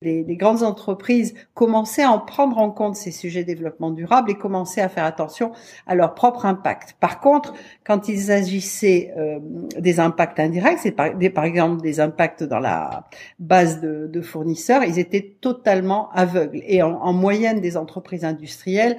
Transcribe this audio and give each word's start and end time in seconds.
les, 0.00 0.22
les, 0.22 0.36
grandes 0.36 0.62
entreprises 0.62 1.34
commençaient 1.54 2.04
à 2.04 2.12
en 2.12 2.20
prendre 2.20 2.58
en 2.58 2.70
compte 2.70 2.94
ces 2.94 3.10
sujets 3.10 3.42
de 3.42 3.48
développement 3.48 3.90
durable 3.90 4.30
et 4.30 4.34
commençaient 4.34 4.80
à 4.80 4.88
faire 4.88 5.04
attention 5.04 5.50
à 5.88 5.96
leur 5.96 6.14
propre 6.14 6.46
impact. 6.46 6.94
Par 7.00 7.18
contre, 7.18 7.52
quand 7.84 8.08
ils 8.08 8.30
agissaient 8.30 9.12
euh, 9.18 9.40
des 9.76 9.98
impacts 9.98 10.38
indirects, 10.38 10.78
c'est 10.78 10.92
par, 10.92 11.10
par, 11.34 11.44
exemple 11.44 11.82
des 11.82 11.98
impacts 11.98 12.44
dans 12.44 12.60
la 12.60 13.08
base 13.40 13.80
de, 13.80 14.20
fournisseurs, 14.20 14.84
ils 14.84 15.00
étaient 15.00 15.34
totalement 15.40 16.10
aveugles. 16.12 16.60
Et 16.66 16.82
en, 16.82 16.92
en, 16.92 17.12
moyenne, 17.12 17.60
des 17.60 17.76
entreprises 17.76 18.24
industrielles 18.24 18.98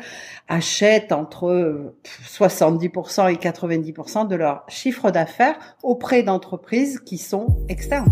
achètent 0.50 1.14
entre 1.14 1.94
70% 2.26 3.32
et 3.32 3.36
90% 3.36 4.28
de 4.28 4.36
leur 4.36 4.66
chiffre 4.68 5.12
d'affaires 5.12 5.58
auprès 5.82 6.24
d'entreprises 6.24 7.00
qui 7.00 7.18
sont 7.18 7.48
externes. 7.70 8.12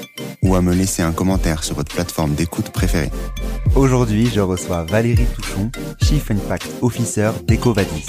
ou 0.43 0.55
à 0.55 0.61
me 0.61 0.73
laisser 0.73 1.01
un 1.01 1.11
commentaire 1.11 1.63
sur 1.63 1.75
votre 1.75 1.93
plateforme 1.93 2.33
d'écoute 2.33 2.69
préférée. 2.71 3.11
Aujourd'hui, 3.75 4.27
je 4.27 4.41
reçois 4.41 4.83
Valérie 4.83 5.25
Touchon, 5.35 5.71
Chief 6.01 6.31
Impact 6.31 6.69
Officer 6.81 7.31
d'Ecovadis. 7.47 8.07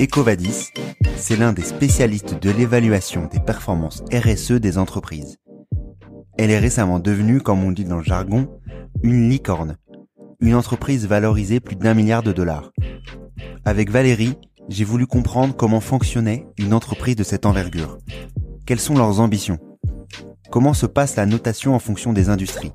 Ecovadis, 0.00 0.72
c'est 1.16 1.36
l'un 1.36 1.52
des 1.52 1.62
spécialistes 1.62 2.40
de 2.40 2.50
l'évaluation 2.50 3.28
des 3.32 3.40
performances 3.40 4.02
RSE 4.12 4.52
des 4.52 4.78
entreprises. 4.78 5.38
Elle 6.38 6.50
est 6.50 6.58
récemment 6.58 7.00
devenue, 7.00 7.40
comme 7.40 7.64
on 7.64 7.72
dit 7.72 7.84
dans 7.84 7.98
le 7.98 8.04
jargon, 8.04 8.48
une 9.02 9.28
licorne, 9.28 9.76
une 10.40 10.54
entreprise 10.54 11.06
valorisée 11.06 11.58
plus 11.58 11.76
d'un 11.76 11.94
milliard 11.94 12.22
de 12.22 12.32
dollars. 12.32 12.70
Avec 13.64 13.90
Valérie, 13.90 14.36
j'ai 14.68 14.84
voulu 14.84 15.06
comprendre 15.06 15.56
comment 15.56 15.80
fonctionnait 15.80 16.46
une 16.58 16.74
entreprise 16.74 17.16
de 17.16 17.24
cette 17.24 17.46
envergure. 17.46 17.98
Quelles 18.66 18.80
sont 18.80 18.94
leurs 18.94 19.18
ambitions? 19.18 19.58
Comment 20.50 20.72
se 20.72 20.86
passe 20.86 21.16
la 21.16 21.26
notation 21.26 21.74
en 21.74 21.78
fonction 21.78 22.14
des 22.14 22.30
industries? 22.30 22.72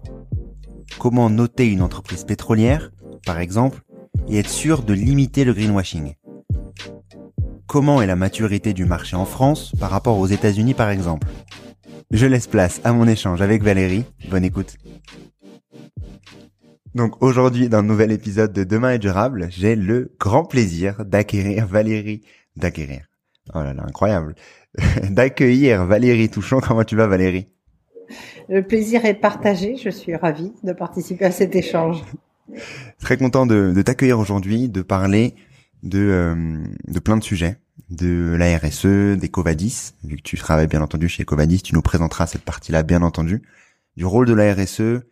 Comment 0.99 1.31
noter 1.31 1.67
une 1.67 1.81
entreprise 1.81 2.23
pétrolière, 2.23 2.91
par 3.25 3.39
exemple, 3.39 3.81
et 4.27 4.37
être 4.37 4.49
sûr 4.49 4.83
de 4.83 4.93
limiter 4.93 5.43
le 5.43 5.53
greenwashing? 5.53 6.13
Comment 7.65 7.99
est 8.03 8.07
la 8.07 8.15
maturité 8.15 8.73
du 8.73 8.85
marché 8.85 9.15
en 9.15 9.25
France 9.25 9.71
par 9.79 9.89
rapport 9.89 10.19
aux 10.19 10.27
États-Unis, 10.27 10.75
par 10.75 10.91
exemple? 10.91 11.27
Je 12.11 12.27
laisse 12.27 12.45
place 12.45 12.79
à 12.83 12.93
mon 12.93 13.07
échange 13.07 13.41
avec 13.41 13.63
Valérie. 13.63 14.05
Bonne 14.29 14.45
écoute. 14.45 14.77
Donc 16.93 17.23
aujourd'hui, 17.23 17.69
dans 17.69 17.81
le 17.81 17.87
nouvel 17.87 18.11
épisode 18.11 18.53
de 18.53 18.63
Demain 18.63 18.91
est 18.91 18.99
durable, 18.99 19.47
j'ai 19.49 19.75
le 19.75 20.15
grand 20.19 20.45
plaisir 20.45 21.03
d'acquérir 21.05 21.65
Valérie, 21.65 22.21
d'acquérir. 22.55 23.07
Oh 23.55 23.63
là 23.63 23.73
là, 23.73 23.83
incroyable. 23.83 24.35
d'accueillir 25.09 25.85
Valérie 25.85 26.29
Touchon. 26.29 26.59
Comment 26.61 26.83
tu 26.83 26.95
vas 26.95 27.07
Valérie? 27.07 27.47
Le 28.49 28.61
plaisir 28.61 29.05
est 29.05 29.13
partagé. 29.13 29.77
Je 29.77 29.89
suis 29.89 30.15
ravie 30.15 30.51
de 30.63 30.73
participer 30.73 31.25
à 31.25 31.31
cet 31.31 31.55
échange. 31.55 32.03
Très 32.99 33.17
content 33.17 33.45
de, 33.45 33.81
t'accueillir 33.81 34.19
aujourd'hui, 34.19 34.69
de 34.69 34.81
parler 34.81 35.35
de, 35.81 35.99
euh, 35.99 36.63
de 36.87 36.99
plein 36.99 37.17
de 37.17 37.23
sujets, 37.23 37.57
de 37.89 38.35
la 38.37 38.57
RSE, 38.57 39.17
des 39.17 39.29
Covadis. 39.29 39.93
Vu 40.03 40.17
que 40.17 40.21
tu 40.21 40.37
travailles 40.37 40.67
bien 40.67 40.81
entendu 40.81 41.07
chez 41.07 41.25
Covadis, 41.25 41.61
tu 41.61 41.73
nous 41.73 41.81
présenteras 41.81 42.27
cette 42.27 42.43
partie-là 42.43 42.83
bien 42.83 43.01
entendu, 43.01 43.41
du 43.97 44.05
rôle 44.05 44.27
de 44.27 44.33
la 44.33 44.53
RSE, 44.53 45.03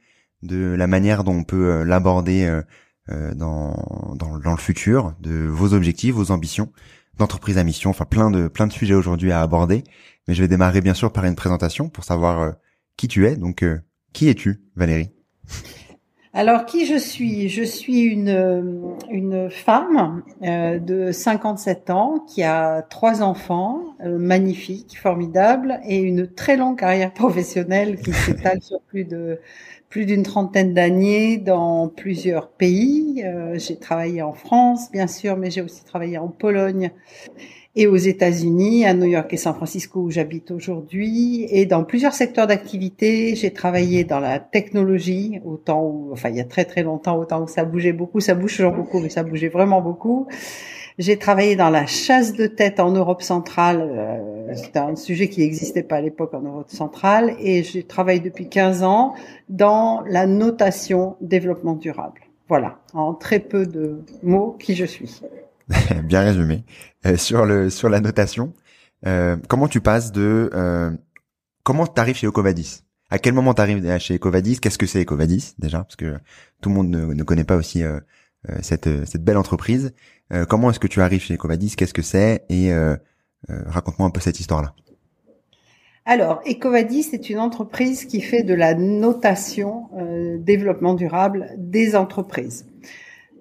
de 0.43 0.75
la 0.75 0.87
manière 0.87 1.23
dont 1.23 1.35
on 1.35 1.43
peut 1.43 1.69
euh, 1.69 1.83
l'aborder 1.83 2.45
euh, 3.09 3.33
dans, 3.33 4.15
dans, 4.15 4.37
dans 4.37 4.51
le 4.51 4.57
futur, 4.57 5.13
de 5.19 5.47
vos 5.47 5.73
objectifs, 5.73 6.13
vos 6.13 6.31
ambitions 6.31 6.71
d'entreprise 7.17 7.57
à 7.57 7.63
mission, 7.63 7.89
enfin 7.89 8.05
plein 8.05 8.31
de 8.31 8.47
plein 8.47 8.67
de 8.67 8.71
sujets 8.71 8.93
aujourd'hui 8.93 9.31
à 9.31 9.41
aborder. 9.41 9.83
Mais 10.27 10.33
je 10.33 10.41
vais 10.41 10.47
démarrer 10.47 10.81
bien 10.81 10.93
sûr 10.93 11.11
par 11.11 11.25
une 11.25 11.35
présentation 11.35 11.89
pour 11.89 12.03
savoir 12.03 12.53
qui 13.01 13.07
tu 13.07 13.25
es. 13.25 13.35
Donc, 13.35 13.63
euh, 13.63 13.79
qui 14.13 14.29
es-tu, 14.29 14.61
Valérie? 14.75 15.09
Alors, 16.33 16.67
qui 16.67 16.85
je 16.85 16.99
suis? 16.99 17.49
Je 17.49 17.63
suis 17.63 18.01
une, 18.01 18.95
une 19.09 19.49
femme 19.49 20.21
euh, 20.43 20.77
de 20.77 21.11
57 21.11 21.89
ans 21.89 22.23
qui 22.27 22.43
a 22.43 22.83
trois 22.83 23.23
enfants 23.23 23.81
euh, 24.05 24.19
magnifiques, 24.19 24.99
formidables, 24.99 25.79
et 25.83 25.97
une 25.97 26.27
très 26.27 26.57
longue 26.57 26.77
carrière 26.77 27.11
professionnelle 27.11 27.99
qui 27.99 28.13
s'étale 28.13 28.61
sur 28.61 28.79
plus 28.81 29.03
de 29.03 29.39
plus 29.89 30.05
d'une 30.05 30.23
trentaine 30.23 30.73
d'années 30.73 31.37
dans 31.37 31.89
plusieurs 31.89 32.51
pays. 32.51 33.25
j'ai 33.55 33.77
travaillé 33.77 34.21
en 34.21 34.31
France, 34.31 34.89
bien 34.89 35.07
sûr, 35.07 35.35
mais 35.35 35.51
j'ai 35.51 35.61
aussi 35.61 35.83
travaillé 35.83 36.17
en 36.17 36.29
Pologne 36.29 36.91
et 37.75 37.87
aux 37.87 37.95
États-Unis, 37.95 38.85
à 38.85 38.93
New 38.93 39.05
York 39.05 39.31
et 39.33 39.37
San 39.37 39.53
Francisco 39.53 40.01
où 40.01 40.11
j'habite 40.11 40.51
aujourd'hui, 40.51 41.47
et 41.49 41.65
dans 41.65 41.83
plusieurs 41.83 42.13
secteurs 42.13 42.47
d'activité. 42.47 43.35
J'ai 43.35 43.51
travaillé 43.51 44.03
dans 44.03 44.19
la 44.19 44.39
technologie, 44.39 45.39
autant 45.45 45.81
où, 45.83 46.09
enfin 46.11 46.29
il 46.29 46.35
y 46.35 46.41
a 46.41 46.45
très 46.45 46.65
très 46.65 46.83
longtemps, 46.83 47.17
autant 47.17 47.43
où 47.43 47.47
ça 47.47 47.63
bougeait 47.63 47.93
beaucoup, 47.93 48.19
ça 48.19 48.35
bouge 48.35 48.57
toujours 48.57 48.73
beaucoup, 48.73 48.99
mais 48.99 49.09
ça 49.09 49.23
bougeait 49.23 49.47
vraiment 49.47 49.81
beaucoup. 49.81 50.27
J'ai 50.97 51.17
travaillé 51.17 51.55
dans 51.55 51.69
la 51.69 51.85
chasse 51.85 52.33
de 52.33 52.47
tête 52.47 52.79
en 52.79 52.91
Europe 52.91 53.21
centrale. 53.21 53.89
Euh, 53.91 54.53
C'était 54.53 54.79
un 54.79 54.95
sujet 54.95 55.29
qui 55.29 55.39
n'existait 55.41 55.83
pas 55.83 55.95
à 55.95 56.01
l'époque 56.01 56.33
en 56.33 56.41
Europe 56.41 56.69
centrale. 56.69 57.35
Et 57.39 57.63
je 57.63 57.79
travaille 57.79 58.19
depuis 58.19 58.49
15 58.49 58.83
ans 58.83 59.13
dans 59.49 60.01
la 60.07 60.27
notation 60.27 61.15
développement 61.21 61.75
durable. 61.75 62.21
Voilà, 62.49 62.79
en 62.93 63.13
très 63.13 63.39
peu 63.39 63.65
de 63.65 64.03
mots, 64.21 64.57
qui 64.59 64.75
je 64.75 64.85
suis. 64.85 65.21
Bien 66.03 66.21
résumé. 66.21 66.63
Euh, 67.05 67.17
sur 67.17 67.45
le 67.45 67.69
sur 67.69 67.89
la 67.89 67.99
notation, 67.99 68.53
euh, 69.07 69.37
comment 69.47 69.67
tu 69.67 69.81
passes 69.81 70.11
de 70.11 70.49
euh, 70.53 70.91
comment 71.63 71.87
t'arrives 71.87 72.17
chez 72.17 72.27
Ecovadis? 72.27 72.83
À 73.09 73.19
quel 73.19 73.33
moment 73.33 73.53
t'arrives 73.53 73.97
chez 73.99 74.15
Ecovadis? 74.15 74.59
Qu'est-ce 74.59 74.77
que 74.77 74.85
c'est 74.85 75.01
Ecovadis 75.01 75.55
déjà? 75.59 75.79
Parce 75.79 75.95
que 75.95 76.17
tout 76.61 76.69
le 76.69 76.75
monde 76.75 76.89
ne, 76.89 77.23
connaît 77.23 77.43
pas 77.43 77.57
aussi 77.57 77.83
euh, 77.83 77.99
euh, 78.49 78.55
cette 78.61 79.05
cette 79.05 79.23
belle 79.23 79.37
entreprise. 79.37 79.93
comment 80.47 80.69
est-ce 80.69 80.79
que 80.79 80.87
tu 80.87 81.01
arrives 81.01 81.21
chez 81.21 81.33
Ecovadis? 81.33 81.75
Qu'est-ce 81.75 81.93
que 81.93 82.01
c'est? 82.01 82.45
Et 82.49 82.71
raconte-moi 83.49 84.07
un 84.07 84.11
peu 84.11 84.21
cette 84.21 84.39
histoire-là. 84.39 84.73
Alors, 86.05 86.41
Ecovadis 86.47 87.09
est 87.13 87.29
une 87.29 87.37
entreprise 87.39 88.05
qui 88.05 88.21
fait 88.21 88.43
de 88.43 88.53
la 88.53 88.73
notation 88.73 89.89
développement 90.39 90.93
durable 90.93 91.49
des 91.57 91.97
entreprises. 91.97 92.65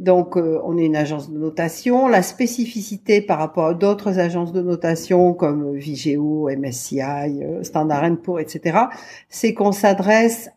Donc, 0.00 0.38
euh, 0.38 0.58
on 0.64 0.78
est 0.78 0.86
une 0.86 0.96
agence 0.96 1.30
de 1.30 1.36
notation. 1.38 2.08
La 2.08 2.22
spécificité 2.22 3.20
par 3.20 3.38
rapport 3.38 3.66
à 3.66 3.74
d'autres 3.74 4.18
agences 4.18 4.50
de 4.50 4.62
notation 4.62 5.34
comme 5.34 5.76
Vigeo, 5.76 6.48
MSCI, 6.48 7.02
euh, 7.42 7.62
Standard 7.62 8.16
Poor's, 8.22 8.40
etc., 8.40 8.78
c'est 9.28 9.52
qu'on 9.52 9.72
s'adresse 9.72 10.48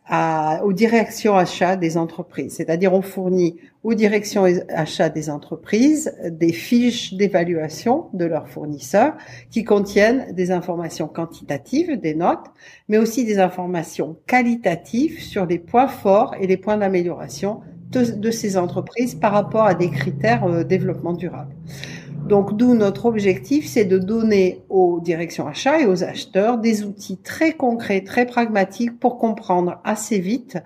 aux 0.64 0.72
directions 0.72 1.36
achats 1.36 1.76
des 1.76 1.98
entreprises. 1.98 2.54
C'est-à-dire, 2.54 2.94
on 2.94 3.02
fournit 3.02 3.56
aux 3.82 3.92
directions 3.92 4.46
achats 4.70 5.10
des 5.10 5.28
entreprises 5.28 6.14
des 6.24 6.52
fiches 6.54 7.12
d'évaluation 7.12 8.06
de 8.14 8.24
leurs 8.24 8.48
fournisseurs 8.48 9.12
qui 9.50 9.62
contiennent 9.62 10.32
des 10.32 10.52
informations 10.52 11.06
quantitatives, 11.06 12.00
des 12.00 12.14
notes, 12.14 12.46
mais 12.88 12.96
aussi 12.96 13.26
des 13.26 13.38
informations 13.38 14.16
qualitatives 14.26 15.20
sur 15.20 15.44
les 15.44 15.58
points 15.58 15.88
forts 15.88 16.34
et 16.40 16.46
les 16.46 16.56
points 16.56 16.78
d'amélioration 16.78 17.60
de, 17.90 18.30
ces 18.30 18.56
entreprises 18.56 19.14
par 19.14 19.32
rapport 19.32 19.64
à 19.64 19.74
des 19.74 19.90
critères 19.90 20.44
euh, 20.44 20.64
développement 20.64 21.12
durable. 21.12 21.54
Donc, 22.28 22.56
d'où 22.56 22.74
notre 22.74 23.04
objectif, 23.04 23.66
c'est 23.66 23.84
de 23.84 23.98
donner 23.98 24.62
aux 24.70 24.98
directions 25.00 25.46
achats 25.46 25.80
et 25.80 25.86
aux 25.86 26.02
acheteurs 26.02 26.56
des 26.56 26.82
outils 26.82 27.18
très 27.18 27.52
concrets, 27.52 28.00
très 28.00 28.24
pragmatiques 28.24 28.98
pour 28.98 29.18
comprendre 29.18 29.78
assez 29.84 30.18
vite 30.18 30.56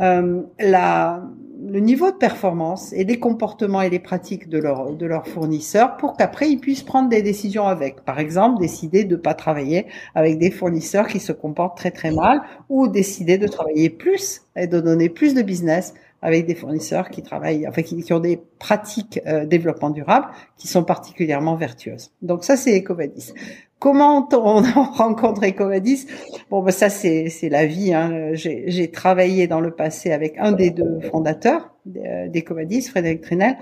euh, 0.00 0.42
la, 0.60 1.24
le 1.68 1.80
niveau 1.80 2.10
de 2.10 2.16
performance 2.16 2.92
et 2.92 3.04
les 3.04 3.18
comportements 3.18 3.82
et 3.82 3.90
les 3.90 3.98
pratiques 3.98 4.48
de, 4.48 4.58
leur, 4.58 4.92
de 4.92 5.06
leurs 5.06 5.26
fournisseurs 5.26 5.96
pour 5.96 6.16
qu'après 6.16 6.48
ils 6.48 6.58
puissent 6.58 6.82
prendre 6.82 7.08
des 7.08 7.22
décisions 7.22 7.66
avec. 7.66 8.04
Par 8.04 8.18
exemple, 8.18 8.60
décider 8.60 9.04
de 9.04 9.16
pas 9.16 9.34
travailler 9.34 9.86
avec 10.14 10.38
des 10.38 10.50
fournisseurs 10.50 11.06
qui 11.06 11.20
se 11.20 11.32
comportent 11.32 11.76
très 11.76 11.90
très 11.90 12.10
mal 12.10 12.42
ou 12.68 12.88
décider 12.88 13.38
de 13.38 13.46
travailler 13.46 13.90
plus 13.90 14.42
et 14.56 14.66
de 14.66 14.80
donner 14.80 15.08
plus 15.08 15.34
de 15.34 15.42
business 15.42 15.94
avec 16.22 16.46
des 16.46 16.54
fournisseurs 16.54 17.10
qui 17.10 17.22
travaillent, 17.22 17.66
enfin 17.68 17.82
qui, 17.82 18.12
ont 18.12 18.20
des 18.20 18.40
pratiques 18.58 19.20
euh, 19.26 19.44
développement 19.44 19.90
durable 19.90 20.28
qui 20.56 20.68
sont 20.68 20.84
particulièrement 20.84 21.56
vertueuses. 21.56 22.12
Donc 22.22 22.44
ça 22.44 22.56
c'est 22.56 22.78
Ecovadis. 22.78 23.32
Comment 23.80 24.28
on, 24.32 24.62
rencontre 24.94 25.44
Ecovadis? 25.44 26.06
Bon, 26.48 26.62
ben 26.62 26.70
ça 26.70 26.88
c'est 26.88 27.28
c'est 27.28 27.48
la 27.48 27.66
vie. 27.66 27.92
Hein. 27.92 28.30
J'ai 28.34 28.90
travaillé 28.90 29.48
dans 29.48 29.60
le 29.60 29.72
passé 29.72 30.12
avec 30.12 30.38
un 30.38 30.52
des 30.52 30.70
deux 30.70 31.00
fondateurs 31.10 31.74
d'Ecovadis, 31.84 32.82
Frédéric 32.82 33.22
Trinel, 33.22 33.56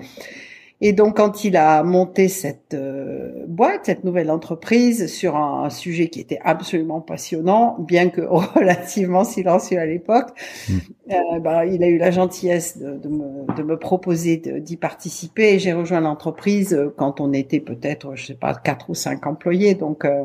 et 0.83 0.93
donc, 0.93 1.17
quand 1.17 1.43
il 1.43 1.57
a 1.57 1.83
monté 1.83 2.27
cette 2.27 2.73
euh, 2.73 3.45
boîte, 3.47 3.81
cette 3.83 4.03
nouvelle 4.03 4.31
entreprise, 4.31 5.05
sur 5.13 5.35
un, 5.35 5.69
sujet 5.69 6.09
qui 6.09 6.19
était 6.19 6.39
absolument 6.43 7.01
passionnant, 7.01 7.75
bien 7.79 8.09
que 8.09 8.21
relativement 8.57 9.23
silencieux 9.23 9.77
à 9.77 9.85
l'époque, 9.85 10.29
mmh. 10.67 10.73
euh, 11.11 11.39
bah, 11.39 11.67
il 11.67 11.83
a 11.83 11.87
eu 11.87 11.99
la 11.99 12.09
gentillesse 12.09 12.79
de, 12.79 12.97
de, 12.97 13.09
me, 13.09 13.55
de 13.55 13.61
me, 13.61 13.77
proposer 13.77 14.37
d'y 14.37 14.75
participer. 14.75 15.53
Et 15.53 15.59
j'ai 15.59 15.73
rejoint 15.73 16.01
l'entreprise 16.01 16.73
euh, 16.73 16.91
quand 16.97 17.21
on 17.21 17.31
était 17.31 17.59
peut-être, 17.59 18.15
je 18.15 18.25
sais 18.25 18.33
pas, 18.33 18.55
quatre 18.55 18.89
ou 18.89 18.95
cinq 18.95 19.27
employés. 19.27 19.75
Donc, 19.75 20.03
euh, 20.03 20.23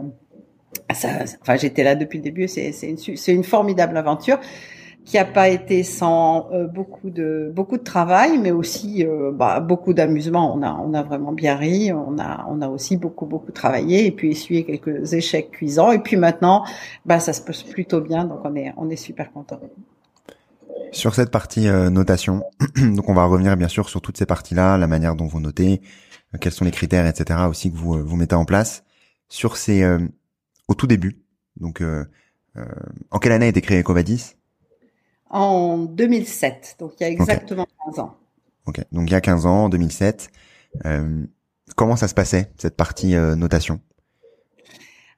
ça, 0.94 1.08
enfin, 1.42 1.56
j'étais 1.56 1.84
là 1.84 1.96
depuis 1.96 2.16
le 2.16 2.24
début. 2.24 2.48
C'est 2.48 2.70
une, 2.82 2.96
une 3.28 3.44
formidable 3.44 3.98
aventure 3.98 4.38
qui 5.06 5.18
a 5.18 5.24
pas 5.24 5.48
été 5.48 5.84
sans 5.84 6.50
euh, 6.52 6.66
beaucoup 6.66 7.10
de 7.10 7.52
beaucoup 7.54 7.78
de 7.78 7.84
travail, 7.84 8.38
mais 8.38 8.50
aussi 8.50 9.06
euh, 9.06 9.30
bah, 9.32 9.60
beaucoup 9.60 9.94
d'amusement. 9.94 10.52
On 10.54 10.62
a 10.62 10.72
on 10.72 10.92
a 10.94 11.02
vraiment 11.04 11.32
bien 11.32 11.54
ri, 11.54 11.92
on 11.92 12.18
a 12.18 12.44
on 12.50 12.60
a 12.60 12.68
aussi 12.68 12.96
beaucoup 12.96 13.24
beaucoup 13.24 13.52
travaillé 13.52 14.06
et 14.06 14.10
puis 14.10 14.32
essuyé 14.32 14.64
quelques 14.64 15.14
échecs 15.14 15.52
cuisants. 15.52 15.92
Et 15.92 16.00
puis 16.00 16.16
maintenant, 16.16 16.64
bah 17.06 17.20
ça 17.20 17.32
se 17.32 17.40
passe 17.40 17.62
plutôt 17.62 18.00
bien, 18.00 18.24
donc 18.24 18.40
on 18.44 18.56
est 18.56 18.74
on 18.76 18.90
est 18.90 18.96
super 18.96 19.32
content. 19.32 19.60
Sur 20.90 21.14
cette 21.14 21.30
partie 21.30 21.68
euh, 21.68 21.88
notation, 21.88 22.42
donc 22.76 23.08
on 23.08 23.14
va 23.14 23.26
revenir 23.26 23.56
bien 23.56 23.68
sûr 23.68 23.88
sur 23.88 24.02
toutes 24.02 24.18
ces 24.18 24.26
parties-là, 24.26 24.76
la 24.76 24.88
manière 24.88 25.14
dont 25.14 25.26
vous 25.26 25.40
notez, 25.40 25.82
quels 26.40 26.52
sont 26.52 26.64
les 26.64 26.72
critères, 26.72 27.06
etc. 27.06 27.40
aussi 27.48 27.70
que 27.70 27.76
vous 27.76 28.04
vous 28.04 28.16
mettez 28.16 28.34
en 28.34 28.44
place. 28.44 28.82
Sur 29.28 29.56
ces 29.56 29.84
au 30.68 30.74
tout 30.74 30.86
début, 30.86 31.22
donc 31.56 31.82
en 33.10 33.18
quelle 33.18 33.32
année 33.32 33.46
a 33.46 33.48
été 33.48 33.60
créé 33.60 33.80
Ecovadis? 33.80 34.35
En 35.30 35.78
2007, 35.78 36.76
donc 36.78 36.92
il 36.98 37.02
y 37.02 37.06
a 37.06 37.10
exactement 37.10 37.66
15 37.86 37.98
ans. 37.98 38.16
Ok, 38.66 38.80
donc 38.92 39.08
il 39.08 39.12
y 39.12 39.16
a 39.16 39.20
15 39.20 39.46
ans, 39.46 39.64
en 39.64 39.68
2007. 39.68 40.30
Euh, 40.84 41.24
comment 41.76 41.96
ça 41.96 42.08
se 42.08 42.14
passait, 42.14 42.50
cette 42.56 42.76
partie 42.76 43.14
euh, 43.14 43.36
notation? 43.36 43.80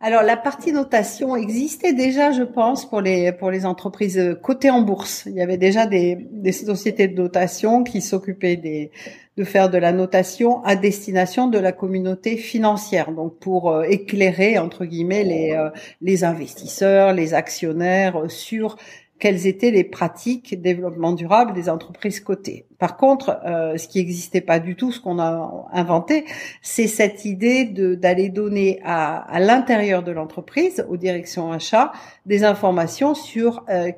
Alors 0.00 0.22
la 0.22 0.36
partie 0.36 0.72
notation 0.72 1.34
existait 1.34 1.92
déjà, 1.92 2.30
je 2.30 2.44
pense, 2.44 2.88
pour 2.88 3.00
les 3.00 3.32
pour 3.32 3.50
les 3.50 3.66
entreprises 3.66 4.38
cotées 4.44 4.70
en 4.70 4.82
bourse. 4.82 5.24
Il 5.26 5.32
y 5.32 5.42
avait 5.42 5.56
déjà 5.56 5.86
des, 5.86 6.28
des 6.30 6.52
sociétés 6.52 7.08
de 7.08 7.20
notation 7.20 7.82
qui 7.82 8.00
s'occupaient 8.00 8.56
des 8.56 8.92
de 9.36 9.42
faire 9.42 9.70
de 9.70 9.78
la 9.78 9.90
notation 9.90 10.62
à 10.64 10.76
destination 10.76 11.48
de 11.48 11.58
la 11.58 11.72
communauté 11.72 12.36
financière, 12.36 13.10
donc 13.10 13.38
pour 13.38 13.70
euh, 13.70 13.82
éclairer 13.84 14.58
entre 14.58 14.84
guillemets 14.84 15.24
les 15.24 15.52
euh, 15.52 15.70
les 16.00 16.22
investisseurs, 16.22 17.12
les 17.12 17.34
actionnaires 17.34 18.22
sur 18.28 18.76
quelles 19.18 19.46
étaient 19.46 19.70
les 19.70 19.84
pratiques 19.84 20.60
développement 20.60 21.12
durable 21.12 21.52
des 21.54 21.68
entreprises 21.68 22.20
cotées? 22.20 22.66
Par 22.78 22.96
contre, 22.96 23.40
euh, 23.44 23.76
ce 23.76 23.88
qui 23.88 23.98
n'existait 23.98 24.40
pas 24.40 24.60
du 24.60 24.76
tout, 24.76 24.92
ce 24.92 25.00
qu'on 25.00 25.18
a 25.18 25.66
inventé, 25.72 26.24
c'est 26.62 26.86
cette 26.86 27.24
idée 27.24 27.64
d'aller 27.64 28.28
donner 28.28 28.80
à, 28.84 29.40
l'intérieur 29.40 30.02
de 30.02 30.12
l'entreprise, 30.12 30.84
aux 30.88 30.96
directions 30.96 31.52
achats, 31.52 31.92
des 32.26 32.44
informations 32.44 33.14
sur 33.14 33.64
euh, 33.68 33.90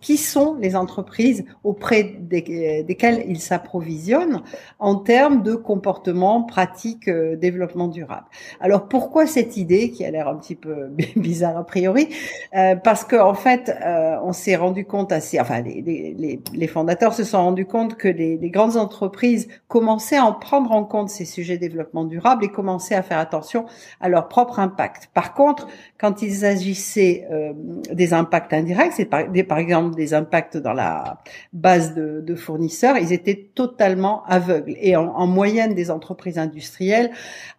qui 0.00 0.16
sont 0.16 0.56
les 0.60 0.76
entreprises 0.76 1.44
auprès 1.64 2.04
des, 2.04 2.84
desquelles 2.86 3.24
ils 3.28 3.40
s'approvisionnent 3.40 4.42
en 4.78 4.96
termes 4.96 5.42
de 5.42 5.54
comportement, 5.54 6.42
pratique, 6.42 7.08
euh, 7.08 7.36
développement 7.36 7.88
durable. 7.88 8.26
Alors 8.60 8.88
pourquoi 8.88 9.26
cette 9.26 9.56
idée 9.56 9.90
qui 9.90 10.04
a 10.04 10.10
l'air 10.10 10.28
un 10.28 10.36
petit 10.36 10.54
peu 10.54 10.88
bizarre 11.16 11.58
a 11.58 11.64
priori? 11.64 12.08
Euh, 12.56 12.76
Parce 12.76 13.04
qu'en 13.04 13.30
en 13.30 13.34
fait, 13.34 13.74
on 14.22 14.32
s'est 14.32 14.56
rendu 14.56 14.84
compte 14.84 15.10
assez, 15.10 15.40
enfin 15.40 15.62
les, 15.62 16.66
fondateurs 16.68 17.12
se 17.12 17.24
sont 17.24 17.42
rendus 17.42 17.66
compte 17.66 17.96
que 17.96 18.08
grandes 18.50 18.76
entreprises 18.76 19.48
commençaient 19.68 20.16
à 20.16 20.24
en 20.24 20.32
prendre 20.32 20.72
en 20.72 20.84
compte 20.84 21.08
ces 21.08 21.24
sujets 21.24 21.58
développement 21.58 22.04
durable 22.04 22.44
et 22.44 22.48
commençaient 22.48 22.94
à 22.94 23.02
faire 23.02 23.18
attention 23.18 23.66
à 24.00 24.08
leur 24.08 24.28
propre 24.28 24.58
impact. 24.58 25.10
Par 25.14 25.34
contre, 25.34 25.66
quand 25.98 26.22
ils 26.22 26.44
agissaient 26.44 27.26
euh, 27.30 27.52
des 27.92 28.12
impacts 28.14 28.52
indirects, 28.52 28.92
c'est 28.92 29.04
par, 29.04 29.58
exemple 29.58 29.94
des 29.94 30.14
impacts 30.14 30.56
dans 30.56 30.72
la 30.72 31.18
base 31.52 31.94
de, 31.94 32.20
de, 32.20 32.34
fournisseurs, 32.34 32.96
ils 32.96 33.12
étaient 33.12 33.50
totalement 33.54 34.24
aveugles. 34.26 34.74
Et 34.80 34.96
en, 34.96 35.08
en 35.08 35.26
moyenne, 35.26 35.74
des 35.74 35.90
entreprises 35.90 36.38
industrielles 36.38 37.10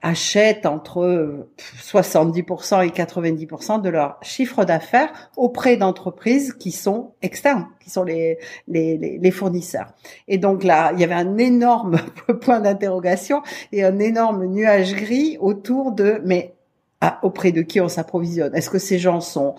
achètent 0.02 0.66
entre 0.66 1.48
70% 1.82 2.86
et 2.86 2.90
90% 2.90 3.82
de 3.82 3.90
leur 3.90 4.18
chiffre 4.22 4.66
d'affaires 4.66 5.12
auprès 5.38 5.78
d'entreprises 5.78 6.54
qui 6.54 6.72
sont 6.72 7.14
externes, 7.22 7.68
qui 7.80 7.90
sont 7.90 8.04
les, 8.04 8.38
les, 8.68 8.98
les 8.98 9.32
fournisseurs. 9.32 9.94
Et 10.28 10.38
donc 10.38 10.53
donc 10.54 10.64
là, 10.64 10.92
il 10.94 11.00
y 11.00 11.04
avait 11.04 11.16
un 11.16 11.40
énorme 11.40 11.98
point 12.42 12.60
d'interrogation 12.60 13.42
et 13.72 13.84
un 13.84 13.98
énorme 13.98 14.46
nuage 14.46 14.94
gris 14.94 15.36
autour 15.40 15.92
de 15.92 16.22
mais 16.26 16.54
ah, 17.02 17.18
auprès 17.24 17.52
de 17.52 17.64
qui 17.64 17.82
on 17.82 17.90
s'approvisionne? 17.90 18.54
Est-ce 18.54 18.70
que 18.70 18.78
ces 18.78 19.00
gens 19.00 19.20
sont 19.20 19.56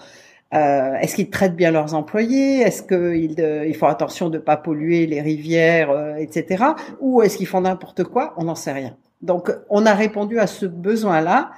euh, 0.54 0.94
est-ce 1.00 1.16
qu'ils 1.16 1.30
traitent 1.30 1.56
bien 1.56 1.72
leurs 1.72 1.94
employés? 1.94 2.60
Est-ce 2.60 2.84
qu'ils 2.84 3.40
euh, 3.40 3.72
font 3.72 3.88
attention 3.88 4.30
de 4.30 4.38
pas 4.38 4.56
polluer 4.56 5.06
les 5.06 5.20
rivières, 5.20 5.90
euh, 5.90 6.14
etc. 6.14 6.62
Ou 7.00 7.22
est-ce 7.22 7.38
qu'ils 7.38 7.48
font 7.48 7.62
n'importe 7.62 8.04
quoi? 8.04 8.34
On 8.36 8.44
n'en 8.44 8.54
sait 8.54 8.70
rien. 8.70 8.96
Donc, 9.20 9.50
on 9.68 9.84
a 9.84 9.94
répondu 9.94 10.38
à 10.38 10.46
ce 10.46 10.64
besoin-là, 10.66 11.50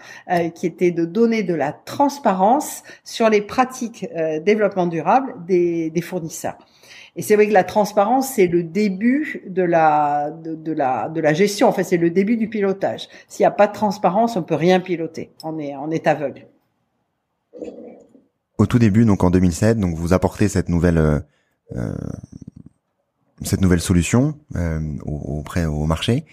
qui 0.55 0.67
était 0.67 0.93
de 0.93 1.05
donner 1.05 1.43
de 1.43 1.53
la 1.53 1.73
transparence 1.73 2.85
sur 3.03 3.29
les 3.29 3.41
pratiques 3.41 4.07
développement 4.45 4.87
durable 4.87 5.35
des 5.49 6.01
fournisseurs. 6.01 6.59
Et 7.17 7.23
c'est 7.23 7.35
vrai 7.35 7.49
que 7.49 7.53
la 7.53 7.65
transparence, 7.65 8.29
c'est 8.35 8.47
le 8.47 8.63
début 8.63 9.43
de 9.49 9.63
la, 9.63 10.31
de, 10.31 10.73
la, 10.73 11.09
de 11.09 11.21
la 11.21 11.33
gestion. 11.33 11.67
En 11.67 11.73
fait, 11.73 11.83
c'est 11.83 11.97
le 11.97 12.11
début 12.11 12.37
du 12.37 12.49
pilotage. 12.49 13.09
S'il 13.27 13.43
n'y 13.43 13.47
a 13.47 13.51
pas 13.51 13.67
de 13.67 13.73
transparence, 13.73 14.37
on 14.37 14.43
peut 14.43 14.55
rien 14.55 14.81
piloter. 14.81 15.33
On 15.43 15.59
est, 15.59 15.75
on 15.77 15.91
est 15.91 16.07
aveugle. 16.07 16.47
Au 18.59 18.67
tout 18.67 18.79
début, 18.79 19.07
donc 19.07 19.25
en 19.25 19.31
2007, 19.31 19.79
donc 19.79 19.97
vous 19.97 20.13
apportez 20.13 20.49
cette 20.49 20.69
nouvelle, 20.69 20.99
euh, 20.99 21.21
euh, 21.75 21.95
cette 23.43 23.63
nouvelle 23.63 23.81
solution 23.81 24.39
euh, 24.55 24.81
auprès 25.05 25.65
au 25.65 25.87
marché. 25.87 26.27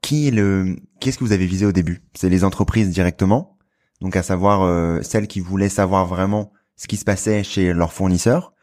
Qui 0.00 0.28
est 0.28 0.30
le, 0.30 0.76
qu'est-ce 1.00 1.18
que 1.18 1.24
vous 1.24 1.32
avez 1.32 1.46
visé 1.46 1.66
au 1.66 1.72
début? 1.72 2.02
C'est 2.14 2.28
les 2.28 2.44
entreprises 2.44 2.90
directement, 2.90 3.56
donc 4.00 4.14
à 4.14 4.22
savoir 4.22 4.62
euh, 4.62 5.02
celles 5.02 5.26
qui 5.26 5.40
voulaient 5.40 5.68
savoir 5.68 6.06
vraiment 6.06 6.52
ce 6.78 6.86
qui 6.86 6.96
se 6.96 7.04
passait 7.04 7.42
chez 7.42 7.74
leurs 7.74 7.92
fournisseurs 7.92 8.54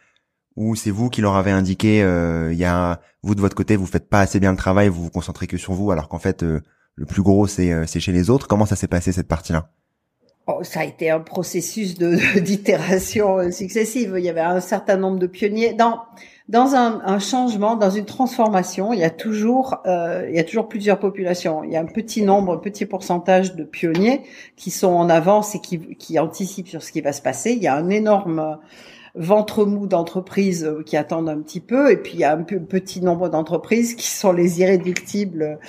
ou 0.55 0.75
c'est 0.75 0.89
vous 0.89 1.09
qui 1.09 1.21
leur 1.21 1.35
avez 1.35 1.51
indiqué 1.51 2.01
euh, 2.01 2.51
il 2.51 2.57
y 2.57 2.65
a 2.65 3.01
vous 3.21 3.35
de 3.35 3.41
votre 3.41 3.55
côté 3.55 3.75
vous 3.75 3.85
faites 3.85 4.09
pas 4.09 4.21
assez 4.21 4.39
bien 4.39 4.51
le 4.51 4.57
travail 4.57 4.87
vous 4.87 5.03
vous 5.03 5.09
concentrez 5.09 5.45
que 5.45 5.57
sur 5.57 5.73
vous 5.73 5.91
alors 5.91 6.07
qu'en 6.07 6.17
fait 6.17 6.41
euh, 6.41 6.61
le 6.95 7.05
plus 7.05 7.21
gros 7.21 7.45
c'est 7.45 7.71
euh, 7.71 7.85
c'est 7.85 7.99
chez 7.99 8.13
les 8.13 8.29
autres. 8.29 8.47
Comment 8.47 8.65
ça 8.65 8.75
s'est 8.75 8.87
passé 8.87 9.11
cette 9.11 9.27
partie 9.27 9.51
là 9.51 9.69
oh, 10.47 10.63
ça 10.63 10.79
a 10.79 10.83
été 10.85 11.09
un 11.09 11.19
processus 11.19 11.95
de 11.95 12.39
d'itération 12.39 13.51
successive. 13.51 14.15
Il 14.17 14.23
y 14.23 14.29
avait 14.29 14.39
un 14.39 14.61
certain 14.61 14.95
nombre 14.95 15.19
de 15.19 15.27
pionniers. 15.27 15.73
Dans 15.73 16.03
dans 16.47 16.75
un, 16.75 17.19
changement, 17.19 17.75
dans 17.75 17.89
une 17.89 18.05
transformation, 18.05 18.93
il 18.93 18.99
y 18.99 19.03
a 19.03 19.09
toujours, 19.09 19.81
euh, 19.87 20.27
il 20.29 20.35
y 20.35 20.39
a 20.39 20.43
toujours 20.43 20.67
plusieurs 20.67 20.99
populations. 20.99 21.63
Il 21.63 21.71
y 21.71 21.75
a 21.75 21.79
un 21.79 21.85
petit 21.85 22.21
nombre, 22.21 22.53
un 22.53 22.57
petit 22.57 22.85
pourcentage 22.85 23.55
de 23.55 23.63
pionniers 23.63 24.21
qui 24.55 24.69
sont 24.69 24.93
en 24.93 25.09
avance 25.09 25.55
et 25.55 25.59
qui 25.59 26.19
anticipent 26.19 26.67
sur 26.67 26.83
ce 26.83 26.91
qui 26.91 27.01
va 27.01 27.13
se 27.13 27.21
passer. 27.23 27.53
Il 27.53 27.63
y 27.63 27.67
a 27.67 27.75
un 27.75 27.89
énorme 27.89 28.59
ventre 29.15 29.65
mou 29.65 29.87
d'entreprises 29.87 30.65
euh, 30.65 30.83
qui 30.83 30.97
attendent 30.97 31.29
un 31.29 31.39
petit 31.39 31.59
peu, 31.59 31.91
et 31.91 31.97
puis 31.97 32.13
il 32.13 32.19
y 32.19 32.23
a 32.23 32.33
un 32.33 32.43
petit 32.43 33.01
nombre 33.01 33.29
d'entreprises 33.29 33.95
qui 33.95 34.07
sont 34.07 34.31
les 34.31 34.59
irréductibles, 34.59 35.59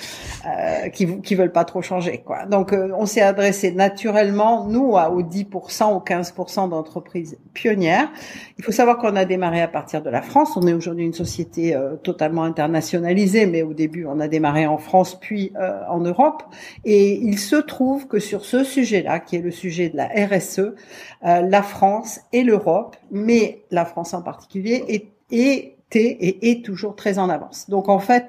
euh, 0.45 0.89
qui 0.89 1.21
qui 1.21 1.35
veulent 1.35 1.51
pas 1.51 1.65
trop 1.65 1.81
changer. 1.81 2.23
Quoi. 2.25 2.45
Donc 2.45 2.73
euh, 2.73 2.89
on 2.97 3.05
s'est 3.05 3.21
adressé 3.21 3.71
naturellement, 3.71 4.65
nous, 4.65 4.91
aux 4.91 5.21
10% 5.23 5.93
aux 5.93 5.99
15% 5.99 6.69
d'entreprises 6.69 7.37
pionnières. 7.53 8.09
Il 8.57 8.63
faut 8.63 8.71
savoir 8.71 8.97
qu'on 8.97 9.15
a 9.15 9.25
démarré 9.25 9.61
à 9.61 9.67
partir 9.67 10.01
de 10.01 10.09
la 10.09 10.21
France. 10.21 10.57
On 10.57 10.67
est 10.67 10.73
aujourd'hui 10.73 11.05
une 11.05 11.13
société 11.13 11.75
euh, 11.75 11.95
totalement 11.95 12.43
internationalisée, 12.43 13.45
mais 13.45 13.61
au 13.61 13.73
début 13.73 14.05
on 14.05 14.19
a 14.19 14.27
démarré 14.27 14.67
en 14.67 14.77
France 14.77 15.17
puis 15.19 15.53
en 15.89 15.99
Europe. 15.99 16.43
Et 16.85 17.13
il 17.13 17.39
se 17.39 17.55
trouve 17.55 18.07
que 18.07 18.19
sur 18.19 18.45
ce 18.45 18.63
sujet-là, 18.63 19.19
qui 19.19 19.35
est 19.35 19.41
le 19.41 19.51
sujet 19.51 19.89
de 19.89 19.97
la 19.97 20.07
RSE, 20.07 20.73
la 21.21 21.61
France 21.61 22.19
et 22.33 22.43
l'Europe, 22.43 22.95
mais 23.11 23.36
la 23.71 23.85
France 23.85 24.13
en 24.13 24.21
particulier, 24.21 24.83
est, 24.87 25.07
était 25.31 26.09
et 26.27 26.51
est 26.51 26.65
toujours 26.65 26.95
très 26.95 27.17
en 27.17 27.29
avance. 27.29 27.69
Donc 27.69 27.89
en 27.89 27.99
fait, 27.99 28.25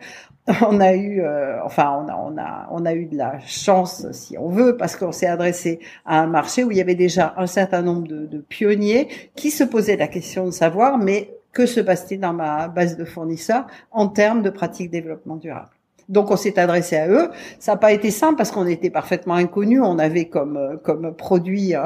on 0.62 0.80
a 0.80 0.94
eu, 0.94 1.20
euh, 1.20 1.62
enfin, 1.64 1.88
on 2.00 2.08
a, 2.08 2.16
on 2.16 2.38
a, 2.38 2.68
on 2.70 2.86
a 2.86 2.94
eu 2.94 3.06
de 3.06 3.16
la 3.16 3.38
chance, 3.40 4.10
si 4.12 4.38
on 4.38 4.48
veut, 4.48 4.76
parce 4.76 4.96
qu'on 4.96 5.12
s'est 5.12 5.26
adressé 5.26 5.80
à 6.06 6.20
un 6.20 6.26
marché 6.26 6.64
où 6.64 6.70
il 6.70 6.78
y 6.78 6.80
avait 6.80 6.94
déjà 6.94 7.34
un 7.36 7.46
certain 7.46 7.82
nombre 7.82 8.08
de, 8.08 8.26
de 8.26 8.38
pionniers 8.38 9.08
qui 9.34 9.50
se 9.50 9.64
posaient 9.64 9.96
la 9.96 10.08
question 10.08 10.46
de 10.46 10.50
savoir, 10.50 10.98
mais 10.98 11.34
que 11.52 11.66
se 11.66 11.80
passe-t-il 11.80 12.20
dans 12.20 12.32
ma 12.32 12.68
base 12.68 12.96
de 12.96 13.04
fournisseurs 13.04 13.66
en 13.90 14.08
termes 14.08 14.42
de 14.42 14.50
pratiques 14.50 14.90
développement 14.90 15.36
durable? 15.36 15.77
Donc 16.08 16.30
on 16.30 16.36
s'est 16.36 16.58
adressé 16.58 16.96
à 16.96 17.08
eux. 17.08 17.30
Ça 17.58 17.72
n'a 17.72 17.78
pas 17.78 17.92
été 17.92 18.10
simple 18.10 18.36
parce 18.36 18.50
qu'on 18.50 18.66
était 18.66 18.90
parfaitement 18.90 19.34
inconnus. 19.34 19.80
On 19.82 19.98
avait 19.98 20.26
comme 20.26 20.56
euh, 20.56 20.76
comme 20.76 21.14
produit 21.14 21.74
un, 21.74 21.84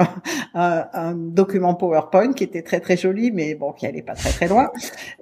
un, 0.54 1.14
document 1.14 1.74
PowerPoint 1.74 2.32
qui 2.32 2.44
était 2.44 2.62
très 2.62 2.80
très 2.80 2.96
joli, 2.96 3.32
mais 3.32 3.54
bon 3.54 3.72
qui 3.72 3.86
allait 3.86 4.02
pas 4.02 4.14
très 4.14 4.30
très 4.30 4.48
loin. 4.48 4.70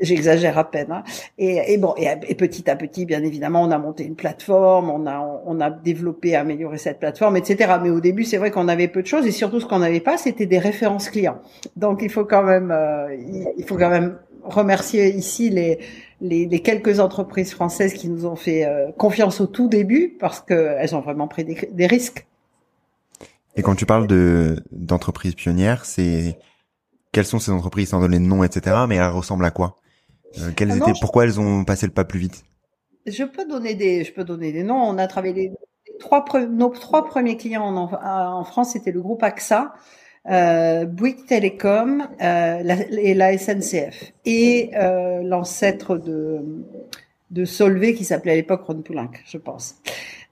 J'exagère 0.00 0.58
à 0.58 0.70
peine. 0.70 0.92
Hein. 0.92 1.02
Et, 1.38 1.72
et, 1.72 1.78
bon 1.78 1.94
et, 1.96 2.34
petit 2.34 2.70
à 2.70 2.76
petit, 2.76 3.06
bien 3.06 3.22
évidemment, 3.22 3.62
on 3.62 3.70
a 3.70 3.78
monté 3.78 4.04
une 4.04 4.16
plateforme, 4.16 4.90
on 4.90 5.06
a 5.06 5.42
on 5.46 5.60
a 5.60 5.70
développé, 5.70 6.36
amélioré 6.36 6.78
cette 6.78 6.98
plateforme, 6.98 7.36
etc. 7.36 7.76
Mais 7.82 7.90
au 7.90 8.00
début, 8.00 8.24
c'est 8.24 8.38
vrai 8.38 8.50
qu'on 8.50 8.68
avait 8.68 8.88
peu 8.88 9.02
de 9.02 9.06
choses 9.06 9.26
et 9.26 9.32
surtout 9.32 9.60
ce 9.60 9.66
qu'on 9.66 9.78
n'avait 9.78 10.00
pas, 10.00 10.18
c'était 10.18 10.46
des 10.46 10.58
références 10.58 11.08
clients. 11.08 11.38
Donc 11.76 12.00
il 12.02 12.10
faut 12.10 12.24
quand 12.24 12.42
même 12.42 12.70
euh, 12.70 13.16
il 13.56 13.64
faut 13.64 13.76
quand 13.76 13.90
même 13.90 14.18
remercier 14.44 15.14
ici 15.14 15.50
les, 15.50 15.78
les, 16.20 16.46
les, 16.46 16.60
quelques 16.60 17.00
entreprises 17.00 17.52
françaises 17.52 17.94
qui 17.94 18.08
nous 18.08 18.26
ont 18.26 18.36
fait 18.36 18.64
euh, 18.64 18.92
confiance 18.92 19.40
au 19.40 19.46
tout 19.46 19.68
début 19.68 20.16
parce 20.18 20.40
qu'elles 20.40 20.94
ont 20.94 21.00
vraiment 21.00 21.28
pris 21.28 21.44
des, 21.44 21.86
risques. 21.86 22.26
Et 23.56 23.62
quand 23.62 23.74
tu 23.74 23.86
parles 23.86 24.06
de 24.06 24.62
d'entreprises 24.70 25.34
pionnières, 25.34 25.84
c'est 25.84 26.38
quelles 27.12 27.26
sont 27.26 27.38
ces 27.38 27.50
entreprises 27.50 27.88
sans 27.90 28.00
donner 28.00 28.18
de 28.18 28.24
nom, 28.24 28.44
etc. 28.44 28.76
Mais 28.88 28.96
elles 28.96 29.08
ressemblent 29.08 29.44
à 29.44 29.50
quoi? 29.50 29.76
Euh, 30.38 30.50
Quelles 30.54 30.70
ah 30.72 30.76
étaient 30.76 30.98
Pourquoi 31.00 31.24
elles 31.24 31.40
ont 31.40 31.64
passé 31.64 31.86
le 31.86 31.92
pas 31.92 32.04
plus 32.04 32.20
vite? 32.20 32.44
Je 33.06 33.24
peux 33.24 33.46
donner 33.46 33.74
des 33.74 34.04
je 34.04 34.12
peux 34.12 34.24
donner 34.24 34.52
des 34.52 34.62
noms. 34.62 34.80
On 34.80 34.98
a 34.98 35.06
travaillé 35.06 35.34
les, 35.34 35.52
trois 35.98 36.24
nos 36.48 36.68
trois 36.68 37.04
premiers 37.04 37.36
clients 37.36 37.64
en, 37.64 37.90
en 37.92 38.44
France, 38.44 38.72
c'était 38.72 38.92
le 38.92 39.00
groupe 39.00 39.22
AXA 39.22 39.74
euh, 40.28 40.84
Bouygues 40.84 41.24
Télécom 41.26 42.06
euh, 42.20 42.76
et 42.90 43.14
la 43.14 43.38
SNCF 43.38 44.12
et 44.24 44.70
euh, 44.74 45.22
l'ancêtre 45.22 45.96
de 45.96 46.40
de 47.30 47.44
Solvay 47.44 47.94
qui 47.94 48.04
s'appelait 48.04 48.32
à 48.32 48.36
l'époque 48.36 48.62
Ron 48.62 48.82
Poulenc, 48.82 49.12
je 49.24 49.38
pense. 49.38 49.76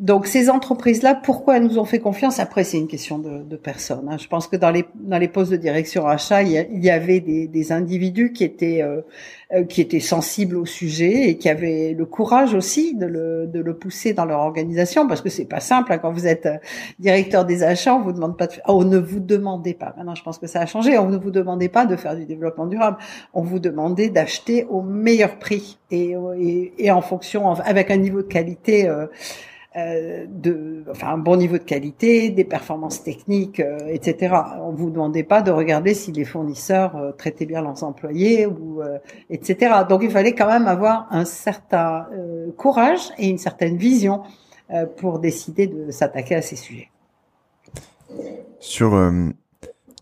Donc 0.01 0.29
ces 0.29 0.49
entreprises-là, 0.49 1.17
pourquoi 1.17 1.57
elles 1.57 1.65
nous 1.65 1.81
ont 1.81 1.85
fait 1.85 1.99
confiance? 1.99 2.39
Après, 2.39 2.63
c'est 2.63 2.79
une 2.79 2.87
question 2.87 3.19
de, 3.19 3.43
de 3.43 3.57
personnes. 3.57 4.09
Hein. 4.09 4.17
Je 4.17 4.29
pense 4.29 4.47
que 4.47 4.55
dans 4.55 4.71
les 4.71 4.85
dans 4.95 5.19
les 5.19 5.27
postes 5.27 5.51
de 5.51 5.57
direction 5.57 6.07
achat, 6.07 6.43
il 6.45 6.53
y, 6.53 6.91
avait 6.91 7.19
des, 7.19 7.49
des, 7.49 7.73
individus 7.73 8.33
qui 8.33 8.45
étaient 8.45 8.81
euh, 8.81 9.01
euh, 9.53 9.65
qui 9.65 9.81
étaient 9.81 9.99
sensibles 9.99 10.57
au 10.57 10.67
sujet 10.67 11.29
et 11.29 11.37
qui 11.37 11.49
avaient 11.49 11.97
le 11.99 12.07
courage 12.07 12.55
aussi 12.55 12.95
de 12.95 13.07
le 13.07 13.49
de 13.49 13.59
le 13.59 13.75
pousser 13.75 14.13
dans 14.13 14.25
leur 14.25 14.39
organisation, 14.39 15.09
parce 15.09 15.21
que 15.21 15.31
c'est 15.31 15.47
pas 15.47 15.59
simple 15.59 15.93
hein. 15.93 15.99
quand 15.99 16.13
vous 16.13 16.29
êtes 16.29 16.47
euh, 16.47 16.59
directeur 17.01 17.45
des 17.45 17.65
achats, 17.65 17.97
on 17.97 18.03
vous 18.03 18.13
demande 18.13 18.39
pas 18.39 18.47
de 18.47 18.53
on 18.67 18.85
ne 18.85 18.99
vous 18.99 19.19
demandait 19.19 19.75
pas. 19.75 19.95
Maintenant, 19.97 20.15
je 20.15 20.23
pense 20.23 20.39
que 20.39 20.47
ça 20.47 20.61
a 20.61 20.67
changé. 20.67 20.97
On 20.97 21.09
ne 21.09 21.17
vous 21.17 21.33
demandait 21.33 21.69
pas 21.69 21.87
de 21.87 21.97
faire 21.97 22.15
du 22.15 22.25
développement 22.25 22.67
durable. 22.67 22.99
On 23.35 23.43
vous 23.43 23.59
demandait 23.59 24.11
d'acheter 24.11 24.65
au 24.71 24.81
meilleur 24.81 25.41
prix 25.41 25.79
et, 25.91 26.15
et, 26.39 26.73
et 26.79 26.91
en 26.93 27.01
fonction 27.01 27.51
avec 27.51 27.91
un 27.91 27.97
niveau 27.97 28.23
de 28.23 28.29
qualité. 28.29 28.87
Euh, 28.87 29.07
euh, 29.77 30.25
de, 30.27 30.83
enfin, 30.91 31.09
un 31.09 31.19
bon 31.19 31.37
niveau 31.37 31.59
de 31.59 31.63
qualité, 31.63 32.31
des 32.31 32.45
performances 32.45 33.03
techniques, 33.03 33.61
euh, 33.61 33.77
etc. 33.89 34.35
On 34.63 34.71
vous 34.71 34.89
demandait 34.89 35.25
pas 35.25 35.43
de 35.43 35.51
regarder 35.51 35.93
si 35.93 36.11
les 36.11 36.25
fournisseurs 36.25 36.97
euh, 36.97 37.13
traitaient 37.13 37.45
bien 37.45 37.61
leurs 37.61 37.85
employés 37.85 38.47
ou 38.47 38.81
etc. 39.29 39.83
Donc 39.87 40.03
il 40.03 40.11
fallait 40.11 40.35
quand 40.35 40.47
même 40.47 40.67
avoir 40.67 41.07
un 41.11 41.27
certain 41.27 42.07
courage 42.57 43.11
et 43.19 43.29
une 43.29 43.39
certaine 43.39 43.77
vision 43.77 44.23
pour 44.97 45.19
décider 45.19 45.67
de 45.67 45.91
s'attaquer 45.91 46.37
à 46.37 46.43
ces 46.43 46.57
sujets. 46.57 46.91
Sur 48.59 48.95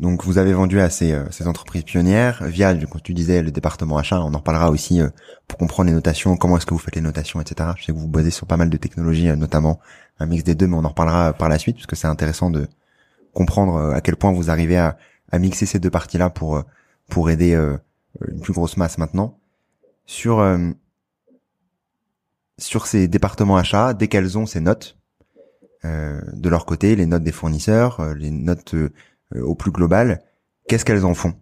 donc 0.01 0.25
vous 0.25 0.37
avez 0.37 0.53
vendu 0.53 0.81
à 0.81 0.91
ces, 0.91 1.13
euh, 1.13 1.25
ces 1.31 1.49
entreprises 1.49 1.85
pionnières 1.85 2.45
via, 2.45 2.75
comme 2.75 3.01
tu 3.01 3.15
disais, 3.15 3.43
le 3.43 3.51
département 3.51 3.97
achat. 3.97 4.21
On 4.21 4.35
en 4.35 4.41
parlera 4.41 4.71
aussi 4.71 5.01
euh, 5.01 5.09
pour 5.49 5.59
comprendre 5.59 5.89
les 5.89 5.95
notations, 5.95 6.37
comment 6.37 6.59
est-ce 6.59 6.67
que 6.67 6.75
vous 6.75 6.81
faites 6.81 6.97
les 6.97 7.01
notations, 7.01 7.41
etc. 7.41 7.71
Je 7.77 7.85
sais 7.85 7.93
que 7.93 7.99
vous 7.99 8.09
basez 8.09 8.31
sur 8.31 8.47
pas 8.47 8.59
mal 8.59 8.69
de 8.69 8.77
technologies, 8.77 9.31
euh, 9.31 9.37
notamment 9.37 9.81
un 10.19 10.27
mix 10.27 10.45
des 10.45 10.55
deux, 10.55 10.67
mais 10.67 10.77
on 10.77 10.85
en 10.85 10.89
reparlera 10.89 11.33
par 11.33 11.49
la 11.49 11.59
suite 11.59 11.77
parce 11.77 11.87
que 11.87 11.97
c'est 11.97 12.07
intéressant 12.07 12.51
de 12.51 12.69
comprendre 13.33 13.93
à 13.95 14.01
quel 14.01 14.17
point 14.17 14.33
vous 14.33 14.51
arrivez 14.51 14.79
à, 14.79 14.97
à 15.31 15.39
mixer 15.39 15.67
ces 15.67 15.79
deux 15.79 15.91
parties-là 15.91 16.31
pour 16.31 16.63
pour 17.11 17.29
aider 17.29 17.53
une 18.27 18.41
plus 18.41 18.55
grosse 18.55 18.79
masse 18.79 18.97
maintenant. 18.97 19.39
Sur 20.07 20.43
sur 22.57 22.87
ces 22.87 23.09
départements 23.09 23.59
achats, 23.59 23.93
dès 23.93 24.09
qu'elles 24.09 24.39
ont 24.39 24.47
ces 24.47 24.61
notes 24.61 24.97
de 25.85 26.49
leur 26.49 26.65
côté, 26.65 26.97
les 26.97 27.05
notes 27.05 27.25
des 27.25 27.33
fournisseurs, 27.33 28.15
les 28.15 28.31
notes 28.31 28.75
euh, 29.35 29.43
au 29.43 29.55
plus 29.55 29.71
global, 29.71 30.23
qu'est-ce 30.69 30.85
qu'elles 30.85 31.05
en 31.05 31.15
font? 31.15 31.35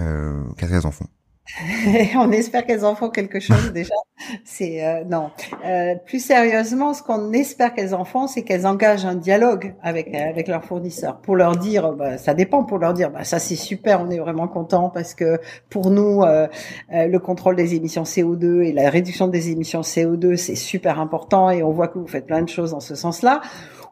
Euh, 0.00 0.44
Qu'est-ce 0.56 0.72
qu'elles 0.72 0.86
en 0.86 0.92
font? 0.92 1.06
On 2.16 2.32
espère 2.32 2.66
qu'elles 2.66 2.84
en 2.84 2.94
font 2.94 3.08
quelque 3.08 3.38
chose 3.38 3.72
déjà. 3.72 3.94
C'est 4.44 4.84
euh, 4.84 5.04
non. 5.04 5.30
Euh, 5.64 5.94
plus 6.04 6.24
sérieusement, 6.24 6.92
ce 6.92 7.02
qu'on 7.02 7.32
espère 7.32 7.72
qu'elles 7.74 7.94
en 7.94 8.04
font, 8.04 8.26
c'est 8.26 8.42
qu'elles 8.42 8.66
engagent 8.66 9.04
un 9.04 9.14
dialogue 9.14 9.74
avec 9.82 10.14
avec 10.14 10.48
leurs 10.48 10.64
fournisseurs 10.64 11.20
pour 11.20 11.36
leur 11.36 11.56
dire, 11.56 11.92
bah, 11.92 12.18
ça 12.18 12.34
dépend, 12.34 12.64
pour 12.64 12.78
leur 12.78 12.94
dire, 12.94 13.10
bah, 13.10 13.24
ça 13.24 13.38
c'est 13.38 13.56
super, 13.56 14.00
on 14.00 14.10
est 14.10 14.18
vraiment 14.18 14.48
content 14.48 14.90
parce 14.90 15.14
que 15.14 15.38
pour 15.70 15.90
nous, 15.90 16.22
euh, 16.22 16.48
le 16.90 17.18
contrôle 17.18 17.56
des 17.56 17.74
émissions 17.74 18.02
CO2 18.02 18.62
et 18.62 18.72
la 18.72 18.90
réduction 18.90 19.28
des 19.28 19.50
émissions 19.50 19.82
CO2, 19.82 20.36
c'est 20.36 20.56
super 20.56 20.98
important 20.98 21.50
et 21.50 21.62
on 21.62 21.70
voit 21.70 21.88
que 21.88 21.98
vous 21.98 22.08
faites 22.08 22.26
plein 22.26 22.42
de 22.42 22.48
choses 22.48 22.72
dans 22.72 22.80
ce 22.80 22.94
sens-là 22.94 23.40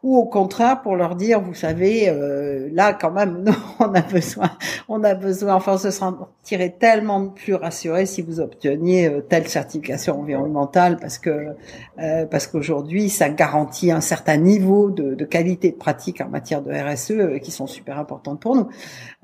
ou 0.05 0.17
au 0.17 0.25
contraire 0.25 0.83
pour 0.83 0.95
leur 0.95 1.15
dire, 1.15 1.41
vous 1.41 1.55
savez, 1.55 2.09
euh, 2.09 2.69
là 2.71 2.93
quand 2.93 3.09
même, 3.09 3.43
on 3.79 3.91
a 3.95 4.01
besoin, 4.01 4.51
on 4.87 5.03
a 5.03 5.15
besoin, 5.15 5.55
enfin, 5.55 5.73
on 5.73 5.77
se 5.79 5.89
sentirait 5.89 6.75
tellement 6.79 7.29
plus 7.29 7.55
rassuré 7.55 8.05
si 8.05 8.21
vous 8.21 8.39
obteniez 8.39 9.07
euh, 9.07 9.21
telle 9.21 9.47
certification 9.47 10.19
environnementale, 10.19 10.97
parce 10.97 11.17
que 11.17 11.47
euh, 11.97 12.25
parce 12.27 12.45
qu'aujourd'hui, 12.45 13.09
ça 13.09 13.29
garantit 13.29 13.91
un 13.91 13.99
certain 13.99 14.37
niveau 14.37 14.91
de, 14.91 15.15
de, 15.15 15.25
qualité 15.25 15.71
de 15.71 15.75
pratique 15.75 16.21
en 16.21 16.29
matière 16.29 16.61
de 16.61 16.71
RSE 16.71 17.41
qui 17.41 17.49
sont 17.49 17.65
super 17.65 17.97
importantes 17.97 18.39
pour 18.39 18.55
nous. 18.55 18.69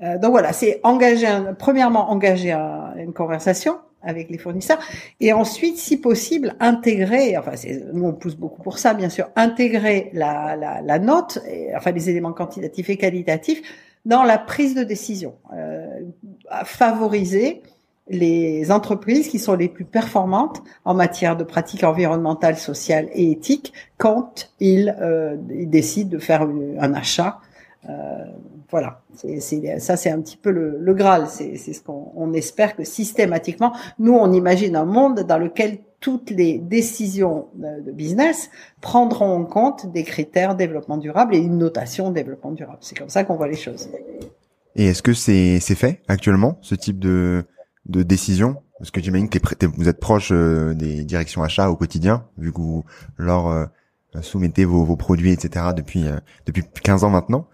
donc 0.00 0.32
voilà, 0.32 0.52
c'est 0.52 0.80
engager, 0.82 1.28
premièrement, 1.60 2.10
engager 2.10 2.50
une 2.96 3.12
conversation 3.12 3.76
avec 4.02 4.30
les 4.30 4.38
fournisseurs. 4.38 4.78
Et 5.20 5.32
ensuite, 5.32 5.78
si 5.78 5.96
possible, 5.96 6.54
intégrer, 6.60 7.36
enfin, 7.36 7.52
nous 7.92 8.04
on 8.04 8.12
pousse 8.12 8.36
beaucoup 8.36 8.62
pour 8.62 8.78
ça, 8.78 8.94
bien 8.94 9.08
sûr, 9.08 9.30
intégrer 9.36 10.10
la, 10.12 10.56
la, 10.56 10.80
la 10.80 10.98
note, 10.98 11.38
enfin 11.76 11.92
les 11.92 12.10
éléments 12.10 12.32
quantitatifs 12.32 12.90
et 12.90 12.96
qualitatifs 12.96 13.62
dans 14.04 14.22
la 14.24 14.38
prise 14.38 14.74
de 14.74 14.82
décision, 14.82 15.34
euh, 15.54 15.86
favoriser 16.64 17.62
les 18.08 18.72
entreprises 18.72 19.28
qui 19.28 19.38
sont 19.38 19.54
les 19.54 19.68
plus 19.68 19.84
performantes 19.84 20.62
en 20.84 20.94
matière 20.94 21.36
de 21.36 21.44
pratiques 21.44 21.84
environnementales, 21.84 22.56
sociales 22.56 23.08
et 23.14 23.30
éthiques 23.30 23.72
quand 23.96 24.50
ils, 24.58 24.96
euh, 25.00 25.36
ils 25.50 25.70
décident 25.70 26.10
de 26.10 26.18
faire 26.18 26.42
un 26.42 26.94
achat 26.94 27.38
euh, 27.88 28.24
voilà, 28.72 29.02
c'est, 29.14 29.78
ça 29.80 29.98
c'est 29.98 30.10
un 30.10 30.20
petit 30.22 30.38
peu 30.38 30.50
le, 30.50 30.78
le 30.80 30.94
Graal. 30.94 31.26
C'est, 31.28 31.56
ce 31.58 31.82
qu'on 31.82 32.10
on 32.16 32.32
espère 32.32 32.74
que 32.74 32.84
systématiquement, 32.84 33.74
nous 33.98 34.14
on 34.14 34.32
imagine 34.32 34.76
un 34.76 34.86
monde 34.86 35.20
dans 35.20 35.36
lequel 35.36 35.78
toutes 36.00 36.30
les 36.30 36.56
décisions 36.56 37.48
de, 37.54 37.92
business 37.92 38.48
prendront 38.80 39.36
en 39.36 39.44
compte 39.44 39.92
des 39.92 40.04
critères 40.04 40.56
développement 40.56 40.96
durable 40.96 41.34
et 41.34 41.38
une 41.38 41.58
notation 41.58 42.10
développement 42.10 42.50
durable. 42.52 42.78
C'est 42.80 42.96
comme 42.96 43.10
ça 43.10 43.24
qu'on 43.24 43.36
voit 43.36 43.46
les 43.46 43.56
choses. 43.56 43.90
Et 44.74 44.86
est-ce 44.86 45.02
que 45.02 45.12
c'est, 45.12 45.60
c'est 45.60 45.74
fait 45.74 46.00
actuellement, 46.08 46.56
ce 46.62 46.74
type 46.74 46.98
de, 46.98 47.44
de 47.84 48.02
décision? 48.02 48.62
Parce 48.78 48.90
que 48.90 49.02
j'imagine 49.02 49.28
que 49.28 49.38
vous 49.76 49.88
êtes 49.88 50.00
proche 50.00 50.32
des 50.32 51.04
directions 51.04 51.42
achats 51.42 51.70
au 51.70 51.76
quotidien, 51.76 52.24
vu 52.38 52.52
que 52.52 52.58
vous 52.58 52.84
leur 53.18 53.68
soumettez 54.22 54.64
vos, 54.64 54.82
vos, 54.82 54.96
produits, 54.96 55.30
etc. 55.30 55.66
depuis 55.76 56.06
depuis 56.46 56.64
15 56.82 57.04
ans 57.04 57.10
maintenant. 57.10 57.46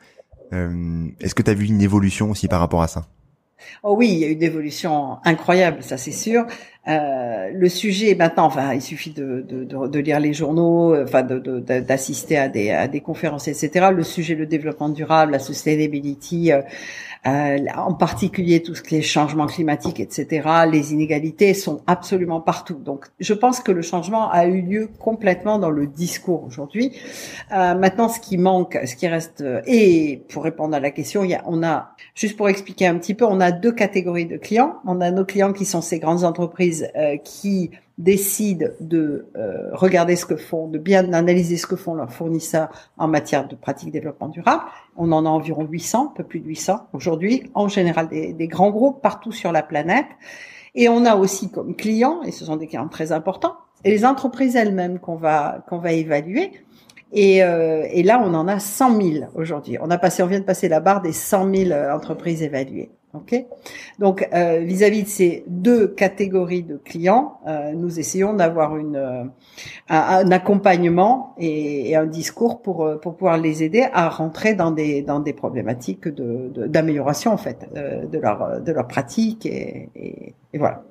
Est-ce 0.53 1.35
que 1.35 1.43
tu 1.43 1.51
as 1.51 1.55
vu 1.55 1.67
une 1.67 1.83
évolution 1.83 2.31
aussi 2.31 2.49
par 2.49 2.61
rapport 2.61 2.83
à 2.83 2.89
ça? 2.89 3.07
Oh 3.83 3.95
oui, 3.97 4.09
il 4.09 4.19
y 4.19 4.25
a 4.25 4.29
eu 4.29 4.33
une 4.33 4.43
évolution 4.43 5.19
incroyable, 5.25 5.83
ça 5.83 5.97
c'est 5.97 6.13
sûr. 6.13 6.47
Euh, 6.87 7.51
le 7.53 7.69
sujet 7.69 8.15
maintenant, 8.15 8.47
enfin, 8.47 8.73
il 8.73 8.81
suffit 8.81 9.11
de, 9.11 9.45
de, 9.47 9.65
de, 9.65 9.99
lire 9.99 10.21
les 10.21 10.33
journaux, 10.33 10.97
enfin, 11.03 11.23
d'assister 11.23 12.39
à 12.39 12.49
des, 12.49 12.71
à 12.71 12.89
des 12.89 13.01
conférences, 13.01 13.47
etc. 13.49 13.89
Le 13.95 14.05
sujet, 14.05 14.35
le 14.35 14.47
développement 14.47 14.89
durable, 14.89 15.33
la 15.33 15.39
sustainability, 15.39 16.53
euh, 16.53 16.63
euh, 17.27 17.59
en 17.77 17.95
particulier 17.95 18.63
tout 18.63 18.75
ce 18.75 18.83
qui 18.83 18.97
est 18.97 19.03
changement 19.03 19.47
climatique, 19.47 20.01
etc. 20.01 20.49
Les 20.71 20.93
inégalités 20.93 21.55
sont 21.55 21.81
absolument 21.87 22.41
partout. 22.41 22.77
Donc, 22.77 23.07
je 23.21 23.35
pense 23.35 23.61
que 23.61 23.73
le 23.73 23.83
changement 23.83 24.31
a 24.31 24.47
eu 24.47 24.63
lieu 24.63 24.89
complètement 24.99 25.59
dans 25.59 25.71
le 25.71 25.87
discours 25.87 26.45
aujourd'hui. 26.45 26.93
Euh, 27.53 27.75
maintenant, 27.75 28.09
ce 28.09 28.21
qui 28.21 28.39
manque, 28.39 28.79
ce 28.85 28.95
qui 28.95 29.09
reste, 29.09 29.45
et 29.67 30.23
pour 30.29 30.45
répondre 30.45 30.75
à 30.75 30.81
la 30.81 30.91
question, 30.91 31.25
il 31.25 31.31
y 31.31 31.35
a, 31.35 31.43
on 31.47 31.63
a, 31.63 31.95
juste 32.15 32.37
pour 32.37 32.49
expliquer 32.49 32.87
un 32.87 32.99
petit 32.99 33.15
peu, 33.15 33.25
on 33.25 33.41
a 33.41 33.53
deux 33.53 33.73
catégories 33.73 34.27
de 34.27 34.37
clients. 34.37 34.77
On 34.87 35.01
a 35.01 35.11
nos 35.11 35.25
clients 35.25 35.53
qui 35.53 35.65
sont 35.65 35.81
ces 35.81 35.99
grandes 35.99 36.25
entreprises 36.25 36.89
euh, 36.97 37.17
qui 37.19 37.71
décident 37.99 38.69
de 38.81 39.27
euh, 39.37 39.71
regarder 39.73 40.15
ce 40.15 40.25
que 40.25 40.37
font, 40.37 40.69
de 40.69 40.79
bien 40.79 41.13
analyser 41.13 41.57
ce 41.57 41.67
que 41.67 41.75
font 41.75 41.95
leurs 41.95 42.13
fournisseurs 42.13 42.69
en 42.97 43.09
matière 43.09 43.49
de 43.49 43.57
pratique 43.57 43.91
développement 43.91 44.29
durable. 44.29 44.63
On 44.99 45.11
en 45.13 45.25
a 45.25 45.29
environ 45.29 45.65
800, 45.65 46.11
un 46.11 46.15
peu 46.15 46.25
plus 46.25 46.41
de 46.41 46.47
800 46.47 46.89
aujourd'hui, 46.93 47.51
en 47.55 47.69
général 47.69 48.09
des, 48.09 48.33
des, 48.35 48.49
grands 48.49 48.71
groupes 48.71 49.01
partout 49.01 49.33
sur 49.33 49.53
la 49.53 49.63
planète. 49.63 50.07
Et 50.75 50.89
on 50.89 51.07
a 51.07 51.17
aussi 51.17 51.51
comme 51.51 51.75
clients, 51.75 52.23
et 52.23 52.33
ce 52.33 52.45
sont 52.45 52.57
des 52.57 52.67
clients 52.67 52.89
très 52.89 53.13
importants, 53.13 53.57
et 53.85 53.91
les 53.91 54.05
entreprises 54.05 54.57
elles-mêmes 54.57 54.99
qu'on 54.99 55.17
va 55.17 55.65
qu'on 55.69 55.79
va 55.79 55.93
évaluer. 55.93 56.53
Et, 57.13 57.43
euh, 57.43 57.87
et, 57.91 58.03
là, 58.03 58.21
on 58.23 58.35
en 58.35 58.49
a 58.49 58.59
100 58.59 59.01
000 59.01 59.27
aujourd'hui. 59.35 59.79
On 59.81 59.91
a 59.91 59.97
passé, 59.97 60.23
on 60.23 60.27
vient 60.27 60.41
de 60.41 60.45
passer 60.45 60.69
la 60.69 60.81
barre 60.81 61.01
des 61.01 61.13
100 61.13 61.55
000 61.55 61.73
entreprises 61.91 62.43
évaluées. 62.43 62.91
Ok. 63.15 63.35
Donc 63.99 64.29
euh, 64.35 64.59
vis-à-vis 64.59 65.05
de 65.05 65.09
ces 65.09 65.45
deux 65.47 65.89
catégories 65.89 66.63
de 66.63 66.77
clients, 66.77 67.41
euh, 67.47 67.73
nous 67.73 67.99
essayons 67.99 68.35
d'avoir 68.35 68.77
une 68.77 68.97
euh, 68.97 69.25
un, 69.89 70.31
accompagnement 70.31 71.35
et, 71.39 71.97
un 71.97 72.05
discours 72.05 72.61
pour 72.61 73.01
pour 73.01 73.17
pouvoir 73.17 73.39
les 73.39 73.63
aider 73.63 73.87
à 73.95 74.11
rentrer 74.11 74.55
dans 74.55 74.71
des 74.73 75.01
dans 75.01 75.21
des 75.21 75.33
problématiques 75.33 76.07
de 76.07 76.67
d'amélioration 76.67 77.33
en 77.33 77.39
fait 77.39 77.67
de 77.75 78.19
leur 78.19 78.61
de 78.61 78.73
leur 78.73 78.87
pratique 78.87 79.47
et, 79.47 79.89
et, 79.97 80.35
et, 80.53 80.59
voilà. 80.59 80.83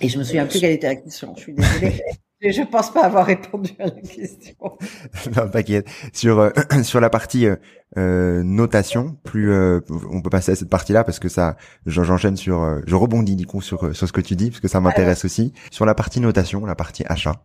Et 0.00 0.08
je 0.08 0.18
me 0.18 0.24
souviens 0.24 0.46
plus 0.46 0.60
quelle 0.60 0.72
était 0.72 0.86
la 0.86 0.96
question. 0.96 1.34
Je 1.36 1.40
suis 1.40 1.52
désolée. 1.52 2.00
Je 2.40 2.62
pense 2.62 2.92
pas 2.92 3.04
avoir 3.04 3.26
répondu 3.26 3.70
à 3.78 3.84
la 3.86 3.90
question. 3.90 4.56
non, 5.36 5.48
t'inquiète. 5.48 5.88
Sur 6.12 6.40
euh, 6.40 6.50
sur 6.82 7.00
la 7.00 7.08
partie 7.08 7.46
euh, 7.46 7.56
euh, 7.96 8.42
notation, 8.42 9.16
plus 9.22 9.54
on 9.54 10.20
peut 10.20 10.30
passer 10.30 10.52
à 10.52 10.56
cette 10.56 10.68
partie-là 10.68 11.04
parce 11.04 11.18
que 11.18 11.28
ça, 11.28 11.56
j'enchaîne 11.86 12.36
sur, 12.36 12.80
je 12.86 12.94
rebondis 12.94 13.36
du 13.36 13.46
coup 13.46 13.62
sur 13.62 13.94
sur 13.94 14.08
ce 14.08 14.12
que 14.12 14.20
tu 14.20 14.36
dis 14.36 14.50
parce 14.50 14.60
que 14.60 14.68
ça 14.68 14.80
m'intéresse 14.80 15.24
aussi. 15.24 15.52
Sur 15.70 15.86
la 15.86 15.94
partie 15.94 16.20
notation, 16.20 16.66
la 16.66 16.74
partie 16.74 17.04
achat. 17.06 17.44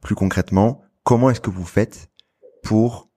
plus 0.00 0.14
concrètement, 0.14 0.82
comment 1.02 1.30
est-ce 1.30 1.40
que 1.40 1.50
vous 1.50 1.64
faites 1.64 2.10
pour 2.62 3.08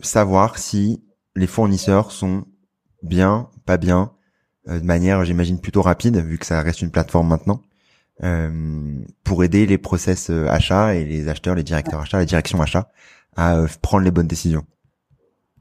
savoir 0.00 0.58
si 0.58 1.04
les 1.36 1.46
fournisseurs 1.46 2.10
sont 2.10 2.46
bien, 3.02 3.50
pas 3.66 3.76
bien, 3.76 4.12
de 4.66 4.80
manière, 4.80 5.24
j'imagine, 5.24 5.60
plutôt 5.60 5.82
rapide 5.82 6.16
vu 6.16 6.38
que 6.38 6.46
ça 6.46 6.60
reste 6.62 6.80
une 6.80 6.90
plateforme 6.90 7.28
maintenant? 7.28 7.60
euh, 7.60 7.75
pour 9.24 9.44
aider 9.44 9.66
les 9.66 9.78
process 9.78 10.30
euh, 10.30 10.48
achats 10.48 10.94
et 10.94 11.04
les 11.04 11.28
acheteurs, 11.28 11.54
les 11.54 11.62
directeurs 11.62 12.00
achats, 12.00 12.18
les 12.18 12.26
directions 12.26 12.60
achats 12.60 12.90
à 13.36 13.56
euh, 13.56 13.66
prendre 13.82 14.04
les 14.04 14.10
bonnes 14.10 14.26
décisions 14.26 14.64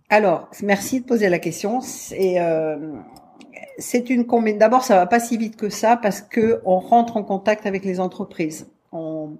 Alors, 0.09 0.49
merci 0.63 1.01
de 1.01 1.05
poser 1.05 1.29
la 1.29 1.39
question. 1.39 1.81
C'est 1.81 2.37
c'est 3.77 4.09
une 4.09 4.25
combine. 4.25 4.57
D'abord, 4.57 4.83
ça 4.83 4.95
va 4.95 5.05
pas 5.05 5.19
si 5.19 5.37
vite 5.37 5.57
que 5.57 5.69
ça 5.69 5.97
parce 5.97 6.21
que 6.21 6.61
on 6.63 6.79
rentre 6.79 7.17
en 7.17 7.23
contact 7.23 7.65
avec 7.65 7.83
les 7.83 7.99
entreprises. 7.99 8.67
On, 8.93 9.37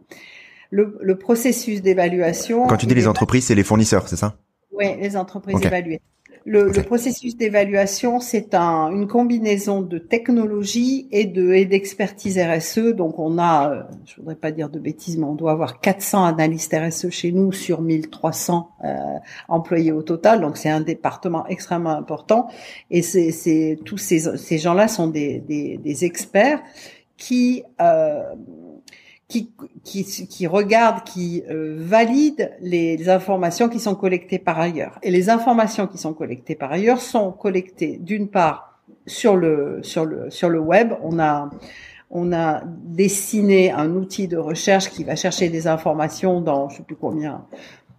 le, 0.72 0.98
le 1.02 1.18
processus 1.18 1.82
d'évaluation. 1.82 2.68
Quand 2.68 2.78
tu 2.78 2.86
dis 2.86 2.96
les 2.96 3.08
entreprises, 3.08 3.46
c'est 3.46 3.56
les 3.56 3.64
fournisseurs, 3.64 4.10
c'est 4.10 4.18
ça? 4.18 4.36
Oui, 4.72 4.88
les 5.00 5.16
entreprises 5.16 5.62
évaluées. 5.64 6.02
Le, 6.48 6.70
le 6.70 6.84
processus 6.84 7.36
d'évaluation, 7.36 8.20
c'est 8.20 8.54
un, 8.54 8.92
une 8.92 9.08
combinaison 9.08 9.82
de 9.82 9.98
technologie 9.98 11.08
et 11.12 11.26
de 11.26 11.54
et 11.54 11.66
d'expertise 11.66 12.38
RSE. 12.38 12.94
Donc, 12.94 13.18
on 13.18 13.40
a, 13.40 13.72
euh, 13.72 13.84
je 14.06 14.18
voudrais 14.18 14.36
pas 14.36 14.52
dire 14.52 14.70
de 14.70 14.78
bêtises, 14.78 15.18
mais 15.18 15.26
on 15.26 15.34
doit 15.34 15.54
avoir 15.54 15.80
400 15.80 16.24
analystes 16.24 16.76
RSE 16.76 17.10
chez 17.10 17.32
nous 17.32 17.52
sur 17.52 17.82
1300 17.82 18.70
euh, 18.84 18.96
employés 19.48 19.92
au 19.92 20.04
total. 20.04 20.40
Donc, 20.42 20.58
c'est 20.58 20.70
un 20.70 20.82
département 20.82 21.48
extrêmement 21.48 21.98
important. 21.98 22.48
Et 22.92 23.02
c'est 23.02 23.80
tous 23.84 23.98
ces, 23.98 24.38
ces 24.38 24.58
gens-là 24.60 24.88
sont 24.88 25.08
des, 25.08 25.40
des, 25.40 25.80
des 25.80 26.06
experts 26.06 26.62
qui 27.18 27.64
euh, 27.82 28.22
qui, 29.28 29.52
qui, 29.84 30.04
qui 30.06 30.48
regarde, 30.48 31.04
qui 31.04 31.44
euh, 31.50 31.76
valide 31.80 32.52
les, 32.62 33.10
informations 33.10 33.70
qui 33.70 33.80
sont 33.80 33.96
collectées 33.96 34.40
par 34.40 34.60
ailleurs. 34.60 35.00
Et 35.02 35.12
les 35.12 35.30
informations 35.30 35.88
qui 35.88 35.98
sont 35.98 36.14
collectées 36.14 36.56
par 36.56 36.72
ailleurs 36.72 37.02
sont 37.02 37.32
collectées 37.32 37.98
d'une 37.98 38.30
part 38.30 38.80
sur 39.08 39.36
le 39.36 39.80
sur 39.82 40.06
le 40.06 40.30
sur 40.30 40.50
le 40.50 40.60
web. 40.60 40.94
On 41.04 41.20
a 41.20 41.50
on 42.12 42.34
a 42.34 42.62
dessiné 42.66 43.72
un 43.72 43.96
outil 43.96 44.28
de 44.28 44.38
recherche 44.38 44.90
qui 44.90 45.04
va 45.04 45.16
chercher 45.16 45.50
des 45.50 45.68
informations 45.68 46.40
dans 46.40 46.70
je 46.70 46.78
sais 46.78 46.84
plus 46.84 46.96
combien 46.96 47.46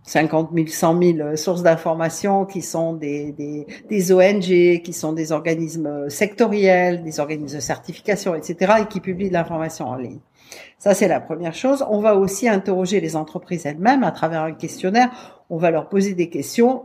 50 0.05 0.51
000, 0.55 0.69
100 0.69 1.03
000 1.03 1.37
sources 1.37 1.63
d'informations 1.65 2.45
qui 2.45 2.63
sont 2.63 2.93
des, 2.93 3.33
des, 3.33 3.67
des, 3.91 4.13
ONG, 4.13 4.81
qui 4.83 4.93
sont 4.93 5.13
des 5.13 5.33
organismes 5.33 6.09
sectoriels, 6.09 7.03
des 7.03 7.19
organismes 7.19 7.57
de 7.57 7.61
certification, 7.61 8.37
etc., 8.37 8.75
et 8.83 8.87
qui 8.87 9.01
publient 9.01 9.31
de 9.31 9.33
l'information 9.33 9.89
en 9.89 9.97
ligne. 9.97 10.21
Ça, 10.79 10.95
c'est 10.95 11.09
la 11.09 11.21
première 11.21 11.55
chose. 11.55 11.85
On 11.89 12.01
va 12.01 12.17
aussi 12.17 12.49
interroger 12.49 13.01
les 13.01 13.17
entreprises 13.17 13.67
elles-mêmes 13.67 14.05
à 14.05 14.13
travers 14.13 14.43
un 14.43 14.53
questionnaire. 14.53 15.11
On 15.51 15.57
va 15.57 15.71
leur 15.71 15.89
poser 15.89 16.15
des 16.15 16.29
questions, 16.29 16.85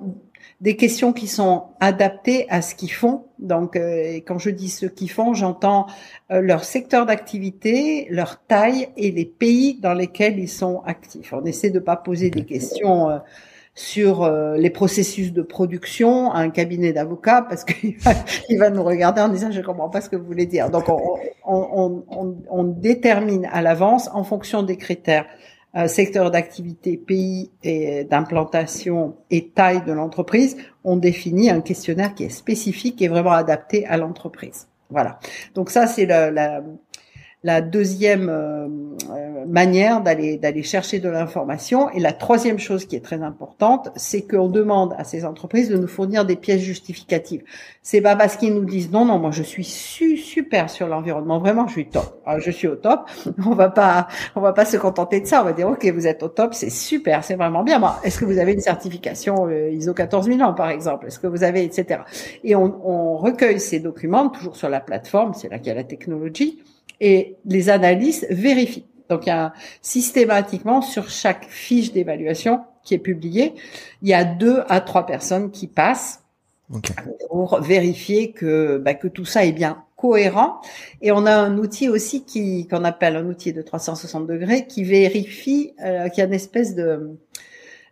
des 0.62 0.76
questions 0.76 1.14
qui 1.14 1.28
sont 1.28 1.66
adaptées 1.80 2.48
à 2.50 2.62
ce 2.62 2.76
qu'ils 2.76 2.92
font. 2.92 3.26
Donc, 3.40 3.76
euh, 3.76 4.20
quand 4.26 4.40
je 4.40 4.50
dis 4.50 4.70
ce 4.70 4.86
qu'ils 4.86 5.10
font, 5.10 5.34
j'entends 5.34 5.88
euh, 6.32 6.42
leur 6.42 6.64
secteur 6.64 7.06
d'activité, 7.06 8.08
leur 8.10 8.42
taille 8.46 8.90
et 8.98 9.12
les 9.12 9.26
pays 9.26 9.80
dans 9.80 9.94
lesquels 9.94 10.40
ils 10.40 10.50
sont 10.50 10.82
actifs. 10.86 11.34
On 11.34 11.44
essaie 11.46 11.70
de 11.70 11.80
pas 11.80 11.96
poser 11.96 12.30
des 12.30 12.46
questions 12.46 13.10
euh, 13.10 13.18
sur 13.74 14.24
euh, 14.24 14.58
les 14.58 14.70
processus 14.70 15.32
de 15.32 15.42
production 15.42 16.32
à 16.32 16.40
un 16.40 16.50
cabinet 16.50 16.92
d'avocats 16.92 17.42
parce 17.42 17.64
qu'il 17.64 17.98
va, 18.00 18.12
il 18.50 18.58
va 18.60 18.70
nous 18.70 18.84
regarder 18.84 19.22
en 19.22 19.30
disant 19.30 19.52
je 19.52 19.62
comprends 19.62 19.90
pas 19.90 20.02
ce 20.02 20.10
que 20.10 20.16
vous 20.16 20.26
voulez 20.26 20.46
dire. 20.46 20.70
Donc 20.70 20.90
on, 20.90 21.18
on, 21.46 22.04
on, 22.10 22.36
on 22.50 22.64
détermine 22.64 23.48
à 23.52 23.62
l'avance 23.62 24.10
en 24.14 24.24
fonction 24.24 24.64
des 24.64 24.78
critères 24.78 25.26
euh, 25.74 25.88
secteur 25.88 26.32
d'activité, 26.32 26.98
pays 26.98 27.50
et 27.64 28.04
d'implantation 28.04 29.16
et 29.30 29.48
taille 29.52 29.82
de 29.86 29.94
l'entreprise, 29.94 30.58
on 30.84 30.98
définit 30.98 31.50
un 31.50 31.62
questionnaire 31.62 32.14
qui 32.14 32.26
est 32.26 32.30
spécifique 32.30 33.02
et 33.02 33.08
vraiment 33.08 33.32
adapté 33.32 33.86
à 33.86 33.96
l'entreprise. 33.96 34.68
Voilà. 34.90 35.18
Donc 35.56 35.70
ça 35.70 35.88
c'est 35.88 36.06
la, 36.06 36.30
la, 36.30 36.62
la 37.44 37.62
deuxième 37.62 38.30
euh, 38.30 38.68
euh, 39.10 39.46
manière 39.48 40.02
d'aller 40.02 40.38
d'aller 40.38 40.62
chercher 40.64 41.00
de 41.00 41.10
l'information. 41.10 41.90
Et 41.90 42.00
la 42.00 42.14
troisième 42.14 42.60
chose 42.60 42.86
qui 42.86 42.96
est 42.96 43.04
très 43.04 43.22
importante, 43.24 43.90
c'est 43.96 44.22
qu'on 44.22 44.48
demande 44.48 44.94
à 44.98 45.04
ces 45.04 45.26
entreprises 45.26 45.70
de 45.70 45.78
nous 45.78 45.88
fournir 45.88 46.26
des 46.26 46.36
pièces 46.36 46.62
justificatives. 46.62 47.44
C'est 47.84 48.02
pas 48.02 48.16
parce 48.16 48.38
qu'ils 48.38 48.54
nous 48.54 48.66
disent 48.66 48.92
non 48.92 49.06
non 49.06 49.18
moi 49.18 49.32
je 49.32 49.42
suis 49.42 49.64
super 49.64 50.70
sur 50.70 50.88
l'environnement. 50.88 51.40
Vraiment 51.40 51.68
je 51.68 51.74
suis 51.74 51.90
top. 51.90 52.22
Ah, 52.26 52.40
je 52.40 52.52
suis 52.52 52.68
au 52.68 52.76
top. 52.76 53.10
On 53.46 53.56
va 53.56 53.70
pas 53.70 54.08
on 54.36 54.42
va 54.42 54.54
pas 54.54 54.66
se 54.66 54.78
contenter 54.78 55.20
de 55.22 55.26
ça. 55.26 55.42
On 55.42 55.46
va 55.46 55.54
dire 55.54 55.68
ok 55.68 55.86
vous 55.88 56.06
êtes 56.06 56.22
au 56.22 56.28
top 56.28 56.54
c'est 56.54 56.70
super 56.70 57.24
c'est 57.24 57.36
vraiment 57.36 57.64
bien. 57.64 57.82
Est-ce 58.04 58.20
que 58.20 58.26
vous 58.26 58.38
avez 58.38 58.54
une 58.54 58.62
certification 58.62 59.48
euh, 59.48 59.72
ISO 59.72 59.94
14001 59.94 60.54
par 60.54 60.70
exemple? 60.70 61.08
Est-ce 61.08 61.20
que 61.20 61.28
vous 61.28 61.44
avez 61.44 61.64
etc 61.64 62.02
et 62.44 62.56
on, 62.56 62.88
on 62.88 63.18
recueille 63.18 63.60
ces 63.60 63.80
documents 63.80 64.30
toujours 64.30 64.56
sur 64.56 64.70
la 64.70 64.80
plateforme 64.80 65.34
c'est 65.34 65.50
là 65.50 65.58
qu'il 65.58 65.68
y 65.68 65.72
a 65.72 65.76
la 65.76 65.84
technologie 65.84 66.60
et 67.02 67.38
les 67.46 67.70
analystes 67.70 68.28
vérifient. 68.30 68.86
Donc, 69.10 69.26
il 69.26 69.30
y 69.30 69.34
a 69.34 69.52
systématiquement 69.82 70.82
sur 70.82 71.10
chaque 71.10 71.46
fiche 71.50 71.92
d'évaluation 71.92 72.62
qui 72.84 72.94
est 72.94 73.00
publiée, 73.00 73.54
il 74.02 74.08
y 74.08 74.14
a 74.14 74.24
deux 74.24 74.64
à 74.70 74.80
trois 74.80 75.06
personnes 75.06 75.52
qui 75.52 75.68
passent 75.68 76.24
pour 77.30 77.62
vérifier 77.62 78.32
que 78.32 78.78
bah, 78.78 78.94
que 78.94 79.08
tout 79.08 79.26
ça 79.26 79.46
est 79.46 79.52
bien 79.52 79.84
cohérent. 79.96 80.62
Et 81.02 81.12
on 81.12 81.26
a 81.26 81.34
un 81.34 81.58
outil 81.58 81.90
aussi 81.90 82.24
qui 82.24 82.68
qu'on 82.68 82.84
appelle 82.84 83.16
un 83.16 83.26
outil 83.26 83.54
de 83.54 83.62
360 83.62 84.28
degrés 84.28 84.68
qui 84.68 84.84
vérifie, 84.84 85.74
euh, 85.84 86.10
qui 86.10 86.22
a 86.22 86.26
une 86.26 86.34
espèce 86.34 86.76
de 86.76 87.18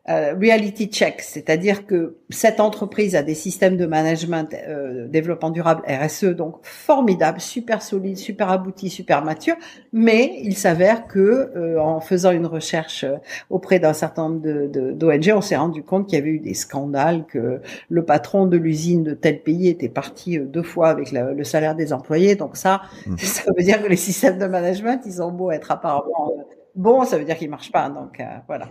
euh, 0.09 0.33
reality 0.33 0.87
check, 0.87 1.21
c'est-à-dire 1.21 1.85
que 1.85 2.17
cette 2.31 2.59
entreprise 2.59 3.15
a 3.15 3.21
des 3.21 3.35
systèmes 3.35 3.77
de 3.77 3.85
management 3.85 4.55
euh, 4.55 5.07
développement 5.07 5.51
durable 5.51 5.83
RSE 5.87 6.35
donc 6.35 6.55
formidable, 6.63 7.39
super 7.39 7.83
solide, 7.83 8.17
super 8.17 8.49
abouti, 8.49 8.89
super 8.89 9.23
mature, 9.23 9.55
mais 9.93 10.39
il 10.41 10.57
s'avère 10.57 11.05
que 11.05 11.51
euh, 11.55 11.79
en 11.79 12.01
faisant 12.01 12.31
une 12.31 12.47
recherche 12.47 13.05
auprès 13.51 13.77
d'un 13.77 13.93
certain 13.93 14.29
nombre 14.29 14.41
de, 14.41 14.91
d'ONG, 14.93 15.31
on 15.35 15.41
s'est 15.41 15.57
rendu 15.57 15.83
compte 15.83 16.07
qu'il 16.07 16.17
y 16.17 16.21
avait 16.21 16.31
eu 16.31 16.39
des 16.39 16.55
scandales, 16.55 17.25
que 17.27 17.61
le 17.89 18.03
patron 18.03 18.47
de 18.47 18.57
l'usine 18.57 19.03
de 19.03 19.13
tel 19.13 19.43
pays 19.43 19.67
était 19.67 19.89
parti 19.89 20.39
deux 20.39 20.63
fois 20.63 20.89
avec 20.89 21.11
le 21.11 21.43
salaire 21.43 21.75
des 21.75 21.93
employés, 21.93 22.35
donc 22.35 22.57
ça, 22.57 22.81
mmh. 23.05 23.17
ça 23.19 23.51
veut 23.55 23.63
dire 23.63 23.79
que 23.83 23.87
les 23.87 23.95
systèmes 23.95 24.39
de 24.39 24.47
management, 24.47 25.01
ils 25.05 25.21
ont 25.21 25.31
beau 25.31 25.51
être 25.51 25.69
apparemment 25.69 26.33
bons, 26.73 27.05
ça 27.05 27.19
veut 27.19 27.25
dire 27.25 27.37
qu'ils 27.37 27.49
marchent 27.49 27.71
pas, 27.71 27.89
donc 27.89 28.19
voilà. 28.47 28.69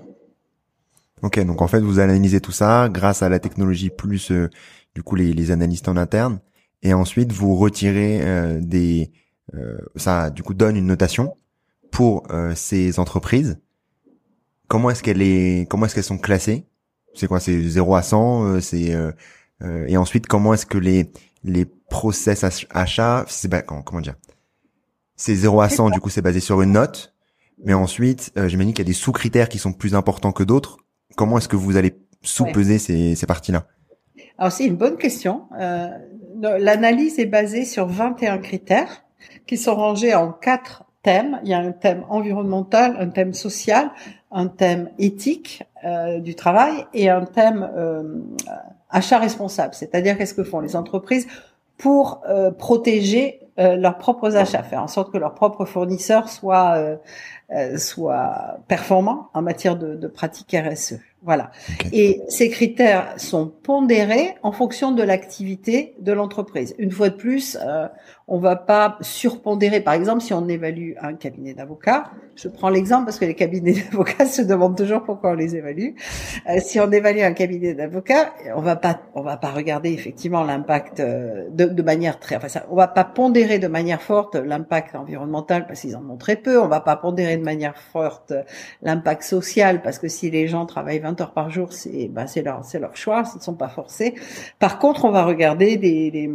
Ok, 1.22 1.40
donc 1.44 1.62
en 1.62 1.68
fait 1.68 1.80
vous 1.80 1.98
analysez 1.98 2.40
tout 2.40 2.52
ça 2.52 2.88
grâce 2.88 3.22
à 3.22 3.28
la 3.28 3.40
technologie 3.40 3.90
plus 3.90 4.30
euh, 4.30 4.48
du 4.94 5.02
coup 5.02 5.16
les, 5.16 5.32
les, 5.32 5.50
analystes 5.50 5.88
en 5.88 5.96
interne. 5.96 6.40
Et 6.82 6.94
ensuite 6.94 7.32
vous 7.32 7.56
retirez 7.56 8.20
euh, 8.22 8.60
des 8.60 9.10
euh, 9.54 9.78
ça 9.96 10.30
du 10.30 10.42
coup 10.42 10.54
donne 10.54 10.76
une 10.76 10.86
notation 10.86 11.36
pour 11.90 12.28
ces 12.54 13.00
entreprises. 13.00 13.58
Comment 14.68 14.90
est-ce 14.90 15.02
qu'elle 15.02 15.22
est 15.22 15.66
comment 15.68 15.86
est-ce 15.86 15.94
qu'elles 15.94 16.04
sont 16.04 16.18
classées? 16.18 16.66
C'est 17.14 17.26
quoi? 17.26 17.40
C'est 17.40 17.60
0 17.60 17.94
à 17.94 18.02
100 18.02 18.60
c'est 18.60 18.94
et 19.86 19.96
ensuite 19.96 20.26
comment 20.26 20.52
est-ce 20.52 20.66
que 20.66 20.78
les 20.78 21.10
les 21.42 21.64
process 21.64 22.44
achats 22.70 23.24
c'est 23.28 23.66
comment, 23.66 24.00
dire? 24.00 24.16
C'est 25.16 25.34
0 25.34 25.60
à 25.62 25.70
100 25.70 25.90
du 25.90 26.00
coup 26.00 26.10
c'est 26.10 26.22
basé 26.22 26.40
sur 26.40 26.60
une 26.60 26.72
note. 26.72 27.14
Mais 27.64 27.74
ensuite 27.74 28.32
j'imagine 28.36 28.74
qu'il 28.74 28.84
y 28.84 28.86
a 28.86 28.92
des 28.92 28.92
sous-critères 28.92 29.48
qui 29.48 29.58
sont 29.58 29.72
plus 29.72 29.94
importants 29.94 30.32
que 30.32 30.44
d'autres 30.44 30.78
Comment 31.16 31.38
est-ce 31.38 31.48
que 31.48 31.56
vous 31.56 31.76
allez 31.76 31.94
sous-peser 32.22 32.78
ces, 32.78 33.14
ces 33.14 33.26
parties-là? 33.26 33.64
Alors 34.38 34.52
c'est 34.52 34.64
une 34.64 34.76
bonne 34.76 34.96
question. 34.96 35.42
Euh, 35.58 35.88
L'analyse 36.40 37.18
est 37.18 37.26
basée 37.26 37.64
sur 37.64 37.86
21 37.86 38.38
critères 38.38 39.04
qui 39.46 39.56
sont 39.56 39.74
rangés 39.74 40.14
en 40.14 40.30
quatre 40.30 40.84
thèmes. 41.02 41.40
Il 41.42 41.50
y 41.50 41.54
a 41.54 41.58
un 41.58 41.72
thème 41.72 42.04
environnemental, 42.08 42.96
un 43.00 43.08
thème 43.08 43.34
social, 43.34 43.90
un 44.30 44.46
thème 44.46 44.90
éthique 44.98 45.64
euh, 45.84 46.20
du 46.20 46.36
travail 46.36 46.86
et 46.94 47.08
un 47.08 47.24
thème 47.24 47.68
euh, 47.76 48.20
achat 48.90 49.18
responsable. 49.18 49.74
C'est-à-dire 49.74 50.16
qu'est-ce 50.16 50.34
que 50.34 50.44
font 50.44 50.60
les 50.60 50.76
entreprises 50.76 51.26
pour 51.76 52.22
protéger 52.58 53.40
euh, 53.58 53.76
leurs 53.76 53.98
propres 53.98 54.36
achats, 54.36 54.62
faire 54.62 54.82
en 54.82 54.88
sorte 54.88 55.12
que 55.12 55.18
leurs 55.18 55.34
propres 55.34 55.64
fournisseurs 55.64 56.28
soient 56.28 56.74
euh, 56.76 56.96
euh, 57.50 57.78
soit 57.78 58.58
performant 58.68 59.30
en 59.34 59.42
matière 59.42 59.76
de, 59.76 59.96
de 59.96 60.06
pratique 60.06 60.54
RSE. 60.54 61.00
Voilà. 61.22 61.50
Et 61.92 62.20
ces 62.28 62.48
critères 62.48 63.14
sont 63.16 63.48
pondérés 63.48 64.36
en 64.44 64.52
fonction 64.52 64.92
de 64.92 65.02
l'activité 65.02 65.96
de 65.98 66.12
l'entreprise. 66.12 66.76
Une 66.78 66.92
fois 66.92 67.08
de 67.08 67.16
plus, 67.16 67.58
euh, 67.60 67.88
on 68.28 68.38
va 68.38 68.54
pas 68.54 68.98
surpondérer. 69.00 69.80
Par 69.80 69.94
exemple, 69.94 70.20
si 70.20 70.32
on 70.32 70.46
évalue 70.46 70.92
un 71.00 71.14
cabinet 71.14 71.54
d'avocats, 71.54 72.12
je 72.36 72.46
prends 72.46 72.68
l'exemple 72.68 73.06
parce 73.06 73.18
que 73.18 73.24
les 73.24 73.34
cabinets 73.34 73.72
d'avocats 73.90 74.26
se 74.26 74.42
demandent 74.42 74.76
toujours 74.76 75.02
pourquoi 75.02 75.32
on 75.32 75.34
les 75.34 75.56
évalue. 75.56 75.96
Euh, 76.48 76.58
si 76.60 76.78
on 76.78 76.90
évalue 76.92 77.22
un 77.22 77.32
cabinet 77.32 77.74
d'avocats, 77.74 78.32
on 78.54 78.60
va 78.60 78.76
pas, 78.76 79.00
on 79.14 79.22
va 79.22 79.36
pas 79.38 79.50
regarder 79.50 79.90
effectivement 79.90 80.44
l'impact 80.44 81.00
euh, 81.00 81.48
de, 81.50 81.64
de, 81.64 81.82
manière 81.82 82.20
très, 82.20 82.36
enfin, 82.36 82.48
ça, 82.48 82.64
on 82.70 82.76
va 82.76 82.86
pas 82.86 83.04
pondérer 83.04 83.58
de 83.58 83.66
manière 83.68 84.02
forte 84.02 84.36
l'impact 84.36 84.94
environnemental 84.94 85.66
parce 85.66 85.80
qu'ils 85.80 85.96
en 85.96 86.08
ont 86.08 86.16
très 86.16 86.36
peu. 86.36 86.60
On 86.60 86.68
va 86.68 86.80
pas 86.80 86.94
pondérer 86.94 87.36
de 87.36 87.44
manière 87.44 87.76
forte 87.76 88.32
l'impact 88.82 89.24
social 89.24 89.82
parce 89.82 89.98
que 89.98 90.06
si 90.06 90.30
les 90.30 90.46
gens 90.46 90.64
travaillent 90.64 91.00
20 91.00 91.07
heures 91.20 91.32
par 91.32 91.50
jour, 91.50 91.72
c'est 91.72 92.08
bah, 92.08 92.26
leur 92.44 92.62
leur 92.74 92.96
choix, 92.96 93.22
ils 93.34 93.38
ne 93.38 93.42
sont 93.42 93.54
pas 93.54 93.68
forcés. 93.68 94.14
Par 94.58 94.78
contre, 94.78 95.04
on 95.04 95.10
va 95.10 95.24
regarder 95.24 95.76
des, 95.76 96.30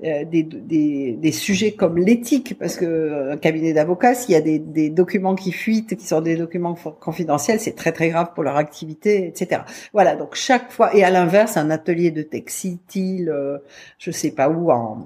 des, 0.00 0.44
des, 0.44 1.18
des, 1.20 1.32
sujets 1.32 1.72
comme 1.72 1.98
l'éthique, 1.98 2.56
parce 2.56 2.76
que 2.76 2.84
euh, 2.84 3.32
un 3.32 3.36
cabinet 3.36 3.72
d'avocats, 3.72 4.14
s'il 4.14 4.32
y 4.32 4.36
a 4.36 4.40
des, 4.40 4.60
des, 4.60 4.90
documents 4.90 5.34
qui 5.34 5.50
fuitent, 5.50 5.96
qui 5.96 6.06
sont 6.06 6.20
des 6.20 6.36
documents 6.36 6.76
confidentiels, 7.00 7.58
c'est 7.58 7.74
très 7.74 7.90
très 7.90 8.08
grave 8.08 8.28
pour 8.32 8.44
leur 8.44 8.56
activité, 8.56 9.26
etc. 9.26 9.62
Voilà, 9.92 10.14
donc 10.14 10.36
chaque 10.36 10.70
fois, 10.70 10.94
et 10.94 11.02
à 11.02 11.10
l'inverse, 11.10 11.56
un 11.56 11.70
atelier 11.70 12.12
de 12.12 12.22
textile, 12.22 13.28
euh, 13.28 13.58
je 13.98 14.12
sais 14.12 14.30
pas 14.30 14.48
où 14.48 14.70
en, 14.70 15.04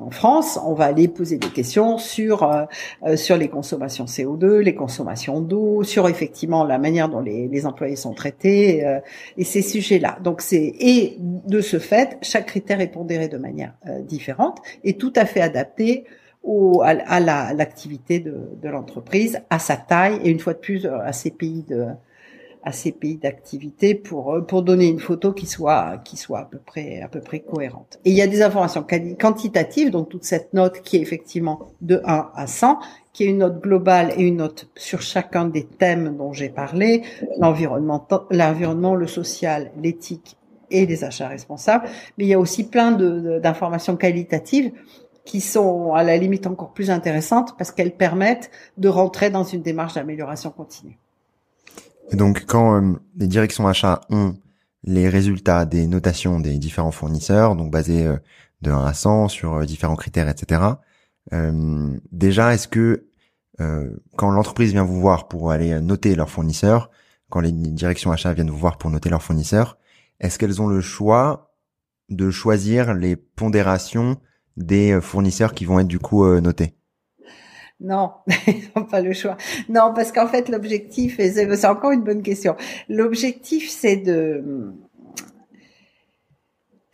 en, 0.00 0.10
France, 0.12 0.60
on 0.64 0.74
va 0.74 0.84
aller 0.84 1.08
poser 1.08 1.38
des 1.38 1.48
questions 1.48 1.98
sur 1.98 2.44
euh, 2.44 3.16
sur 3.16 3.36
les 3.36 3.48
consommations 3.48 4.04
CO2, 4.04 4.58
les 4.58 4.76
consommations 4.76 5.40
d'eau, 5.40 5.82
sur 5.82 6.08
effectivement 6.08 6.62
la 6.62 6.78
manière 6.78 7.08
dont 7.08 7.20
les, 7.20 7.48
les 7.48 7.66
employés 7.66 7.96
sont 7.96 8.14
traités 8.14 8.86
et 9.36 9.44
ces 9.44 9.62
sujets-là. 9.62 10.18
Donc 10.22 10.40
c'est 10.40 10.72
et 10.78 11.16
de 11.18 11.60
ce 11.60 11.80
fait, 11.80 12.16
chaque 12.22 12.46
critère 12.46 12.80
est 12.80 12.88
pondéré 12.92 13.26
de 13.26 13.36
manière 13.36 13.74
différente 14.02 14.19
différente 14.20 14.58
et 14.84 14.94
tout 14.98 15.12
à 15.16 15.24
fait 15.24 15.40
adaptée 15.40 16.04
au, 16.42 16.82
à, 16.82 17.20
l'activité 17.20 18.20
de, 18.20 18.34
de 18.62 18.68
l'entreprise, 18.68 19.40
à 19.50 19.58
sa 19.58 19.76
taille 19.76 20.20
et 20.24 20.30
une 20.30 20.38
fois 20.38 20.54
de 20.54 20.58
plus 20.58 20.86
euh, 20.86 20.98
à 21.00 21.12
ses 21.12 21.30
pays 21.30 21.64
de 21.68 21.86
à 22.62 22.72
ses 22.72 22.92
pays 22.92 23.16
d'activité 23.16 23.94
pour 23.94 24.34
euh, 24.34 24.40
pour 24.42 24.62
donner 24.62 24.86
une 24.86 25.00
photo 25.00 25.32
qui 25.32 25.46
soit 25.46 25.96
qui 26.04 26.18
soit 26.18 26.40
à 26.40 26.44
peu 26.44 26.58
près 26.58 27.00
à 27.00 27.08
peu 27.08 27.20
près 27.20 27.40
cohérente. 27.40 27.98
Et 28.04 28.10
il 28.10 28.16
y 28.16 28.20
a 28.20 28.26
des 28.26 28.42
informations 28.42 28.86
quantitatives 29.18 29.90
donc 29.90 30.10
toute 30.10 30.24
cette 30.24 30.52
note 30.52 30.82
qui 30.82 30.98
est 30.98 31.00
effectivement 31.00 31.70
de 31.80 32.02
1 32.04 32.30
à 32.34 32.46
100 32.46 32.78
qui 33.14 33.24
est 33.24 33.28
une 33.28 33.38
note 33.38 33.60
globale 33.62 34.12
et 34.18 34.22
une 34.22 34.36
note 34.36 34.68
sur 34.76 35.00
chacun 35.00 35.46
des 35.46 35.64
thèmes 35.64 36.16
dont 36.18 36.34
j'ai 36.34 36.50
parlé, 36.50 37.02
l'environnement 37.38 38.06
l'environnement, 38.30 38.94
le 38.94 39.06
social, 39.06 39.72
l'éthique 39.80 40.36
et 40.70 40.86
des 40.86 41.04
achats 41.04 41.28
responsables, 41.28 41.88
mais 42.16 42.24
il 42.24 42.28
y 42.28 42.34
a 42.34 42.38
aussi 42.38 42.64
plein 42.64 42.92
d'informations 42.92 43.96
qualitatives 43.96 44.72
qui 45.24 45.40
sont 45.40 45.94
à 45.94 46.02
la 46.02 46.16
limite 46.16 46.46
encore 46.46 46.72
plus 46.72 46.90
intéressantes 46.90 47.56
parce 47.56 47.70
qu'elles 47.70 47.94
permettent 47.94 48.50
de 48.78 48.88
rentrer 48.88 49.30
dans 49.30 49.44
une 49.44 49.62
démarche 49.62 49.94
d'amélioration 49.94 50.50
continue. 50.50 50.98
Et 52.10 52.16
donc, 52.16 52.44
quand 52.46 52.82
euh, 52.82 52.94
les 53.16 53.28
directions 53.28 53.66
achats 53.68 54.00
ont 54.10 54.34
les 54.82 55.08
résultats 55.08 55.66
des 55.66 55.86
notations 55.86 56.40
des 56.40 56.58
différents 56.58 56.90
fournisseurs, 56.90 57.54
donc 57.54 57.70
basés 57.70 58.06
euh, 58.06 58.16
de 58.62 58.70
1 58.70 58.84
à 58.84 58.94
100 58.94 59.28
sur 59.28 59.54
euh, 59.54 59.64
différents 59.64 59.96
critères, 59.96 60.28
etc. 60.28 60.62
déjà, 62.10 62.54
est-ce 62.54 62.66
que 62.66 63.06
quand 64.16 64.30
l'entreprise 64.30 64.72
vient 64.72 64.84
vous 64.84 64.98
voir 64.98 65.28
pour 65.28 65.50
aller 65.50 65.78
noter 65.80 66.14
leurs 66.14 66.30
fournisseurs, 66.30 66.90
quand 67.28 67.40
les 67.40 67.52
directions 67.52 68.10
achats 68.10 68.32
viennent 68.32 68.50
vous 68.50 68.56
voir 68.56 68.78
pour 68.78 68.90
noter 68.90 69.10
leurs 69.10 69.22
fournisseurs, 69.22 69.76
est-ce 70.20 70.38
qu'elles 70.38 70.60
ont 70.62 70.68
le 70.68 70.80
choix 70.80 71.54
de 72.08 72.30
choisir 72.30 72.94
les 72.94 73.16
pondérations 73.16 74.20
des 74.56 74.92
euh, 74.92 75.00
fournisseurs 75.00 75.54
qui 75.54 75.64
vont 75.64 75.80
être 75.80 75.88
du 75.88 75.98
coup 75.98 76.24
euh, 76.24 76.40
notés? 76.40 76.74
Non, 77.80 78.12
ils 78.46 78.68
n'ont 78.76 78.84
pas 78.84 79.00
le 79.00 79.12
choix. 79.12 79.36
Non, 79.68 79.92
parce 79.94 80.12
qu'en 80.12 80.26
fait, 80.26 80.48
l'objectif, 80.48 81.16
c'est 81.18 81.64
encore 81.66 81.92
une 81.92 82.04
bonne 82.04 82.22
question, 82.22 82.56
l'objectif, 82.88 83.70
c'est 83.70 83.96
de, 83.96 84.74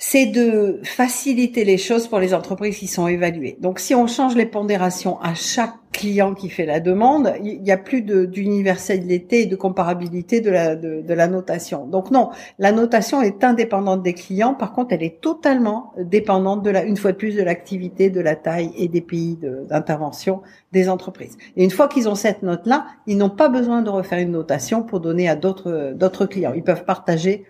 c'est 0.08 0.26
de 0.26 0.78
faciliter 0.84 1.64
les 1.64 1.78
choses 1.78 2.06
pour 2.06 2.20
les 2.20 2.32
entreprises 2.32 2.78
qui 2.78 2.86
sont 2.86 3.08
évaluées. 3.08 3.56
Donc, 3.60 3.80
si 3.80 3.92
on 3.92 4.06
change 4.06 4.36
les 4.36 4.46
pondérations 4.46 5.20
à 5.20 5.34
chaque 5.34 5.74
client 5.90 6.32
qui 6.34 6.48
fait 6.48 6.64
la 6.64 6.78
demande, 6.78 7.34
il 7.42 7.60
n'y 7.60 7.72
a 7.72 7.76
plus 7.76 8.02
d'universalité 8.02 9.40
et 9.40 9.46
de 9.46 9.56
comparabilité 9.56 10.40
de 10.40 10.50
la, 10.50 11.26
notation. 11.26 11.86
Donc 11.86 12.12
non, 12.12 12.30
la 12.60 12.70
notation 12.70 13.20
est 13.20 13.42
indépendante 13.42 14.04
des 14.04 14.12
clients. 14.12 14.54
Par 14.54 14.72
contre, 14.72 14.92
elle 14.92 15.02
est 15.02 15.20
totalement 15.20 15.92
dépendante 15.98 16.62
de 16.62 16.70
la, 16.70 16.84
une 16.84 16.96
fois 16.96 17.10
de 17.10 17.16
plus, 17.16 17.34
de 17.34 17.42
l'activité, 17.42 18.08
de 18.08 18.20
la 18.20 18.36
taille 18.36 18.70
et 18.76 18.86
des 18.86 19.00
pays 19.00 19.38
d'intervention 19.68 20.42
des 20.70 20.88
entreprises. 20.88 21.36
Et 21.56 21.64
une 21.64 21.70
fois 21.70 21.88
qu'ils 21.88 22.08
ont 22.08 22.14
cette 22.14 22.42
note-là, 22.42 22.86
ils 23.08 23.16
n'ont 23.16 23.30
pas 23.30 23.48
besoin 23.48 23.82
de 23.82 23.90
refaire 23.90 24.20
une 24.20 24.32
notation 24.32 24.82
pour 24.82 25.00
donner 25.00 25.28
à 25.28 25.34
d'autres 25.34 26.26
clients. 26.26 26.52
Ils 26.54 26.62
peuvent 26.62 26.84
partager 26.84 27.44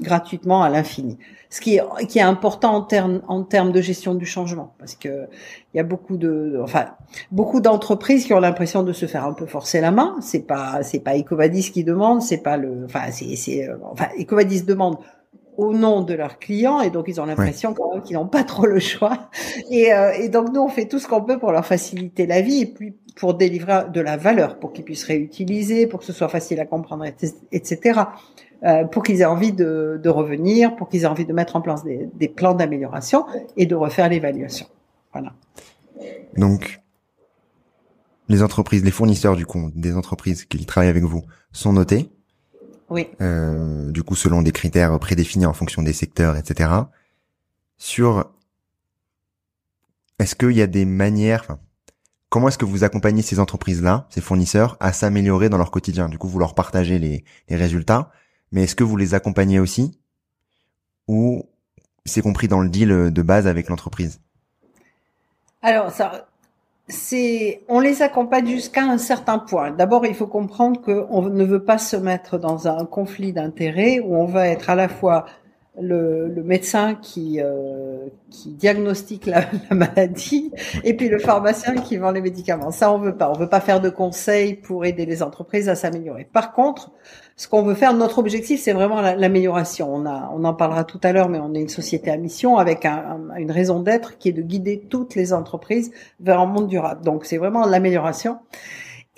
gratuitement 0.00 0.62
à 0.62 0.68
l'infini. 0.68 1.18
Ce 1.48 1.60
qui 1.60 1.76
est, 1.76 2.06
qui 2.08 2.18
est 2.18 2.22
important 2.22 2.74
en 2.74 2.82
termes 2.82 3.22
en 3.28 3.42
termes 3.42 3.72
de 3.72 3.80
gestion 3.80 4.14
du 4.14 4.26
changement, 4.26 4.74
parce 4.78 4.94
que 4.94 5.26
il 5.72 5.76
y 5.76 5.80
a 5.80 5.84
beaucoup 5.84 6.16
de, 6.16 6.60
enfin, 6.62 6.86
beaucoup 7.30 7.60
d'entreprises 7.60 8.26
qui 8.26 8.34
ont 8.34 8.40
l'impression 8.40 8.82
de 8.82 8.92
se 8.92 9.06
faire 9.06 9.24
un 9.24 9.32
peu 9.32 9.46
forcer 9.46 9.80
la 9.80 9.90
main. 9.90 10.16
C'est 10.20 10.46
pas, 10.46 10.82
c'est 10.82 11.00
pas 11.00 11.16
Ecovadis 11.16 11.70
qui 11.70 11.84
demande, 11.84 12.22
c'est 12.22 12.42
pas 12.42 12.56
le, 12.56 12.84
enfin, 12.84 13.10
c'est, 13.10 13.36
c'est, 13.36 13.68
euh, 13.68 13.76
enfin, 13.90 14.08
Ecovadis 14.18 14.62
demande 14.64 14.98
au 15.56 15.72
nom 15.72 16.02
de 16.02 16.14
leurs 16.14 16.38
clients 16.38 16.80
et 16.80 16.90
donc 16.90 17.06
ils 17.08 17.20
ont 17.20 17.26
l'impression 17.26 17.72
quand 17.72 17.94
même 17.94 18.02
qu'ils 18.02 18.16
n'ont 18.16 18.26
pas 18.26 18.44
trop 18.44 18.66
le 18.66 18.78
choix 18.78 19.30
et, 19.70 19.92
euh, 19.92 20.12
et 20.12 20.28
donc 20.28 20.52
nous 20.52 20.60
on 20.60 20.68
fait 20.68 20.86
tout 20.86 20.98
ce 20.98 21.08
qu'on 21.08 21.22
peut 21.22 21.38
pour 21.38 21.52
leur 21.52 21.64
faciliter 21.64 22.26
la 22.26 22.42
vie 22.42 22.62
et 22.62 22.66
puis 22.66 22.94
pour 23.16 23.34
délivrer 23.34 23.84
de 23.92 24.00
la 24.00 24.16
valeur 24.16 24.58
pour 24.58 24.72
qu'ils 24.72 24.84
puissent 24.84 25.04
réutiliser 25.04 25.86
pour 25.86 26.00
que 26.00 26.04
ce 26.04 26.12
soit 26.12 26.28
facile 26.28 26.60
à 26.60 26.66
comprendre 26.66 27.04
etc 27.52 28.00
euh, 28.64 28.84
pour 28.84 29.02
qu'ils 29.02 29.20
aient 29.20 29.26
envie 29.26 29.52
de, 29.52 30.00
de 30.02 30.08
revenir, 30.08 30.76
pour 30.76 30.88
qu'ils 30.88 31.02
aient 31.02 31.06
envie 31.06 31.26
de 31.26 31.32
mettre 31.32 31.56
en 31.56 31.60
place 31.60 31.84
des, 31.84 32.08
des 32.14 32.28
plans 32.28 32.54
d'amélioration 32.54 33.26
et 33.56 33.66
de 33.66 33.74
refaire 33.74 34.08
l'évaluation. 34.08 34.66
Voilà. 35.12 35.32
Donc, 36.36 36.80
les 38.28 38.42
entreprises, 38.42 38.84
les 38.84 38.90
fournisseurs 38.90 39.36
du 39.36 39.46
coup, 39.46 39.70
des 39.74 39.96
entreprises 39.96 40.44
qui 40.44 40.64
travaillent 40.66 40.90
avec 40.90 41.04
vous, 41.04 41.24
sont 41.52 41.72
notés. 41.72 42.10
Oui. 42.88 43.08
Euh, 43.20 43.90
du 43.90 44.02
coup, 44.02 44.14
selon 44.14 44.42
des 44.42 44.52
critères 44.52 44.98
prédéfinis 44.98 45.46
en 45.46 45.52
fonction 45.52 45.82
des 45.82 45.92
secteurs, 45.92 46.36
etc. 46.36 46.70
Sur 47.78 48.30
est-ce 50.18 50.34
qu'il 50.34 50.52
y 50.52 50.62
a 50.62 50.66
des 50.66 50.84
manières, 50.84 51.58
comment 52.28 52.48
est-ce 52.48 52.58
que 52.58 52.64
vous 52.64 52.84
accompagnez 52.84 53.22
ces 53.22 53.38
entreprises-là, 53.40 54.06
ces 54.10 54.20
fournisseurs, 54.20 54.76
à 54.80 54.92
s'améliorer 54.92 55.48
dans 55.48 55.58
leur 55.58 55.70
quotidien? 55.70 56.08
Du 56.08 56.16
coup, 56.16 56.28
vous 56.28 56.38
leur 56.38 56.54
partagez 56.54 56.98
les, 56.98 57.24
les 57.48 57.56
résultats, 57.56 58.10
mais 58.56 58.62
est-ce 58.62 58.74
que 58.74 58.84
vous 58.84 58.96
les 58.96 59.12
accompagnez 59.12 59.60
aussi 59.60 60.00
ou 61.08 61.44
c'est 62.06 62.22
compris 62.22 62.48
dans 62.48 62.62
le 62.62 62.70
deal 62.70 63.12
de 63.12 63.22
base 63.22 63.46
avec 63.46 63.68
l'entreprise? 63.68 64.18
Alors, 65.60 65.92
c'est, 66.88 67.60
on 67.68 67.80
les 67.80 68.00
accompagne 68.00 68.46
jusqu'à 68.46 68.84
un 68.84 68.96
certain 68.96 69.38
point. 69.38 69.72
D'abord, 69.72 70.06
il 70.06 70.14
faut 70.14 70.26
comprendre 70.26 70.80
qu'on 70.80 71.28
ne 71.28 71.44
veut 71.44 71.64
pas 71.64 71.76
se 71.76 71.96
mettre 71.96 72.38
dans 72.38 72.66
un 72.66 72.86
conflit 72.86 73.34
d'intérêts 73.34 74.00
où 74.00 74.16
on 74.16 74.24
va 74.24 74.48
être 74.48 74.70
à 74.70 74.74
la 74.74 74.88
fois 74.88 75.26
le, 75.80 76.28
le 76.28 76.42
médecin 76.42 76.94
qui, 76.94 77.40
euh, 77.40 78.06
qui 78.30 78.50
diagnostique 78.52 79.26
la, 79.26 79.40
la, 79.70 79.76
maladie 79.76 80.50
et 80.84 80.94
puis 80.94 81.08
le 81.08 81.18
pharmacien 81.18 81.74
qui 81.74 81.96
vend 81.96 82.12
les 82.12 82.20
médicaments. 82.20 82.70
Ça, 82.70 82.92
on 82.92 82.98
veut 82.98 83.16
pas. 83.16 83.30
On 83.30 83.38
veut 83.38 83.48
pas 83.48 83.60
faire 83.60 83.80
de 83.80 83.90
conseils 83.90 84.54
pour 84.54 84.84
aider 84.84 85.06
les 85.06 85.22
entreprises 85.22 85.68
à 85.68 85.74
s'améliorer. 85.74 86.24
Par 86.24 86.52
contre, 86.52 86.90
ce 87.36 87.48
qu'on 87.48 87.62
veut 87.62 87.74
faire, 87.74 87.92
notre 87.92 88.18
objectif, 88.18 88.60
c'est 88.60 88.72
vraiment 88.72 89.00
l'amélioration. 89.00 89.94
On, 89.94 90.06
a, 90.06 90.30
on 90.34 90.44
en 90.44 90.54
parlera 90.54 90.84
tout 90.84 91.00
à 91.02 91.12
l'heure, 91.12 91.28
mais 91.28 91.38
on 91.38 91.54
est 91.54 91.60
une 91.60 91.68
société 91.68 92.10
à 92.10 92.16
mission 92.16 92.56
avec 92.56 92.86
un, 92.86 93.20
une 93.36 93.50
raison 93.50 93.80
d'être 93.80 94.16
qui 94.18 94.30
est 94.30 94.32
de 94.32 94.42
guider 94.42 94.86
toutes 94.88 95.14
les 95.14 95.32
entreprises 95.32 95.92
vers 96.20 96.40
un 96.40 96.46
monde 96.46 96.68
durable. 96.68 97.04
Donc, 97.04 97.26
c'est 97.26 97.36
vraiment 97.38 97.66
l'amélioration. 97.66 98.38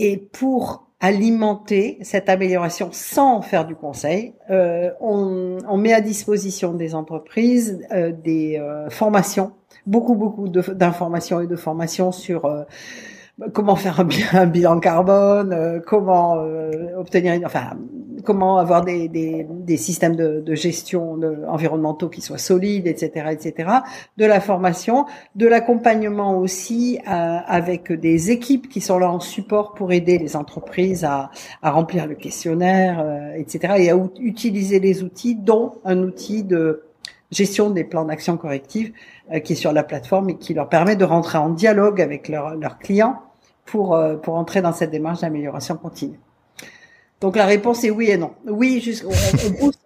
Et 0.00 0.16
pour 0.16 0.87
alimenter 1.00 1.98
cette 2.02 2.28
amélioration 2.28 2.88
sans 2.92 3.40
faire 3.40 3.66
du 3.66 3.76
conseil. 3.76 4.34
Euh, 4.50 4.90
on, 5.00 5.58
on, 5.68 5.76
met 5.76 5.92
à 5.92 6.00
disposition 6.00 6.74
des 6.74 6.94
entreprises 6.94 7.78
euh, 7.92 8.12
des 8.12 8.58
euh, 8.58 8.90
formations, 8.90 9.52
beaucoup 9.86 10.16
beaucoup 10.16 10.48
d'informations 10.48 11.40
et 11.40 11.46
de 11.46 11.56
formations 11.56 12.10
sur 12.10 12.46
euh, 12.46 12.64
comment 13.52 13.76
faire 13.76 14.00
un, 14.32 14.46
bilan 14.46 14.80
carbone, 14.80 15.52
euh, 15.52 15.80
comment 15.84 16.36
euh, 16.38 16.96
obtenir, 16.96 17.40
enfin, 17.44 17.70
comment 18.28 18.58
avoir 18.58 18.84
des, 18.84 19.08
des, 19.08 19.46
des 19.48 19.76
systèmes 19.78 20.14
de, 20.14 20.40
de 20.40 20.54
gestion 20.54 21.16
de, 21.16 21.38
environnementaux 21.48 22.10
qui 22.10 22.20
soient 22.20 22.36
solides, 22.36 22.86
etc., 22.86 23.30
etc. 23.30 23.70
De 24.18 24.26
la 24.26 24.40
formation, 24.40 25.06
de 25.34 25.46
l'accompagnement 25.46 26.38
aussi 26.38 26.98
euh, 27.08 27.38
avec 27.46 27.90
des 27.90 28.30
équipes 28.30 28.68
qui 28.68 28.82
sont 28.82 28.98
là 28.98 29.10
en 29.10 29.20
support 29.20 29.72
pour 29.72 29.92
aider 29.92 30.18
les 30.18 30.36
entreprises 30.36 31.04
à, 31.04 31.30
à 31.62 31.70
remplir 31.70 32.06
le 32.06 32.16
questionnaire, 32.16 33.02
etc., 33.34 33.74
et 33.78 33.90
à 33.90 33.96
utiliser 34.20 34.78
les 34.78 35.02
outils, 35.02 35.34
dont 35.34 35.72
un 35.86 36.02
outil 36.02 36.44
de 36.44 36.82
gestion 37.30 37.70
des 37.70 37.84
plans 37.84 38.04
d'action 38.04 38.36
corrective 38.36 38.92
qui 39.42 39.54
est 39.54 39.56
sur 39.56 39.72
la 39.72 39.84
plateforme 39.84 40.28
et 40.30 40.36
qui 40.36 40.52
leur 40.52 40.68
permet 40.68 40.96
de 40.96 41.04
rentrer 41.04 41.38
en 41.38 41.48
dialogue 41.50 42.00
avec 42.02 42.28
leurs 42.28 42.78
clients 42.78 43.22
pour, 43.68 43.94
euh, 43.94 44.16
pour 44.16 44.34
entrer 44.34 44.62
dans 44.62 44.72
cette 44.72 44.90
démarche 44.90 45.20
d'amélioration 45.20 45.76
continue. 45.76 46.18
Donc 47.20 47.36
la 47.36 47.46
réponse 47.46 47.82
est 47.84 47.90
oui 47.90 48.10
et 48.10 48.16
non. 48.16 48.32
Oui, 48.46 49.00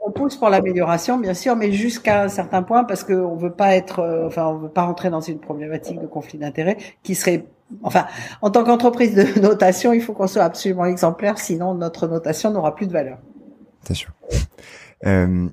on, 0.04 0.10
pousse, 0.10 0.36
pour 0.36 0.50
l'amélioration, 0.50 1.18
bien 1.18 1.34
sûr, 1.34 1.56
mais 1.56 1.72
jusqu'à 1.72 2.24
un 2.24 2.28
certain 2.28 2.62
point 2.62 2.84
parce 2.84 3.04
qu'on 3.04 3.36
veut 3.36 3.52
pas 3.52 3.74
être, 3.74 4.00
euh, 4.00 4.26
enfin, 4.26 4.46
on 4.46 4.58
veut 4.58 4.68
pas 4.68 4.82
rentrer 4.82 5.08
dans 5.08 5.20
une 5.20 5.38
problématique 5.38 6.00
de 6.00 6.06
conflit 6.06 6.38
d'intérêts 6.38 6.76
qui 7.02 7.14
serait, 7.14 7.46
enfin, 7.82 8.06
en 8.42 8.50
tant 8.50 8.64
qu'entreprise 8.64 9.14
de 9.14 9.40
notation, 9.40 9.92
il 9.92 10.02
faut 10.02 10.12
qu'on 10.12 10.26
soit 10.26 10.44
absolument 10.44 10.84
exemplaire, 10.84 11.38
sinon 11.38 11.74
notre 11.74 12.06
notation 12.06 12.50
n'aura 12.50 12.74
plus 12.74 12.86
de 12.86 12.92
valeur. 12.92 13.18
C'est 13.84 13.94
sûr. 13.94 14.10
Euh, 15.06 15.48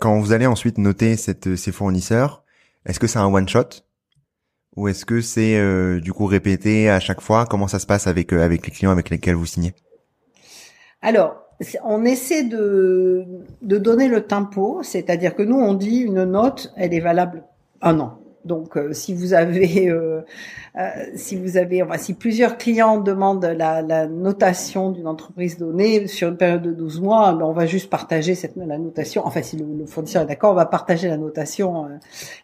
quand 0.00 0.18
vous 0.18 0.32
allez 0.32 0.46
ensuite 0.46 0.78
noter 0.78 1.16
cette, 1.16 1.56
ces 1.56 1.72
fournisseurs, 1.72 2.42
est-ce 2.86 2.98
que 2.98 3.06
c'est 3.06 3.18
un 3.18 3.26
one 3.26 3.48
shot 3.48 3.82
ou 4.76 4.88
est-ce 4.88 5.04
que 5.04 5.20
c'est 5.20 5.56
euh, 5.58 6.00
du 6.00 6.12
coup 6.12 6.26
répété 6.26 6.88
à 6.88 7.00
chaque 7.00 7.20
fois? 7.20 7.46
Comment 7.46 7.66
ça 7.66 7.78
se 7.78 7.86
passe 7.86 8.06
avec 8.06 8.32
euh, 8.32 8.44
avec 8.44 8.64
les 8.64 8.72
clients 8.72 8.92
avec 8.92 9.10
lesquels 9.10 9.34
vous 9.34 9.46
signez? 9.46 9.74
Alors, 11.02 11.36
on 11.84 12.04
essaie 12.04 12.44
de 12.44 13.24
de 13.62 13.78
donner 13.78 14.08
le 14.08 14.26
tempo, 14.26 14.80
c'est-à-dire 14.82 15.34
que 15.34 15.42
nous 15.42 15.58
on 15.58 15.74
dit 15.74 15.98
une 15.98 16.24
note, 16.24 16.72
elle 16.76 16.94
est 16.94 17.00
valable 17.00 17.44
un 17.82 18.00
an. 18.00 18.17
Donc, 18.44 18.76
euh, 18.76 18.92
si 18.92 19.14
vous 19.14 19.34
avez, 19.34 19.88
euh, 19.88 20.20
euh, 20.76 20.88
si 21.16 21.36
vous 21.36 21.56
avez, 21.56 21.82
enfin, 21.82 21.98
si 21.98 22.14
plusieurs 22.14 22.56
clients 22.56 22.98
demandent 22.98 23.44
la, 23.44 23.82
la 23.82 24.06
notation 24.06 24.90
d'une 24.90 25.06
entreprise 25.06 25.58
donnée 25.58 26.06
sur 26.06 26.28
une 26.28 26.36
période 26.36 26.62
de 26.62 26.72
12 26.72 27.00
mois, 27.00 27.32
ben, 27.32 27.44
on 27.44 27.52
va 27.52 27.66
juste 27.66 27.90
partager 27.90 28.34
cette 28.34 28.56
la 28.56 28.78
notation. 28.78 29.26
Enfin, 29.26 29.42
si 29.42 29.56
le, 29.56 29.66
le 29.66 29.86
fournisseur 29.86 30.22
est 30.22 30.26
d'accord, 30.26 30.52
on 30.52 30.56
va 30.56 30.66
partager 30.66 31.08
la 31.08 31.16
notation 31.16 31.86
euh, 31.86 31.88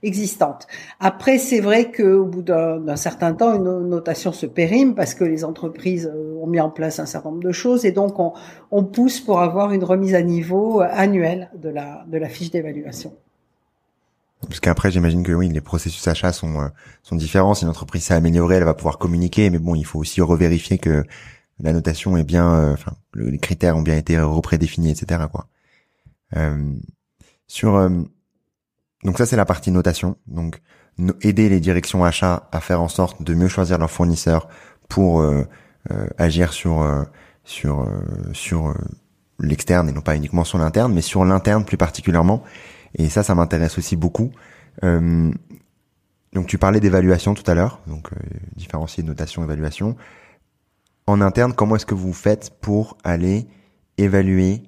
existante. 0.03 0.67
Après, 1.01 1.39
c'est 1.39 1.61
vrai 1.61 1.91
qu'au 1.91 2.25
bout 2.25 2.43
d'un 2.43 2.97
certain 2.97 3.35
temps, 3.35 3.55
une 3.55 3.89
notation 3.89 4.33
se 4.33 4.47
périme 4.47 4.95
parce 4.95 5.15
que 5.15 5.25
les 5.25 5.45
entreprises 5.45 6.13
ont 6.41 6.47
mis 6.47 6.61
en 6.61 6.71
place 6.71 6.99
un 6.99 7.07
certain 7.07 7.31
nombre 7.31 7.43
de 7.43 7.53
choses 7.53 7.85
et 7.85 7.93
donc 7.93 8.19
on, 8.19 8.33
on 8.71 8.85
pousse 8.85 9.21
pour 9.21 9.41
avoir 9.41 9.73
une 9.73 9.85
remise 9.85 10.15
à 10.15 10.23
niveau 10.23 10.81
annuelle 10.81 11.51
de 11.55 11.69
la 11.69 12.05
de 12.07 12.19
la 12.19 12.29
fiche 12.29 12.51
d'évaluation. 12.51 13.13
Parce 14.47 14.61
qu'après, 14.61 14.91
j'imagine 14.91 15.23
que 15.23 15.33
oui, 15.33 15.49
les 15.49 15.61
processus 15.61 16.07
achats 16.09 16.33
sont 16.33 16.61
euh, 16.61 16.69
sont 17.03 17.17
différents. 17.17 17.55
Si 17.55 17.65
une 17.65 17.71
entreprise 17.71 18.05
s'est 18.05 18.15
améliorée, 18.15 18.57
elle 18.57 18.65
va 18.65 18.75
pouvoir 18.75 18.99
communiquer, 18.99 19.51
mais 19.51 19.59
bon, 19.59 19.75
il 19.75 19.85
faut 19.85 19.99
aussi 19.99 20.21
revérifier 20.21 20.79
que 20.79 21.05
la 21.61 21.73
notation 21.73 22.17
est 22.17 22.25
bien, 22.25 22.53
euh, 22.53 22.73
enfin, 22.73 22.95
les 23.15 23.39
critères 23.39 23.77
ont 23.77 23.83
bien 23.83 23.97
été 23.97 24.19
reprédéfinis, 24.19 24.91
etc. 24.91 25.23
Quoi. 25.31 25.47
Euh, 26.37 26.73
sur 27.47 27.91
donc 29.05 29.19
ça, 29.19 29.27
c'est 29.27 29.37
la 29.37 29.45
partie 29.45 29.71
notation. 29.71 30.17
Donc 30.27 30.61
aider 31.23 31.49
les 31.49 31.61
directions 31.61 32.05
achats 32.05 32.49
à 32.53 32.61
faire 32.61 32.81
en 32.81 32.89
sorte 32.89 33.23
de 33.23 33.35
mieux 33.35 33.49
choisir 33.49 33.79
leurs 33.79 33.91
fournisseurs 33.91 34.49
pour 34.89 35.25
agir 36.17 36.53
sur 36.53 37.07
sur 37.45 37.87
sur 38.33 38.75
l'externe 39.39 39.89
et 39.89 39.93
non 39.93 40.01
pas 40.01 40.17
uniquement 40.17 40.45
sur 40.45 40.59
l'interne, 40.59 40.93
mais 40.95 41.03
sur 41.03 41.25
l'interne 41.25 41.65
plus 41.65 41.77
particulièrement 41.77 42.43
et 42.95 43.09
ça, 43.09 43.23
ça 43.23 43.35
m'intéresse 43.35 43.79
aussi 43.79 43.97
beaucoup. 43.97 44.31
Euh, 44.83 45.31
donc 46.33 46.47
tu 46.47 46.59
parlais 46.59 46.81
d'évaluation 46.81 47.35
tout 47.35 47.49
à 47.49 47.55
l'heure, 47.55 47.81
donc 47.87 48.13
euh, 48.13 48.17
différencier 48.57 49.03
notation, 49.03 49.43
évaluation. 49.43 49.97
En 51.07 51.21
interne, 51.21 51.53
comment 51.53 51.77
est-ce 51.77 51.87
que 51.87 51.95
vous 51.95 52.13
faites 52.13 52.51
pour 52.61 52.97
aller 53.05 53.47
évaluer 53.99 54.63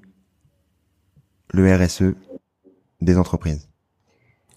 le 1.53 1.75
RSE 1.75 2.15
des 3.01 3.19
entreprises? 3.19 3.69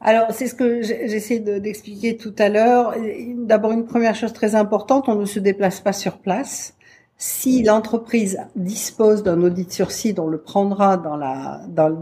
Alors, 0.01 0.32
c'est 0.32 0.47
ce 0.47 0.55
que 0.55 0.82
j'essaie 0.82 1.39
d'expliquer 1.39 2.15
tout 2.15 2.34
à 2.38 2.47
l'heure. 2.47 2.95
D'abord, 3.38 3.71
une 3.71 3.86
première 3.86 4.15
chose 4.15 4.32
très 4.32 4.55
importante, 4.55 5.10
on 5.10 5.15
ne 5.15 5.25
se 5.25 5.39
déplace 5.39 5.82
pas 5.82 5.91
sur 5.91 6.19
place. 6.19 6.73
Si 7.21 7.63
l'entreprise 7.63 8.39
dispose 8.55 9.23
d'un 9.23 9.41
audit 9.41 9.69
sur 9.73 9.91
site, 9.91 10.19
on 10.19 10.27
le 10.27 10.38
prendra 10.38 10.95
dans 10.95 11.17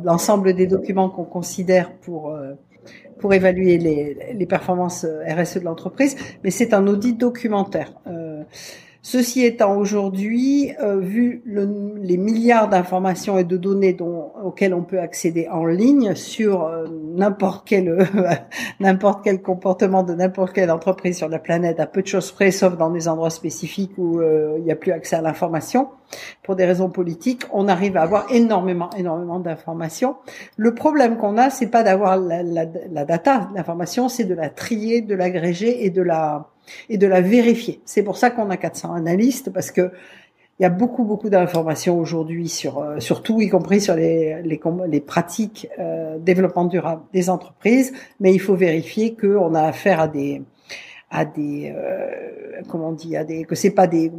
l'ensemble 0.04 0.54
des 0.54 0.68
documents 0.68 1.10
qu'on 1.10 1.24
considère 1.24 1.92
pour 1.92 2.30
euh, 2.30 2.54
évaluer 3.34 3.80
les, 3.80 4.16
les 4.32 4.46
performances 4.46 5.06
euh, 5.06 5.24
RSE 5.28 5.58
de 5.58 5.66
l'entreprise, 5.66 6.16
mais 6.44 6.52
c'est 6.52 6.72
un 6.72 6.86
audit 6.86 7.18
documentaire. 7.18 7.94
Euh, 8.06 8.44
Ceci 9.02 9.46
étant 9.46 9.78
aujourd'hui, 9.78 10.74
euh, 10.82 11.00
vu 11.00 11.42
le, 11.46 11.96
les 12.02 12.18
milliards 12.18 12.68
d'informations 12.68 13.38
et 13.38 13.44
de 13.44 13.56
données 13.56 13.94
dont, 13.94 14.32
auxquelles 14.44 14.74
on 14.74 14.84
peut 14.84 15.00
accéder 15.00 15.48
en 15.50 15.66
ligne 15.66 16.16
sur 16.16 16.66
euh, 16.66 16.86
n'importe 17.16 17.68
quel 17.68 18.08
n'importe 18.80 19.24
quel 19.24 19.42
comportement 19.42 20.04
de 20.04 20.14
n'importe 20.14 20.54
quelle 20.54 20.72
entreprise 20.72 21.18
sur 21.18 21.30
la 21.30 21.40
planète, 21.40 21.80
à 21.80 21.86
peu 21.86 22.02
de 22.02 22.08
choses 22.08 22.32
près, 22.32 22.52
sauf 22.52 22.78
dans 22.78 22.90
des 22.90 23.08
endroits 23.08 23.30
spécifiques 23.30 23.94
où 23.98 24.20
euh, 24.20 24.56
il 24.58 24.64
n'y 24.64 24.72
a 24.72 24.76
plus 24.76 24.92
accès 24.92 25.16
à 25.16 25.22
l'information, 25.22 25.90
pour 26.44 26.56
des 26.56 26.66
raisons 26.66 26.90
politiques, 26.90 27.44
on 27.52 27.68
arrive 27.68 27.98
à 27.98 28.02
avoir 28.02 28.32
énormément, 28.32 28.90
énormément 28.98 29.40
d'informations. 29.40 30.16
Le 30.56 30.74
problème 30.74 31.18
qu'on 31.18 31.38
a, 31.38 31.50
c'est 31.50 31.68
pas 31.68 31.84
d'avoir 31.84 32.18
la, 32.18 32.44
la, 32.44 32.66
la 32.92 33.06
data, 33.06 33.50
l'information, 33.56 34.10
c'est 34.10 34.24
de 34.24 34.34
la 34.34 34.50
trier, 34.50 35.02
de 35.02 35.16
l'agréger 35.16 35.86
et 35.86 35.90
de 35.90 36.02
la 36.02 36.50
et 36.90 36.98
de 36.98 37.08
la 37.08 37.22
vérifier. 37.22 37.82
C'est 37.86 38.04
pour 38.04 38.18
ça 38.18 38.30
qu'on 38.30 38.50
a 38.50 38.58
400 38.58 38.94
analystes 38.94 39.52
parce 39.52 39.72
que 39.72 39.92
il 40.60 40.64
y 40.64 40.66
a 40.66 40.70
beaucoup 40.70 41.04
beaucoup 41.04 41.30
d'informations 41.30 42.00
aujourd'hui 42.00 42.50
sur 42.50 42.80
euh, 42.80 43.00
sur 43.00 43.22
tout, 43.22 43.42
y 43.42 43.50
compris 43.50 43.80
sur 43.80 43.96
les 43.96 44.42
les, 44.42 44.60
les 44.88 45.02
pratiques 45.02 45.70
euh, 45.78 46.18
développement 46.18 46.66
durable 46.66 47.04
des 47.14 47.30
entreprises, 47.30 47.94
mais 48.20 48.34
il 48.34 48.40
faut 48.40 48.56
vérifier 48.56 49.16
qu'on 49.16 49.54
a 49.54 49.62
affaire 49.62 50.00
à 50.00 50.08
des 50.08 50.42
à 51.10 51.24
des 51.26 51.74
euh, 51.76 52.62
comment 52.68 52.90
on 52.90 52.94
dit 52.94 53.16
à 53.16 53.24
des 53.24 53.46
que 53.46 53.56
c'est 53.56 53.72
pas 53.72 53.88
des 53.88 54.12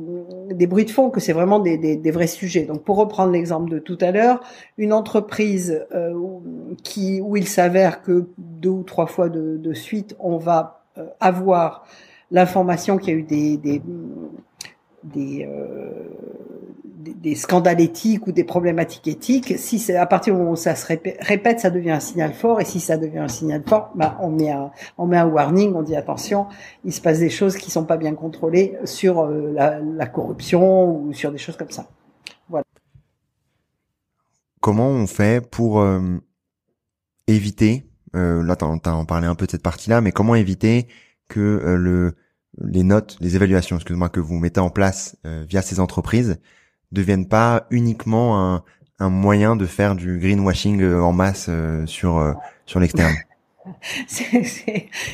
des 0.51 0.67
bruits 0.67 0.87
de 0.87 0.91
fond 0.91 1.11
que 1.11 1.21
c'est 1.21 1.35
vraiment 1.35 1.59
des, 1.59 1.77
des, 1.77 1.97
des, 1.97 2.11
vrais 2.11 2.27
sujets 2.27 2.63
donc 2.63 2.83
pour 2.83 2.97
reprendre 2.97 3.33
l'exemple 3.33 3.71
de 3.71 3.79
tout 3.79 3.99
à 4.01 4.11
l'heure 4.11 4.41
une 4.79 4.95
entreprise 4.95 5.85
euh, 5.95 6.15
qui 6.83 7.21
où 7.21 7.37
il 7.37 7.47
s'avère 7.47 8.03
que 8.03 8.29
deux 8.39 8.71
ou 8.71 8.83
trois 8.85 9.07
fois 9.07 9.29
de, 9.29 9.59
de 9.59 9.75
suite 9.75 10.17
on 10.19 10.39
va 10.39 10.85
euh, 10.97 11.07
avoir 11.21 11.87
l'information 12.31 12.99
qu'il 12.99 13.15
y 13.15 13.17
a 13.17 13.21
eu 13.21 13.23
des, 13.23 13.57
des 13.57 13.83
des, 15.05 15.49
des, 17.15 17.35
scandales 17.35 17.81
éthiques 17.81 18.27
ou 18.27 18.33
des 18.33 18.45
problématiques 18.45 19.07
éthiques, 19.09 19.55
si 19.59 19.79
c'est 19.79 19.97
à 19.97 20.07
partir 20.07 20.35
du 20.35 20.41
moment 20.41 20.53
où 20.53 20.57
ça 20.57 20.75
se 20.75 20.87
répète, 20.87 21.61
ça 21.61 21.71
devient 21.71 21.93
un 21.93 22.01
signal 22.01 22.33
fort. 22.33 22.61
Et 22.61 22.65
si 22.65 22.81
ça 22.81 22.97
devient 22.97 23.19
un 23.19 23.29
signal 23.29 23.63
fort, 23.67 23.91
bah, 23.95 24.19
on 24.21 24.31
met 24.31 24.51
un, 24.51 24.71
on 24.97 25.07
met 25.07 25.17
un 25.17 25.27
warning, 25.27 25.75
on 25.75 25.83
dit 25.83 25.97
attention, 25.97 26.47
il 26.85 26.93
se 26.93 27.01
passe 27.01 27.19
des 27.19 27.31
choses 27.31 27.57
qui 27.57 27.71
sont 27.71 27.85
pas 27.85 27.97
bien 27.97 28.15
contrôlées 28.15 28.77
sur 28.85 29.21
euh, 29.21 29.53
la, 29.53 30.07
corruption 30.07 30.91
ou 30.91 31.13
sur 31.13 31.33
des 31.33 31.39
choses 31.39 31.57
comme 31.57 31.71
ça. 31.71 31.89
Voilà. 32.49 32.65
Comment 34.61 34.89
on 34.89 35.07
fait 35.07 35.47
pour 35.49 35.81
euh, 35.81 36.01
éviter, 37.27 37.87
euh, 38.17 38.43
là 38.43 38.57
t'as 38.57 38.67
en 38.67 39.05
parlé 39.05 39.27
un 39.27 39.35
peu 39.35 39.47
de 39.47 39.51
cette 39.51 39.63
partie-là, 39.63 40.01
mais 40.01 40.13
comment 40.13 40.35
éviter 40.35 40.89
que 41.29 41.41
euh, 41.41 41.77
le 41.77 42.15
les 42.61 42.83
notes, 42.83 43.17
les 43.21 43.37
évaluations, 43.37 43.77
excuse-moi, 43.77 44.09
que 44.09 44.19
vous 44.19 44.39
mettez 44.39 44.59
en 44.59 44.71
place 44.71 45.17
via 45.25 45.63
ces 45.63 45.79
entreprises 45.79 46.41
deviennent 46.91 47.29
pas 47.29 47.67
uniquement 47.71 48.55
un, 48.55 48.65
un 48.99 49.11
moyen 49.11 49.57
de 49.57 49.67
faire 49.67 49.95
du 49.95 50.19
greenwashing 50.19 50.83
euh, 50.83 51.01
en 51.01 51.13
masse 51.13 51.47
euh, 51.49 51.87
sur 51.87 52.19
euh, 52.19 52.33
sur 52.67 52.81
l'externe 52.81 53.15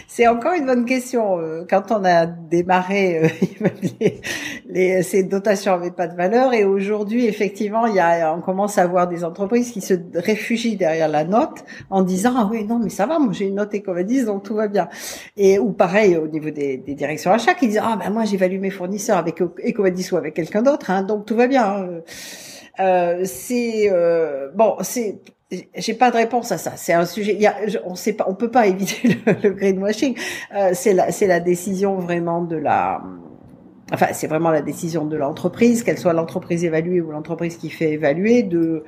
c'est 0.09 0.27
encore 0.29 0.55
une 0.55 0.67
bonne 0.67 0.85
question. 0.85 1.39
Quand 1.69 1.91
on 1.91 2.05
a 2.05 2.27
démarré, 2.27 3.31
les, 4.69 5.03
ces 5.03 5.23
dotations 5.25 5.73
n'avaient 5.73 5.91
pas 5.91 6.07
de 6.07 6.17
valeur 6.17 6.53
et 6.53 6.65
aujourd'hui, 6.65 7.27
effectivement, 7.27 7.87
il 7.87 7.95
y 7.95 8.01
a, 8.01 8.35
on 8.35 8.41
commence 8.41 8.79
à 8.79 8.87
voir 8.87 9.09
des 9.09 9.25
entreprises 9.25 9.71
qui 9.71 9.81
se 9.81 9.95
réfugient 10.15 10.77
derrière 10.77 11.09
la 11.09 11.25
note 11.25 11.65
en 11.91 12.03
disant 12.03 12.35
ah 12.37 12.49
oui 12.51 12.65
non 12.65 12.79
mais 12.79 12.91
ça 12.91 13.07
va, 13.07 13.19
moi 13.19 13.33
j'ai 13.33 13.47
une 13.47 13.57
note 13.57 13.75
Ecovadis 13.75 14.25
donc 14.25 14.45
tout 14.45 14.55
va 14.55 14.69
bien. 14.69 14.89
Et 15.37 15.59
ou 15.59 15.73
pareil 15.73 16.17
au 16.17 16.29
niveau 16.29 16.51
des, 16.51 16.79
directions 16.79 17.33
achats 17.33 17.55
qui 17.55 17.69
disent 17.69 17.81
ah 17.83 17.99
ben 17.99 18.11
moi 18.11 18.25
j'évalue 18.25 18.59
mes 18.59 18.71
fournisseurs 18.71 19.19
avec 19.19 19.41
Ecovadis 19.41 20.11
ou 20.13 20.17
avec 20.17 20.35
quelqu'un 20.35 20.63
d'autre, 20.63 20.91
hein, 20.91 21.03
donc 21.03 21.27
tout 21.27 21.37
va 21.37 21.47
bien. 21.47 21.65
Hein. 21.65 21.89
Euh, 22.81 23.23
c'est 23.25 23.89
euh, 23.91 24.51
bon, 24.55 24.77
c'est 24.81 25.21
j'ai 25.51 25.95
pas 25.95 26.11
de 26.11 26.17
réponse 26.17 26.53
à 26.53 26.59
ça. 26.59 26.73
C'est 26.77 26.93
un 26.93 27.07
sujet. 27.07 27.39
On 27.85 27.95
sait 27.95 28.15
pas, 28.15 28.27
on 28.29 28.35
peut 28.35 28.51
pas 28.51 28.67
éviter 28.69 29.21
le, 29.27 29.33
le 29.43 29.51
greenwashing. 29.51 30.17
Euh, 30.55 30.71
c'est 30.75 30.95
la, 30.95 31.13
c'est 31.13 31.27
la 31.27 31.41
décision 31.41 31.97
vraiment 31.97 32.43
de 32.43 32.57
la. 32.57 33.03
Enfin, 33.95 34.09
c'est 34.13 34.27
vraiment 34.27 34.51
la 34.51 34.61
décision 34.61 35.05
de 35.05 35.17
l'entreprise, 35.17 35.85
qu'elle 35.85 35.99
soit 35.99 36.13
l'entreprise 36.13 36.65
évaluée 36.65 37.01
ou 37.01 37.13
l'entreprise 37.13 37.57
qui 37.57 37.71
fait 37.71 37.93
évaluer, 37.93 38.43
de, 38.43 38.85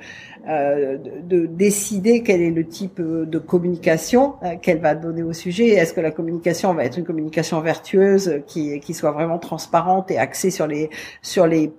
euh, 0.49 0.97
de, 0.97 1.37
de, 1.39 1.45
décider 1.45 2.23
quel 2.23 2.41
est 2.41 2.51
le 2.51 2.67
type 2.67 3.01
de 3.01 3.39
communication 3.39 4.35
euh, 4.43 4.55
qu'elle 4.61 4.79
va 4.79 4.95
donner 4.95 5.23
au 5.23 5.31
sujet. 5.31 5.69
Est-ce 5.69 5.93
que 5.93 6.01
la 6.01 6.11
communication 6.11 6.73
va 6.73 6.83
être 6.83 6.99
une 6.99 7.05
communication 7.05 7.61
vertueuse, 7.61 8.41
qui, 8.47 8.79
qui 8.81 8.93
soit 8.93 9.11
vraiment 9.11 9.39
transparente 9.39 10.11
et 10.11 10.17
axée 10.17 10.51
sur 10.51 10.67
les 10.67 10.89
sur 11.21 11.47
les 11.47 11.71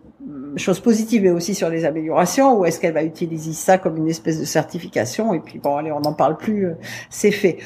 choses 0.56 0.80
positives 0.80 1.22
mais 1.22 1.30
aussi 1.30 1.54
sur 1.54 1.68
les 1.68 1.84
améliorations 1.84 2.58
ou 2.58 2.64
est-ce 2.64 2.80
qu'elle 2.80 2.94
va 2.94 3.04
utiliser 3.04 3.52
ça 3.52 3.78
comme 3.78 3.96
une 3.96 4.08
espèce 4.08 4.40
de 4.40 4.44
certification 4.44 5.32
et 5.32 5.40
puis 5.40 5.58
bon 5.58 5.76
allez 5.76 5.92
on 5.92 6.00
n'en 6.00 6.12
parle 6.12 6.36
plus 6.36 6.66
euh, 6.66 6.74
c'est 7.08 7.30
fait 7.30 7.58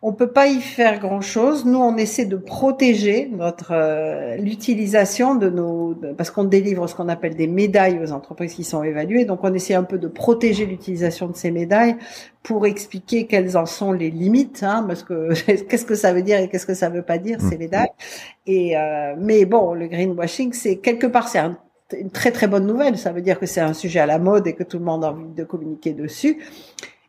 on 0.00 0.12
peut 0.12 0.30
pas 0.30 0.46
y 0.46 0.60
faire 0.60 1.00
grand 1.00 1.20
chose 1.20 1.64
nous 1.64 1.78
on 1.78 1.96
essaie 1.96 2.24
de 2.24 2.36
protéger 2.36 3.28
notre 3.32 3.72
euh, 3.72 4.36
l'utilisation 4.36 5.34
de 5.34 5.50
nos 5.50 5.94
parce 6.16 6.30
qu'on 6.30 6.44
délivre 6.44 6.86
ce 6.88 6.94
qu'on 6.94 7.08
appelle 7.08 7.34
des 7.34 7.48
médailles 7.48 7.98
aux 8.02 8.12
entreprises 8.12 8.54
qui 8.54 8.64
sont 8.64 8.82
évaluées 8.82 9.24
donc 9.24 9.40
on 9.42 9.52
essaie 9.52 9.74
un 9.74 9.82
peu 9.82 9.98
de 9.98 10.08
protéger 10.08 10.66
l'utilisation 10.66 11.26
de 11.26 11.36
ces 11.36 11.50
médailles 11.50 11.96
pour 12.42 12.66
expliquer 12.66 13.26
quelles 13.26 13.56
en 13.56 13.66
sont 13.66 13.92
les 13.92 14.10
limites 14.10 14.62
hein, 14.62 14.84
parce 14.86 15.02
que 15.02 15.32
qu'est-ce 15.68 15.84
que 15.84 15.94
ça 15.94 16.12
veut 16.12 16.22
dire 16.22 16.38
et 16.38 16.48
qu'est-ce 16.48 16.66
que 16.66 16.74
ça 16.74 16.88
veut 16.88 17.02
pas 17.02 17.18
dire 17.18 17.40
ces 17.40 17.56
mmh. 17.56 17.58
médailles 17.58 17.92
et 18.46 18.76
euh, 18.76 19.14
mais 19.18 19.44
bon 19.46 19.74
le 19.74 19.88
greenwashing 19.88 20.52
c'est 20.52 20.76
quelque 20.76 21.06
part 21.06 21.28
c'est 21.28 21.40
un 21.40 21.58
une 21.96 22.10
très 22.10 22.32
très 22.32 22.48
bonne 22.48 22.66
nouvelle. 22.66 22.98
Ça 22.98 23.12
veut 23.12 23.22
dire 23.22 23.38
que 23.38 23.46
c'est 23.46 23.60
un 23.60 23.72
sujet 23.72 24.00
à 24.00 24.06
la 24.06 24.18
mode 24.18 24.46
et 24.46 24.54
que 24.54 24.62
tout 24.62 24.78
le 24.78 24.84
monde 24.84 25.04
a 25.04 25.10
envie 25.10 25.32
de 25.34 25.44
communiquer 25.44 25.92
dessus. 25.92 26.38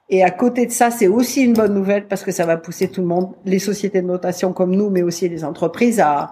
Et 0.10 0.24
à 0.24 0.32
côté 0.32 0.65
de 0.65 0.72
ça, 0.72 0.89
c'est 0.89 1.08
aussi 1.08 1.43
une 1.43 1.54
bonne 1.54 1.74
nouvelle 1.74 2.08
parce 2.08 2.24
que 2.24 2.32
ça 2.32 2.45
va 2.45 2.58
pousser 2.58 2.89
tout 2.89 3.02
le 3.02 3.08
monde, 3.08 3.34
les 3.45 3.60
sociétés 3.60 4.02
de 4.02 4.08
notation 4.08 4.54
comme 4.54 4.76
nous, 4.76 4.89
mais 4.89 5.04
aussi 5.04 5.30
les 5.30 5.43
entreprises 5.43 6.00
à, 6.00 6.32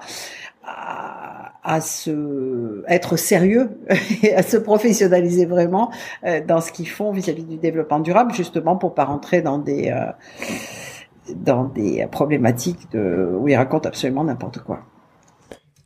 se 1.81 2.83
être 2.87 3.17
sérieux 3.17 3.69
et 4.23 4.33
à 4.33 4.41
se 4.41 4.55
professionnaliser 4.55 5.45
vraiment 5.45 5.91
euh, 6.25 6.39
dans 6.45 6.61
ce 6.61 6.71
qu'ils 6.71 6.87
font 6.87 7.11
vis-à-vis 7.11 7.43
du 7.43 7.57
développement 7.57 7.99
durable, 7.99 8.33
justement 8.33 8.77
pour 8.77 8.95
pas 8.95 9.03
rentrer 9.03 9.41
dans 9.41 9.57
des 9.57 9.91
euh, 9.91 10.11
dans 11.35 11.65
des 11.65 12.07
problématiques 12.09 12.87
où 12.93 13.49
ils 13.49 13.55
racontent 13.55 13.89
absolument 13.89 14.23
n'importe 14.23 14.59
quoi. 14.59 14.79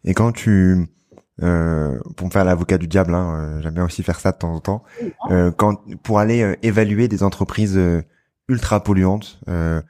Et 0.06 0.13
quand 0.13 0.32
tu 0.32 0.88
euh, 1.41 1.99
pour 2.17 2.27
me 2.27 2.31
faire 2.31 2.43
l'avocat 2.45 2.77
du 2.77 2.87
diable, 2.87 3.15
hein, 3.15 3.35
euh, 3.35 3.61
j'aime 3.61 3.73
bien 3.73 3.85
aussi 3.85 4.03
faire 4.03 4.19
ça 4.19 4.31
de 4.31 4.37
temps 4.37 4.53
en 4.53 4.59
temps, 4.59 4.83
euh, 5.31 5.51
quand 5.51 5.81
pour 6.03 6.19
aller 6.19 6.41
euh, 6.43 6.55
évaluer 6.61 7.07
des 7.07 7.23
entreprises 7.23 7.79
ultra 8.47 8.83
polluantes, 8.83 9.39
euh, 9.47 9.81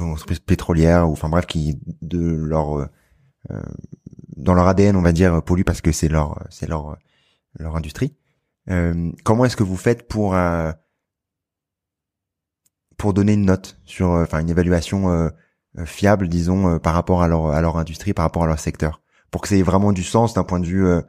entreprises 0.00 0.40
pétrolières 0.40 1.08
ou 1.08 1.12
enfin 1.12 1.28
bref 1.28 1.46
qui 1.46 1.80
de 2.02 2.20
leur 2.20 2.88
dans 4.36 4.54
leur 4.54 4.68
ADN 4.68 4.96
on 4.96 5.02
va 5.02 5.12
dire 5.12 5.42
polluent 5.42 5.64
parce 5.64 5.80
que 5.80 5.92
c'est 5.92 6.08
leur 6.08 6.44
c'est 6.50 6.68
leur 6.68 6.98
leur 7.58 7.74
industrie. 7.76 8.14
comment 9.24 9.46
est-ce 9.46 9.56
que 9.56 9.62
vous 9.62 9.78
faites 9.78 10.08
pour 10.08 10.36
pour 12.98 13.14
donner 13.14 13.32
une 13.32 13.46
note 13.46 13.80
sur 13.86 14.10
enfin 14.10 14.40
une 14.40 14.50
évaluation 14.50 15.30
fiable 15.86 16.28
disons 16.28 16.78
par 16.78 16.92
rapport 16.92 17.22
à 17.22 17.28
leur 17.28 17.46
à 17.46 17.60
leur 17.62 17.78
industrie 17.78 18.12
par 18.12 18.24
rapport 18.24 18.44
à 18.44 18.46
leur 18.46 18.58
secteur? 18.58 19.01
Pour 19.32 19.40
que 19.40 19.48
ça 19.48 19.56
ait 19.56 19.62
vraiment 19.62 19.92
du 19.92 20.04
sens 20.04 20.34
d'un 20.34 20.44
point 20.44 20.60
de 20.60 20.66
vue 20.66 20.86
euh, 20.86 21.00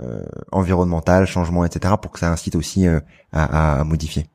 euh, 0.00 0.24
environnemental, 0.50 1.26
changement, 1.26 1.64
etc., 1.64 1.94
pour 2.02 2.10
que 2.10 2.18
ça 2.18 2.32
incite 2.32 2.56
aussi 2.56 2.88
euh, 2.88 2.98
à, 3.30 3.78
à, 3.78 3.84
modifier 3.84 4.26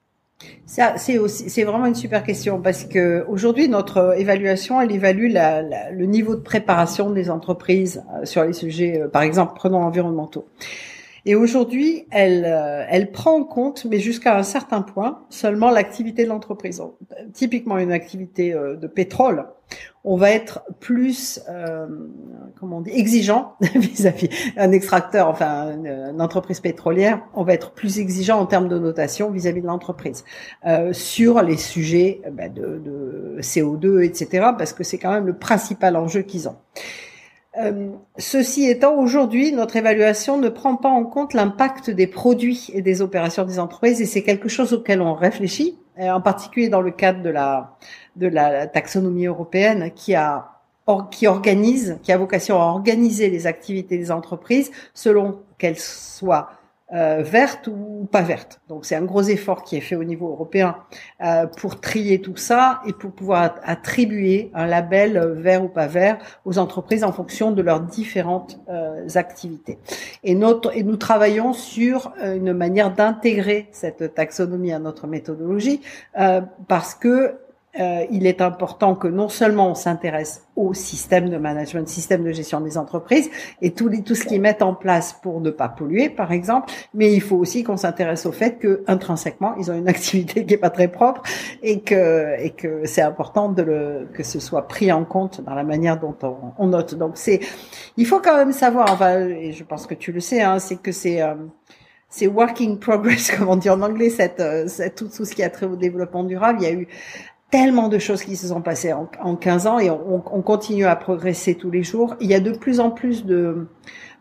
ça, 0.66 0.96
c'est 0.98 1.20
aussi, 1.20 1.50
c'est 1.50 1.64
vraiment 1.64 1.86
une 1.86 1.96
super 1.96 2.24
question 2.24 2.60
parce 2.60 2.84
que 2.84 3.24
aujourd'hui 3.30 3.70
notre 3.70 4.20
évaluation, 4.20 4.82
elle 4.82 4.92
évalue 4.92 5.32
la, 5.32 5.62
le 5.62 6.06
niveau 6.06 6.36
de 6.36 6.42
préparation 6.42 7.12
des 7.12 7.30
entreprises 7.30 8.04
sur 8.26 8.44
les 8.44 8.52
sujets, 8.52 9.04
par 9.14 9.22
exemple, 9.22 9.54
prenons 9.56 9.82
environnementaux. 9.82 10.46
Et 11.26 11.36
aujourd'hui, 11.36 12.08
elle, 12.12 12.44
elle 12.90 13.12
prend 13.12 13.40
en 13.40 13.46
compte, 13.46 13.86
mais 13.86 14.00
jusqu'à 14.00 14.38
un 14.38 14.44
certain 14.44 14.82
point, 14.82 15.22
seulement 15.30 15.70
l'activité 15.70 16.26
de 16.26 16.30
l'entreprise. 16.30 16.82
Typiquement, 17.32 17.78
une 17.78 17.94
activité 17.94 18.52
de 18.52 18.88
pétrole, 18.88 19.46
on 20.06 20.18
va 20.18 20.32
être 20.32 20.64
plus, 20.80 21.40
euh, 21.50 21.88
comment 22.60 22.78
on 22.78 22.84
exigeant 22.84 23.56
vis-à-vis 23.76 24.30
un 24.58 24.72
extracteur, 24.72 25.30
enfin 25.30 25.76
une, 25.78 26.22
entreprise 26.22 26.60
pétrolière, 26.60 27.22
on 27.34 27.44
va 27.44 27.54
être 27.54 27.72
plus 27.72 28.00
exigeant 28.00 28.40
en 28.40 28.46
termes 28.46 28.68
de 28.68 28.78
notation 28.78 29.32
vis-à-vis 29.32 29.62
de 29.62 29.68
l'entreprise 29.68 30.26
euh, 30.66 30.94
sur 30.94 31.42
les 31.42 31.58
sujets 31.58 32.22
euh, 32.26 32.32
bah, 32.32 32.50
de, 32.50 32.82
de, 32.84 33.38
CO2, 33.42 34.04
etc. 34.04 34.48
Parce 34.58 34.74
que 34.74 34.84
c'est 34.84 34.98
quand 34.98 35.12
même 35.12 35.26
le 35.26 35.38
principal 35.38 35.96
enjeu 35.96 36.22
qu'ils 36.22 36.48
ont. 36.50 36.56
Euh, 37.58 37.92
ceci 38.18 38.68
étant, 38.68 38.96
aujourd'hui, 38.96 39.52
notre 39.52 39.76
évaluation 39.76 40.38
ne 40.38 40.50
prend 40.50 40.76
pas 40.76 40.90
en 40.90 41.04
compte 41.04 41.34
l'impact 41.34 41.90
des 41.92 42.08
produits 42.08 42.70
et 42.74 42.82
des 42.82 43.02
opérations 43.02 43.46
des 43.46 43.60
entreprises, 43.60 44.02
et 44.02 44.06
c'est 44.06 44.24
quelque 44.24 44.50
chose 44.50 44.74
auquel 44.74 45.02
on 45.02 45.14
réfléchit, 45.14 45.78
en 46.00 46.22
particulier 46.22 46.70
dans 46.70 46.82
le 46.82 46.92
cadre 46.92 47.22
de 47.22 47.30
la 47.30 47.78
de 48.16 48.28
la 48.28 48.68
taxonomie 48.68 49.26
européenne 49.26 49.92
qui 49.96 50.16
organise, 51.28 52.00
qui 52.04 52.12
a 52.12 52.18
vocation 52.18 52.62
à 52.62 52.66
organiser 52.66 53.30
les 53.30 53.48
activités 53.48 53.98
des 53.98 54.12
entreprises 54.12 54.72
selon 54.94 55.40
qu'elles 55.58 55.80
soient 55.80 56.52
euh, 56.94 57.24
vertes 57.24 57.68
ou 57.68 58.08
pas 58.12 58.22
vertes. 58.22 58.62
Donc 58.68 58.86
c'est 58.86 58.96
un 58.96 59.04
gros 59.04 59.24
effort 59.24 59.64
qui 59.64 59.78
est 59.78 59.82
fait 59.82 59.96
au 59.96 60.04
niveau 60.04 60.30
européen 60.30 60.76
euh, 61.24 61.48
pour 61.48 61.80
trier 61.80 62.22
tout 62.22 62.36
ça 62.36 62.82
et 62.86 62.94
pour 62.94 63.14
pouvoir 63.14 63.56
attribuer 63.64 64.52
un 64.54 64.68
label 64.68 65.18
vert 65.38 65.64
ou 65.64 65.70
pas 65.70 65.88
vert 65.88 66.20
aux 66.46 66.60
entreprises 66.60 67.04
en 67.04 67.12
fonction 67.12 67.52
de 67.52 67.62
leurs 67.62 67.80
différentes 67.80 68.60
euh, 68.70 69.08
activités. 69.16 69.80
Et, 70.24 70.36
notre, 70.36 70.76
et 70.78 70.84
nous 70.84 70.98
travaillons 70.98 71.54
sur 71.54 72.14
une 72.24 72.54
manière 72.54 72.94
d'intégrer 72.94 73.70
cette 73.72 74.14
taxonomie 74.14 74.72
à 74.72 74.80
notre 74.80 75.08
méthodologie 75.08 75.82
parce 76.68 76.94
que 76.96 77.38
euh, 77.80 78.06
il 78.12 78.28
est 78.28 78.42
important 78.42 78.96
que 78.96 79.08
non 79.08 79.30
seulement 79.30 79.72
on 79.72 79.76
s'intéresse 79.76 80.46
au 80.56 80.76
système 80.76 81.30
de 81.30 81.38
management, 81.38 81.88
système 81.88 82.24
de 82.24 82.32
gestion 82.32 82.62
des 82.62 82.78
entreprises 82.78 83.32
et 83.62 83.72
tout, 83.72 83.90
tout 84.06 84.14
ce 84.14 84.26
qu'ils 84.26 84.42
mettent 84.42 84.62
en 84.62 84.76
place 84.76 85.14
pour 85.14 85.42
ne 85.42 85.50
pas 85.50 85.70
polluer, 85.70 86.10
par 86.10 86.32
exemple, 86.32 86.72
mais 86.94 87.12
il 87.12 87.22
faut 87.22 87.36
aussi 87.36 87.64
qu'on 87.64 87.78
s'intéresse 87.78 88.28
au 88.28 88.32
fait 88.32 88.60
que 88.60 88.84
intrinsèquement 88.86 89.56
ils 89.58 89.72
ont 89.72 89.74
une 89.74 89.88
activité 89.96 90.46
qui 90.46 90.54
est 90.54 90.58
pas 90.58 90.70
très 90.70 90.88
propre 90.88 91.24
et 91.64 91.82
que 91.82 92.40
et 92.40 92.52
que 92.52 92.86
c'est 92.86 93.02
important 93.02 93.50
de 93.50 93.64
le 93.64 94.08
que 94.14 94.22
ce 94.22 94.40
soit 94.40 94.68
pris 94.68 94.92
en 94.92 95.04
compte 95.04 95.42
dans 95.42 95.56
la 95.56 95.64
manière 95.64 96.00
dont 96.00 96.16
on, 96.22 96.36
on 96.60 96.68
note. 96.68 96.96
Donc 96.96 97.14
c'est 97.16 97.40
il 97.98 98.06
faut 98.06 98.20
quand 98.20 98.38
même 98.38 98.52
savoir, 98.52 98.92
enfin, 98.92 99.20
et 99.20 99.52
je 99.52 99.64
pense 99.64 99.88
que 99.88 99.96
tu 99.96 100.12
le 100.12 100.20
sais, 100.20 100.42
hein, 100.42 100.60
c'est 100.60 100.78
que 100.78 100.92
c'est 100.92 101.22
euh, 101.22 101.34
c'est 102.14 102.28
working 102.28 102.78
progress, 102.78 103.32
comme 103.36 103.50
on 103.50 103.56
dit 103.56 103.72
en 103.72 103.82
anglais, 103.82 104.10
cette, 104.10 104.40
euh, 104.40 104.68
cette, 104.68 104.96
tout, 104.96 105.08
tout 105.08 105.26
ce 105.26 105.34
qui 105.34 105.42
a 105.42 105.50
trait 105.50 105.66
au 105.66 105.76
développement 105.76 106.24
durable. 106.24 106.60
Il 106.62 106.64
y 106.64 106.72
a 106.72 106.74
eu 106.74 106.88
tellement 107.54 107.88
de 107.88 108.00
choses 108.00 108.24
qui 108.24 108.36
se 108.36 108.48
sont 108.48 108.64
passées 108.64 108.94
en, 108.94 109.08
en 109.22 109.36
15 109.36 109.68
ans 109.68 109.78
et 109.78 109.92
on, 109.92 110.24
on, 110.26 110.42
continue 110.42 110.86
à 110.86 110.96
progresser 110.96 111.54
tous 111.54 111.70
les 111.70 111.84
jours. 111.84 112.16
Il 112.20 112.28
y 112.28 112.34
a 112.34 112.40
de 112.40 112.52
plus 112.52 112.80
en 112.80 112.90
plus 112.90 113.26
de 113.28 113.68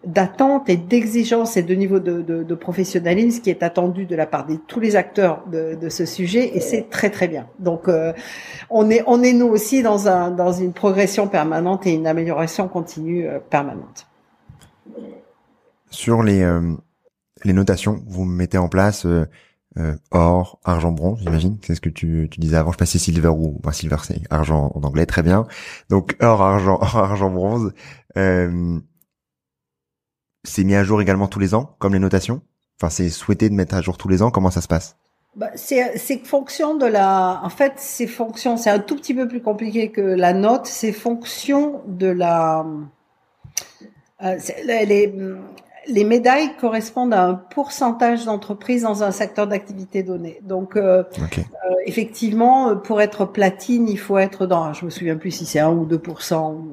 d'attentes 0.04 0.68
et 0.68 0.76
d'exigences 0.76 1.56
et 1.56 1.62
de 1.62 1.74
niveau 1.74 1.98
de, 1.98 2.20
de, 2.20 2.42
de, 2.42 2.54
professionnalisme 2.54 3.40
qui 3.40 3.48
est 3.48 3.62
attendu 3.62 4.04
de 4.04 4.14
la 4.16 4.26
part 4.26 4.44
de 4.44 4.56
tous 4.56 4.80
les 4.80 4.96
acteurs 4.96 5.44
de, 5.50 5.78
de 5.80 5.88
ce 5.88 6.04
sujet 6.04 6.54
et 6.54 6.60
c'est 6.60 6.90
très 6.90 7.08
très 7.08 7.26
bien. 7.26 7.46
Donc 7.58 7.88
euh, 7.88 8.12
on 8.68 8.90
est 8.90 9.02
on 9.06 9.22
est 9.22 9.32
nous 9.32 9.46
aussi 9.46 9.82
dans 9.82 10.08
un 10.08 10.30
dans 10.30 10.52
une 10.52 10.74
progression 10.74 11.26
permanente 11.26 11.86
et 11.86 11.94
une 11.94 12.06
amélioration 12.06 12.68
continue 12.68 13.26
euh, 13.26 13.38
permanente. 13.38 14.08
Sur 15.88 16.22
les 16.22 16.42
euh, 16.42 16.60
les 17.44 17.54
notations, 17.54 18.02
vous 18.06 18.26
mettez 18.26 18.58
en 18.58 18.68
place 18.68 19.06
euh, 19.78 19.94
or, 20.10 20.60
argent, 20.64 20.92
bronze, 20.92 21.20
j'imagine. 21.20 21.58
C'est 21.62 21.74
ce 21.74 21.80
que 21.80 21.88
tu, 21.88 22.28
tu 22.30 22.40
disais 22.40 22.56
avant. 22.56 22.72
Je 22.72 22.78
passais 22.78 22.98
silver 22.98 23.28
ou 23.28 23.58
enfin, 23.60 23.72
silver, 23.72 23.96
c'est 24.02 24.20
argent 24.30 24.70
en 24.74 24.82
anglais, 24.82 25.06
très 25.06 25.22
bien. 25.22 25.46
Donc 25.88 26.16
or, 26.20 26.42
argent, 26.42 26.78
or, 26.80 26.96
argent, 26.96 27.30
bronze. 27.30 27.72
Euh, 28.16 28.78
c'est 30.44 30.64
mis 30.64 30.74
à 30.74 30.84
jour 30.84 31.00
également 31.00 31.28
tous 31.28 31.38
les 31.38 31.54
ans, 31.54 31.76
comme 31.78 31.92
les 31.94 31.98
notations? 31.98 32.42
Enfin, 32.78 32.90
c'est 32.90 33.08
souhaité 33.08 33.48
de 33.48 33.54
mettre 33.54 33.74
à 33.74 33.80
jour 33.80 33.96
tous 33.96 34.08
les 34.08 34.22
ans. 34.22 34.30
Comment 34.30 34.50
ça 34.50 34.60
se 34.60 34.68
passe? 34.68 34.96
Bah, 35.34 35.50
c'est 35.54 36.26
fonction 36.26 36.76
de 36.76 36.84
la. 36.84 37.40
En 37.42 37.48
fait, 37.48 37.74
c'est 37.76 38.06
fonction. 38.06 38.56
C'est 38.58 38.70
un 38.70 38.80
tout 38.80 38.96
petit 38.96 39.14
peu 39.14 39.26
plus 39.26 39.40
compliqué 39.40 39.90
que 39.90 40.02
la 40.02 40.34
note. 40.34 40.66
C'est 40.66 40.92
fonction 40.92 41.82
de 41.86 42.08
la. 42.08 42.66
Euh, 44.22 44.36
les, 44.64 45.14
les 45.88 46.04
médailles 46.04 46.56
correspondent 46.60 47.14
à 47.14 47.24
un 47.24 47.34
pourcentage 47.34 48.24
d'entreprises 48.24 48.82
dans 48.82 49.02
un 49.02 49.10
secteur 49.10 49.46
d'activité 49.46 50.02
donné. 50.02 50.40
Donc, 50.42 50.76
euh, 50.76 51.02
euh, 51.18 51.74
effectivement, 51.86 52.76
pour 52.76 53.00
être 53.00 53.24
platine, 53.24 53.88
il 53.88 53.98
faut 53.98 54.18
être 54.18 54.46
dans, 54.46 54.72
je 54.72 54.84
me 54.84 54.90
souviens 54.90 55.16
plus 55.16 55.30
si 55.30 55.46
c'est 55.46 55.58
1 55.58 55.70
ou 55.70 55.84
2 55.84 56.00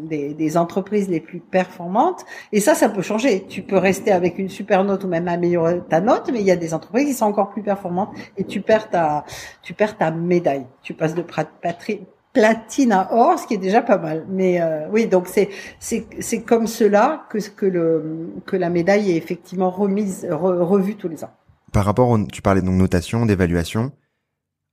des, 0.04 0.34
des 0.34 0.58
entreprises 0.58 1.10
les 1.10 1.20
plus 1.20 1.40
performantes. 1.40 2.26
Et 2.52 2.60
ça, 2.60 2.76
ça 2.76 2.90
peut 2.90 3.02
changer. 3.02 3.46
Tu 3.48 3.62
peux 3.62 3.78
rester 3.78 4.12
avec 4.12 4.38
une 4.38 4.50
super 4.50 4.84
note 4.84 5.04
ou 5.04 5.08
même 5.08 5.28
améliorer 5.28 5.82
ta 5.90 6.02
note, 6.02 6.30
mais 6.32 6.40
il 6.40 6.46
y 6.46 6.52
a 6.52 6.56
des 6.56 6.74
entreprises 6.74 7.08
qui 7.08 7.14
sont 7.14 7.26
encore 7.26 7.50
plus 7.50 7.64
performantes 7.64 8.10
et 8.38 8.44
tu 8.44 8.62
perds 8.62 8.90
ta, 8.90 9.26
tu 9.62 9.74
perds 9.74 9.98
ta 9.98 10.12
médaille. 10.12 10.66
Tu 10.82 10.94
passes 10.94 11.16
de 11.16 11.24
patrie 11.62 12.02
platine 12.34 12.92
à 12.92 13.10
or, 13.12 13.40
ce 13.40 13.48
qui 13.48 13.56
est 13.56 13.58
déjà 13.58 13.82
pas 13.82 13.98
mal. 13.98 14.26
Mais 14.30 14.62
euh, 14.62 14.88
oui, 14.92 15.08
donc 15.08 15.28
c'est 15.28 15.50
c'est 15.80 16.08
c'est 16.20 16.42
comme 16.42 16.68
cela 16.68 17.26
que 17.30 17.38
que 17.50 17.66
le 17.66 18.30
que 18.46 18.56
la 18.56 18.70
médaille 18.70 19.12
est 19.12 19.18
effectivement 19.18 19.70
remise 19.70 20.28
revue 20.30 20.96
tous 20.96 21.08
les 21.08 21.24
ans. 21.24 21.32
Par 21.72 21.86
rapport, 21.86 22.18
tu 22.32 22.42
parlais 22.42 22.62
donc 22.62 22.76
notation, 22.76 23.26
d'évaluation. 23.26 23.92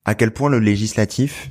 À 0.05 0.15
quel 0.15 0.33
point 0.33 0.49
le 0.49 0.61
législatif, 0.61 1.51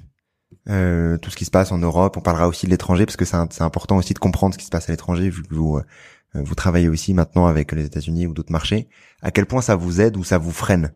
euh, 0.69 1.17
tout 1.17 1.29
ce 1.29 1.35
qui 1.35 1.45
se 1.45 1.51
passe 1.51 1.71
en 1.71 1.77
Europe, 1.77 2.17
on 2.17 2.21
parlera 2.21 2.47
aussi 2.47 2.65
de 2.65 2.71
l'étranger 2.71 3.05
parce 3.05 3.17
que 3.17 3.25
c'est 3.25 3.61
important 3.61 3.97
aussi 3.97 4.13
de 4.13 4.19
comprendre 4.19 4.53
ce 4.53 4.57
qui 4.57 4.65
se 4.65 4.71
passe 4.71 4.89
à 4.89 4.93
l'étranger 4.93 5.29
vu 5.29 5.43
que 5.43 5.53
vous 5.53 5.77
euh, 5.77 5.83
vous 6.33 6.55
travaillez 6.55 6.89
aussi 6.89 7.13
maintenant 7.13 7.45
avec 7.45 7.71
les 7.71 7.85
États-Unis 7.85 8.27
ou 8.27 8.33
d'autres 8.33 8.51
marchés. 8.51 8.89
À 9.21 9.31
quel 9.31 9.45
point 9.45 9.61
ça 9.61 9.75
vous 9.75 10.01
aide 10.01 10.17
ou 10.17 10.23
ça 10.23 10.37
vous 10.37 10.51
freine 10.51 10.93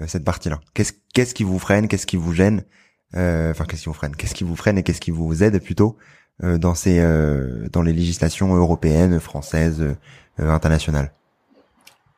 euh, 0.00 0.06
cette 0.06 0.24
partie-là? 0.24 0.60
Qu'est-ce 0.74 0.92
qu'est-ce 1.14 1.34
qui 1.34 1.44
vous 1.44 1.58
freine? 1.58 1.88
Qu'est-ce 1.88 2.06
qui 2.06 2.16
vous 2.16 2.32
gêne? 2.32 2.64
Enfin 3.14 3.64
qu'est-ce 3.64 3.82
qui 3.82 3.88
vous 3.88 3.94
freine, 3.94 4.16
qu'est-ce 4.16 4.34
qui 4.34 4.44
vous 4.44 4.56
freine 4.56 4.78
et 4.78 4.82
qu'est-ce 4.82 5.00
qui 5.00 5.10
vous 5.10 5.42
aide 5.42 5.62
plutôt 5.62 5.96
euh, 6.42 6.58
dans 6.58 6.74
ces 6.74 6.98
euh, 6.98 7.68
dans 7.70 7.82
les 7.82 7.92
législations 7.92 8.54
européennes, 8.54 9.20
françaises, 9.20 9.84
internationales? 10.38 11.12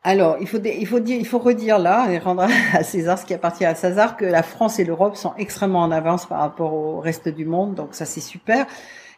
Alors, 0.06 0.36
il 0.40 0.46
faut, 0.46 0.58
il 0.62 0.86
faut 0.86 1.00
dire, 1.00 1.16
il 1.18 1.26
faut 1.26 1.38
redire 1.38 1.78
là 1.78 2.10
et 2.10 2.18
rendre 2.18 2.46
à 2.74 2.84
César 2.84 3.18
ce 3.18 3.24
qui 3.24 3.34
appartient 3.34 3.64
à 3.64 3.74
César 3.74 4.16
que 4.16 4.24
la 4.24 4.42
France 4.42 4.78
et 4.78 4.84
l'Europe 4.84 5.16
sont 5.16 5.34
extrêmement 5.38 5.80
en 5.82 5.90
avance 5.90 6.26
par 6.26 6.40
rapport 6.40 6.74
au 6.74 7.00
reste 7.00 7.28
du 7.28 7.44
monde, 7.44 7.74
donc 7.74 7.94
ça 7.94 8.04
c'est 8.04 8.20
super. 8.20 8.66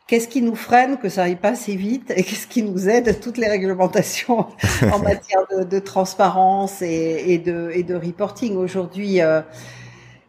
Qu'est-ce 0.06 0.28
qui 0.28 0.40
nous 0.40 0.54
freine 0.54 0.98
que 0.98 1.08
ça 1.08 1.24
aille 1.24 1.34
pas 1.34 1.50
assez 1.50 1.74
vite 1.74 2.12
et 2.14 2.22
qu'est-ce 2.22 2.46
qui 2.46 2.62
nous 2.62 2.88
aide? 2.88 3.18
Toutes 3.20 3.38
les 3.38 3.48
réglementations 3.48 4.46
en 4.92 4.98
matière 5.02 5.44
de, 5.50 5.64
de 5.64 5.78
transparence 5.80 6.80
et, 6.80 7.24
et, 7.26 7.38
de, 7.38 7.70
et 7.74 7.82
de 7.82 7.96
reporting 7.96 8.56
aujourd'hui. 8.56 9.20
Euh, 9.20 9.42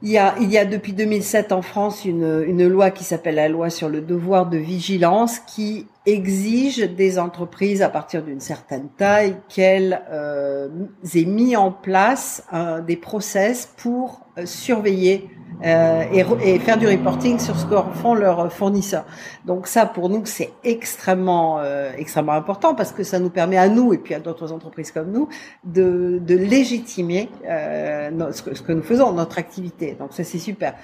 il 0.04 0.10
y, 0.10 0.18
a, 0.20 0.36
il 0.39 0.52
y 0.52 0.60
a 0.60 0.66
depuis 0.66 0.93
2007 0.93 1.52
en 1.52 1.64
France 1.64 2.06
une, 2.06 2.43
une 2.45 2.68
loi 2.68 2.91
qui 2.91 3.04
s'appelle 3.04 3.36
la 3.36 3.50
loi 3.50 3.72
sur 3.72 3.89
le 3.89 4.02
devoir 4.02 4.45
de 4.48 4.58
vigilance 4.58 5.39
qui 5.39 5.88
exige 6.06 6.78
des 6.78 7.18
entreprises 7.18 7.82
à 7.82 7.89
partir 7.89 8.22
d'une 8.22 8.39
certaine 8.39 8.89
taille 8.98 9.38
qu'elles 9.50 10.02
euh, 10.12 10.70
aient 11.16 11.26
mis 11.26 11.56
en 11.56 11.72
place 11.72 12.43
euh, 12.54 12.80
des 12.82 12.95
process 12.95 13.74
pour 13.76 14.26
surveiller 14.45 15.29
euh, 15.65 16.03
et, 16.41 16.59
faire 16.59 16.77
du 16.77 16.88
reporting 16.88 17.39
sur 17.39 17.57
ce 17.57 17.65
que 17.65 17.75
font 17.95 18.13
leurs 18.13 18.51
fournisseurs. 18.51 19.05
Donc 19.45 19.65
ça, 19.65 19.88
pour 19.88 20.09
nous, 20.09 20.21
c'est 20.25 20.51
extrêmement 20.63 21.59
euh, 21.59 21.91
extrêmement 21.97 22.33
important 22.33 22.75
parce 22.75 22.91
que 22.91 23.03
ça 23.03 23.17
nous 23.17 23.31
permet 23.31 23.57
à 23.57 23.67
nous 23.67 23.91
et 23.93 23.97
puis 23.97 24.13
à 24.13 24.19
d'autres 24.19 24.51
entreprises 24.51 24.91
comme 24.91 25.11
nous 25.11 25.29
de, 25.63 26.19
de 26.21 26.35
légitimer 26.35 27.29
euh, 27.49 28.31
ce, 28.31 28.61
que, 28.61 28.71
nous 28.71 28.83
faisons, 28.83 29.11
notre 29.13 29.39
activité. 29.39 29.95
Donc 29.99 30.13
ça, 30.13 30.23
c'est 30.23 30.38
super. 30.38 30.75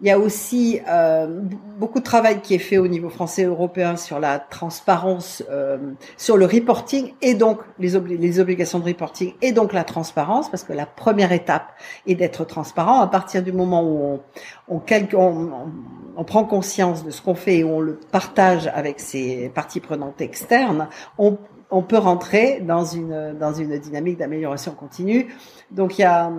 Il 0.00 0.06
y 0.06 0.10
a 0.10 0.18
aussi 0.18 0.80
euh, 0.88 1.40
beaucoup 1.78 1.98
de 1.98 2.04
travail 2.04 2.40
qui 2.40 2.54
est 2.54 2.58
fait 2.58 2.78
au 2.78 2.88
niveau 2.88 3.10
français 3.10 3.42
et 3.42 3.46
européen 3.46 3.96
sur 3.96 4.18
la 4.18 4.38
transparence, 4.38 5.42
euh, 5.50 5.76
sur 6.16 6.38
le 6.38 6.46
reporting 6.46 7.12
et 7.20 7.34
donc 7.34 7.58
les 7.78 7.96
obligations 7.96 8.78
de 8.78 8.84
reporting 8.84 9.34
et 9.42 9.52
donc 9.52 9.74
la 9.74 9.84
transparence 9.84 10.48
parce 10.50 10.64
que 10.64 10.72
la 10.72 10.86
première 10.86 11.32
étape 11.32 11.74
est 12.06 12.14
d'être 12.14 12.44
transparent 12.46 13.01
à 13.02 13.06
partir 13.06 13.42
du 13.42 13.52
moment 13.52 13.82
où 13.84 14.20
on 14.68 16.24
prend 16.24 16.44
conscience 16.44 17.04
de 17.04 17.10
ce 17.10 17.20
qu'on 17.20 17.34
fait 17.34 17.58
et 17.58 17.64
on 17.64 17.80
le 17.80 17.98
partage 18.10 18.68
avec 18.68 19.00
ses 19.00 19.50
parties 19.50 19.80
prenantes 19.80 20.20
externes, 20.20 20.88
on, 21.18 21.36
peut 21.82 21.98
rentrer 21.98 22.60
dans 22.60 22.84
une, 22.84 23.38
dynamique 23.82 24.18
d'amélioration 24.18 24.72
continue. 24.72 25.34
Donc 25.70 25.98
il 25.98 26.02
y 26.02 26.04
a, 26.04 26.30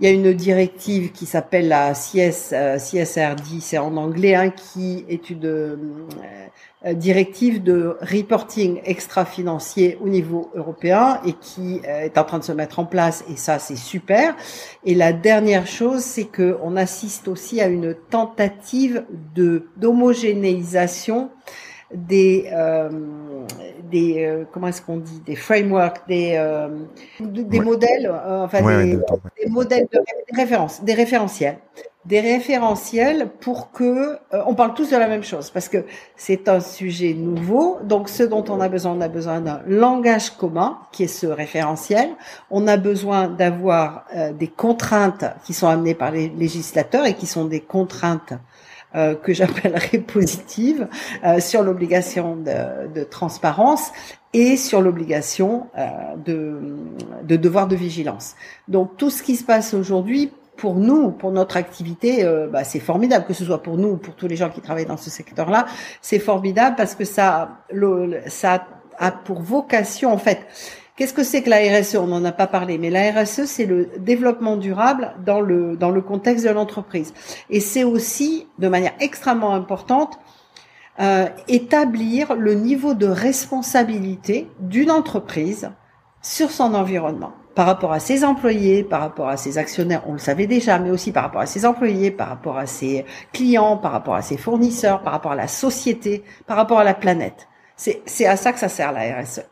y 0.00 0.06
a 0.06 0.10
une 0.10 0.32
directive 0.32 1.12
qui 1.12 1.26
s'appelle 1.26 1.68
la 1.68 1.92
CS, 1.94 2.52
euh, 2.52 2.76
CSR 2.76 3.36
10, 3.36 3.60
c'est 3.60 3.78
en 3.78 3.96
anglais, 3.96 4.34
hein, 4.34 4.50
qui 4.50 5.06
est 5.08 5.30
une, 5.30 5.46
euh, 5.46 5.76
directive 6.94 7.62
de 7.62 7.96
reporting 8.00 8.80
extra-financier 8.84 9.98
au 10.00 10.08
niveau 10.08 10.50
européen 10.54 11.20
et 11.24 11.32
qui 11.34 11.80
euh, 11.86 12.00
est 12.00 12.18
en 12.18 12.24
train 12.24 12.38
de 12.38 12.44
se 12.44 12.52
mettre 12.52 12.80
en 12.80 12.84
place 12.84 13.24
et 13.30 13.36
ça 13.36 13.58
c'est 13.58 13.76
super. 13.76 14.34
Et 14.84 14.94
la 14.94 15.12
dernière 15.12 15.66
chose, 15.66 16.00
c'est 16.00 16.24
que 16.24 16.58
on 16.62 16.76
assiste 16.76 17.28
aussi 17.28 17.60
à 17.60 17.68
une 17.68 17.94
tentative 18.10 19.04
de 19.34 19.68
d'homogénéisation 19.76 21.30
des 21.94 22.48
euh, 22.52 22.88
des 23.90 24.24
euh, 24.24 24.44
comment 24.50 24.68
est-ce 24.68 24.82
qu'on 24.82 24.96
dit 24.96 25.20
des 25.24 25.36
frameworks 25.36 26.06
des 26.08 26.40
des 27.20 27.60
modèles 27.60 28.10
enfin 28.10 28.62
des, 28.62 28.96
des, 28.96 29.50
modèles 29.50 29.86
de 29.92 30.36
référence 30.36 30.82
des 30.82 30.94
référentiels 30.94 31.58
des 32.04 32.18
référentiels 32.18 33.30
pour 33.38 33.70
que 33.70 34.18
euh, 34.34 34.42
on 34.46 34.54
parle 34.54 34.74
tous 34.74 34.90
de 34.90 34.96
la 34.96 35.06
même 35.06 35.22
chose 35.22 35.50
parce 35.50 35.68
que 35.68 35.84
c'est 36.16 36.48
un 36.48 36.58
sujet 36.58 37.14
nouveau. 37.14 37.78
Donc 37.84 38.08
ce 38.08 38.24
dont 38.24 38.44
on 38.48 38.60
a 38.60 38.68
besoin, 38.68 38.92
on 38.92 39.00
a 39.00 39.08
besoin 39.08 39.40
d'un 39.40 39.62
langage 39.68 40.30
commun 40.30 40.78
qui 40.90 41.04
est 41.04 41.06
ce 41.06 41.28
référentiel. 41.28 42.10
On 42.50 42.66
a 42.66 42.76
besoin 42.76 43.28
d'avoir 43.28 44.06
des 44.36 44.48
contraintes 44.48 45.24
qui 45.44 45.52
sont 45.52 45.68
amenées 45.68 45.94
par 45.94 46.10
les 46.10 46.28
législateurs 46.28 47.06
et 47.06 47.14
qui 47.14 47.26
sont 47.26 47.44
des 47.44 47.60
contraintes 47.60 48.32
euh, 48.94 49.14
que 49.14 49.32
j'appellerais 49.32 49.98
positives 50.06 50.88
sur 51.38 51.62
l'obligation 51.62 52.36
de, 52.36 52.88
de, 52.92 53.04
transparence 53.04 53.92
et 54.32 54.56
sur 54.56 54.80
l'obligation 54.80 55.66
de, 56.24 56.58
de 57.22 57.36
devoir 57.36 57.68
de 57.68 57.76
vigilance. 57.76 58.34
Donc 58.68 58.96
tout 58.96 59.10
ce 59.10 59.22
qui 59.22 59.36
se 59.36 59.44
passe 59.44 59.74
aujourd'hui 59.74 60.30
pour 60.56 60.76
nous, 60.76 61.10
pour 61.10 61.32
notre 61.32 61.56
activité, 61.56 62.24
euh, 62.24 62.46
bah, 62.46 62.64
c'est 62.64 62.78
formidable, 62.78 63.24
que 63.26 63.34
ce 63.34 63.44
soit 63.44 63.62
pour 63.62 63.76
nous 63.76 63.88
ou 63.88 63.96
pour 63.96 64.14
tous 64.14 64.28
les 64.28 64.36
gens 64.36 64.50
qui 64.50 64.60
travaillent 64.60 64.86
dans 64.86 64.96
ce 64.96 65.10
secteur-là, 65.10 65.66
c'est 66.00 66.18
formidable 66.18 66.76
parce 66.76 66.94
que 66.94 67.04
ça, 67.04 67.62
ça 68.26 68.66
a 68.98 69.10
pour 69.10 69.42
vocation, 69.42 70.12
en 70.12 70.18
fait, 70.18 70.46
qu'est-ce 70.96 71.12
que 71.12 71.24
c'est 71.24 71.42
que 71.42 71.50
la 71.50 71.58
RSE 71.58 71.96
On 71.96 72.06
n'en 72.06 72.24
a 72.24 72.32
pas 72.32 72.46
parlé, 72.46 72.78
mais 72.78 72.90
la 72.90 73.12
RSE, 73.12 73.44
c'est 73.46 73.66
le 73.66 73.90
développement 73.98 74.56
durable 74.56 75.14
dans 75.24 75.40
le 75.40 75.76
dans 75.76 75.90
le 75.90 76.00
contexte 76.02 76.44
de 76.44 76.50
l'entreprise, 76.50 77.12
et 77.50 77.60
c'est 77.60 77.84
aussi, 77.84 78.48
de 78.58 78.68
manière 78.68 78.94
extrêmement 79.00 79.54
importante, 79.54 80.18
euh, 81.00 81.26
établir 81.48 82.34
le 82.34 82.54
niveau 82.54 82.94
de 82.94 83.06
responsabilité 83.06 84.48
d'une 84.60 84.90
entreprise 84.90 85.70
sur 86.20 86.50
son 86.50 86.74
environnement 86.74 87.32
par 87.54 87.66
rapport 87.66 87.92
à 87.92 88.00
ses 88.00 88.24
employés, 88.24 88.82
par 88.82 89.00
rapport 89.00 89.28
à 89.28 89.36
ses 89.36 89.58
actionnaires, 89.58 90.02
on 90.06 90.12
le 90.12 90.18
savait 90.18 90.46
déjà, 90.46 90.78
mais 90.78 90.90
aussi 90.90 91.12
par 91.12 91.24
rapport 91.24 91.40
à 91.40 91.46
ses 91.46 91.66
employés, 91.66 92.10
par 92.10 92.28
rapport 92.28 92.58
à 92.58 92.66
ses 92.66 93.04
clients, 93.32 93.76
par 93.76 93.92
rapport 93.92 94.14
à 94.14 94.22
ses 94.22 94.36
fournisseurs, 94.36 95.02
par 95.02 95.12
rapport 95.12 95.32
à 95.32 95.36
la 95.36 95.48
société, 95.48 96.24
par 96.46 96.56
rapport 96.56 96.78
à 96.78 96.84
la 96.84 96.94
planète. 96.94 97.48
C'est 97.76 98.26
à 98.26 98.36
ça 98.36 98.52
que 98.52 98.58
ça 98.58 98.68
sert 98.68 98.92
la 98.92 99.20
RSE. 99.20 99.42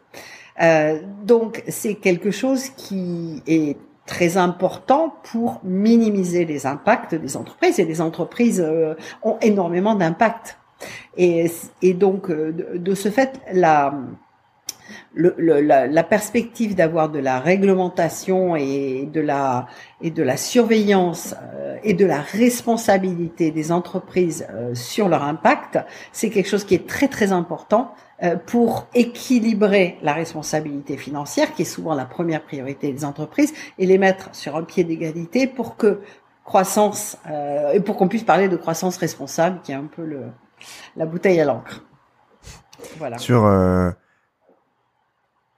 Euh, 0.61 1.01
donc 1.25 1.63
c'est 1.69 1.95
quelque 1.95 2.31
chose 2.31 2.69
qui 2.71 3.43
est 3.47 3.77
très 4.07 4.37
important 4.37 5.15
pour 5.23 5.61
minimiser 5.63 6.45
les 6.45 6.67
impacts 6.67 7.15
des 7.15 7.37
entreprises. 7.37 7.79
Et 7.79 7.85
les 7.85 8.01
entreprises 8.01 8.61
euh, 8.61 8.95
ont 9.23 9.39
énormément 9.41 9.95
d'impact. 9.95 10.59
Et, 11.17 11.51
et, 11.83 11.95
donc, 11.95 12.31
euh, 12.31 12.53
de, 12.53 12.79
de, 12.79 12.95
ce 12.95 13.11
fait, 13.11 13.41
la, 13.53 13.95
la, 15.14 16.03
perspective 16.05 16.74
d'avoir 16.74 17.09
de 17.09 17.18
la 17.18 17.41
réglementation 17.41 18.57
et 18.57 19.09
de 19.12 19.20
la 19.20 19.66
et 20.03 20.11
de 20.11 20.22
la 20.22 20.36
surveillance 20.36 21.34
euh, 21.55 21.76
et 21.82 21.95
de 21.95 22.07
la 22.07 22.20
responsabilité 22.20 23.51
des 23.51 23.72
entreprises 23.72 24.47
euh, 24.51 24.74
sur 24.74 25.09
leur 25.09 25.22
impact, 25.22 25.78
c'est 26.12 26.30
quelque 26.30 26.49
chose 26.49 26.64
qui 26.64 26.74
est 26.74 26.86
très 26.86 27.09
très 27.09 27.32
important 27.32 27.95
euh, 28.22 28.36
pour 28.36 28.86
équilibrer 28.95 29.99
la 30.03 30.12
responsabilité 30.12 30.97
financière, 30.97 31.55
qui 31.55 31.62
est 31.62 31.66
souvent 31.66 31.95
la 31.95 32.05
première 32.05 32.43
priorité 32.43 32.93
des 32.93 33.05
entreprises, 33.05 33.53
et 33.78 33.86
les 33.86 33.99
mettre 33.99 34.34
sur 34.34 34.57
un 34.57 34.62
pied 34.62 34.84
d'égalité 34.84 35.47
pour 35.47 35.76
que 35.76 36.01
croissance 36.45 37.16
et 37.72 37.78
pour 37.78 37.97
qu'on 37.97 38.09
puisse 38.09 38.24
parler 38.24 38.49
de 38.49 38.57
croissance 38.57 38.97
responsable, 38.97 39.61
qui 39.62 39.70
est 39.70 39.76
un 39.76 39.84
peu 39.84 40.05
le 40.05 40.22
la 40.97 41.07
bouteille 41.07 41.41
à 41.41 41.45
l'encre. 41.45 41.84
Voilà. 42.99 43.18
Sur 43.18 43.45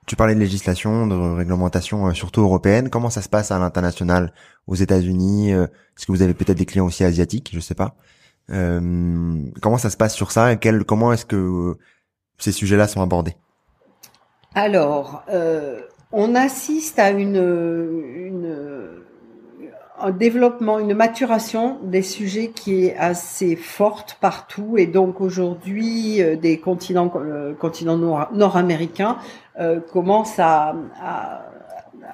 tu 0.06 0.16
parlais 0.16 0.34
de 0.34 0.40
législation, 0.40 1.06
de 1.06 1.14
réglementation, 1.14 2.08
euh, 2.08 2.12
surtout 2.12 2.42
européenne. 2.42 2.90
Comment 2.90 3.10
ça 3.10 3.22
se 3.22 3.28
passe 3.28 3.50
à 3.50 3.58
l'international, 3.58 4.32
aux 4.66 4.74
États-Unis 4.74 5.52
euh, 5.52 5.64
Est-ce 5.64 6.06
que 6.06 6.12
vous 6.12 6.22
avez 6.22 6.34
peut-être 6.34 6.58
des 6.58 6.66
clients 6.66 6.86
aussi 6.86 7.04
asiatiques 7.04 7.50
Je 7.52 7.60
sais 7.60 7.74
pas. 7.74 7.94
Euh, 8.50 9.36
comment 9.60 9.78
ça 9.78 9.90
se 9.90 9.96
passe 9.96 10.14
sur 10.14 10.32
ça 10.32 10.56
comment 10.86 11.12
est-ce 11.12 11.24
que 11.24 11.76
ces 12.38 12.50
sujets-là 12.50 12.88
sont 12.88 13.00
abordés? 13.00 13.36
Alors, 14.54 15.24
on 16.10 16.34
assiste 16.34 16.98
à 16.98 17.10
une, 17.10 17.36
une 17.36 19.02
un 20.00 20.10
développement, 20.10 20.80
une 20.80 20.94
maturation 20.94 21.78
des 21.84 22.02
sujets 22.02 22.48
qui 22.48 22.86
est 22.86 22.96
assez 22.96 23.54
forte 23.54 24.18
partout 24.20 24.76
et 24.76 24.86
donc 24.86 25.20
aujourd'hui 25.20 26.20
des 26.40 26.58
continents 26.58 27.08
continents 27.60 28.28
nord-américains 28.32 29.18
euh, 29.20 29.41
commence 29.90 30.38
à, 30.38 30.74
à, 31.00 31.42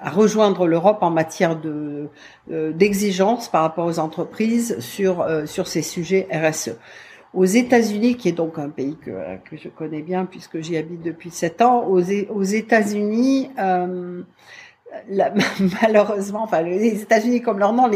à 0.01 0.11
rejoindre 0.11 0.67
l'Europe 0.67 0.99
en 1.03 1.11
matière 1.11 1.57
de 1.59 2.09
euh, 2.51 2.73
d'exigence 2.73 3.49
par 3.49 3.63
rapport 3.63 3.87
aux 3.87 3.99
entreprises 3.99 4.79
sur 4.81 5.21
euh, 5.21 5.47
sur 5.47 5.67
ces 5.67 5.83
sujets 5.83 6.29
RSE. 6.33 6.77
Aux 7.35 7.45
États-Unis, 7.45 8.17
qui 8.17 8.31
est 8.31 8.33
donc 8.33 8.59
un 8.59 8.71
pays 8.71 8.97
que, 8.97 9.11
que 9.45 9.57
je 9.57 9.69
connais 9.69 10.01
bien 10.01 10.25
puisque 10.25 10.61
j'y 10.61 10.77
habite 10.77 11.03
depuis 11.03 11.31
sept 11.31 11.61
ans, 11.61 11.85
aux, 11.87 12.01
aux 12.01 12.43
États-Unis, 12.43 13.51
euh, 13.59 14.23
malheureusement, 15.83 16.43
enfin, 16.43 16.63
les 16.63 17.03
États-Unis, 17.03 17.43
comme 17.43 17.59
leur 17.59 17.73
nom 17.73 17.91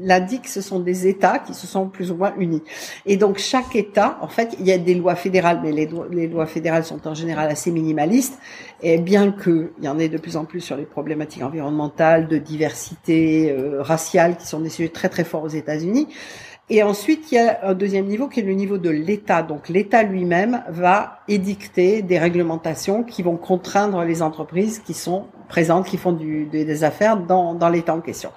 l'indique, 0.00 0.48
ce 0.48 0.60
sont 0.60 0.80
des 0.80 1.06
États 1.06 1.38
qui 1.38 1.54
se 1.54 1.66
sont 1.66 1.88
plus 1.88 2.10
ou 2.10 2.16
moins 2.16 2.32
unis. 2.38 2.62
Et 3.06 3.16
donc, 3.16 3.38
chaque 3.38 3.76
État, 3.76 4.18
en 4.22 4.28
fait, 4.28 4.56
il 4.58 4.66
y 4.66 4.72
a 4.72 4.78
des 4.78 4.94
lois 4.94 5.14
fédérales, 5.14 5.60
mais 5.62 5.72
les, 5.72 5.88
les 6.10 6.26
lois 6.26 6.46
fédérales 6.46 6.84
sont 6.84 7.06
en 7.06 7.14
général 7.14 7.50
assez 7.50 7.70
minimalistes. 7.70 8.38
Et 8.82 8.98
bien 8.98 9.32
qu'il 9.32 9.70
y 9.82 9.88
en 9.88 9.98
ait 9.98 10.08
de 10.08 10.18
plus 10.18 10.36
en 10.36 10.44
plus 10.44 10.60
sur 10.60 10.76
les 10.76 10.86
problématiques 10.86 11.42
environnementales, 11.42 12.28
de 12.28 12.38
diversité 12.38 13.50
euh, 13.50 13.82
raciale, 13.82 14.36
qui 14.36 14.46
sont 14.46 14.60
des 14.60 14.70
sujets 14.70 14.90
très 14.90 15.08
très 15.08 15.24
forts 15.24 15.42
aux 15.42 15.48
États-Unis, 15.48 16.08
et 16.70 16.82
ensuite, 16.82 17.32
il 17.32 17.36
y 17.36 17.38
a 17.38 17.60
un 17.62 17.74
deuxième 17.74 18.06
niveau 18.06 18.28
qui 18.28 18.40
est 18.40 18.42
le 18.42 18.52
niveau 18.52 18.76
de 18.76 18.90
l'État. 18.90 19.42
Donc 19.42 19.70
l'État 19.70 20.02
lui-même 20.02 20.62
va 20.68 21.20
édicter 21.26 22.02
des 22.02 22.18
réglementations 22.18 23.04
qui 23.04 23.22
vont 23.22 23.36
contraindre 23.36 24.02
les 24.02 24.20
entreprises 24.20 24.78
qui 24.78 24.92
sont 24.92 25.26
présentes, 25.48 25.86
qui 25.86 25.96
font 25.96 26.12
des 26.12 26.84
affaires 26.84 27.16
dans, 27.16 27.54
dans 27.54 27.70
l'État 27.70 27.94
en 27.94 28.00
question. 28.00 28.30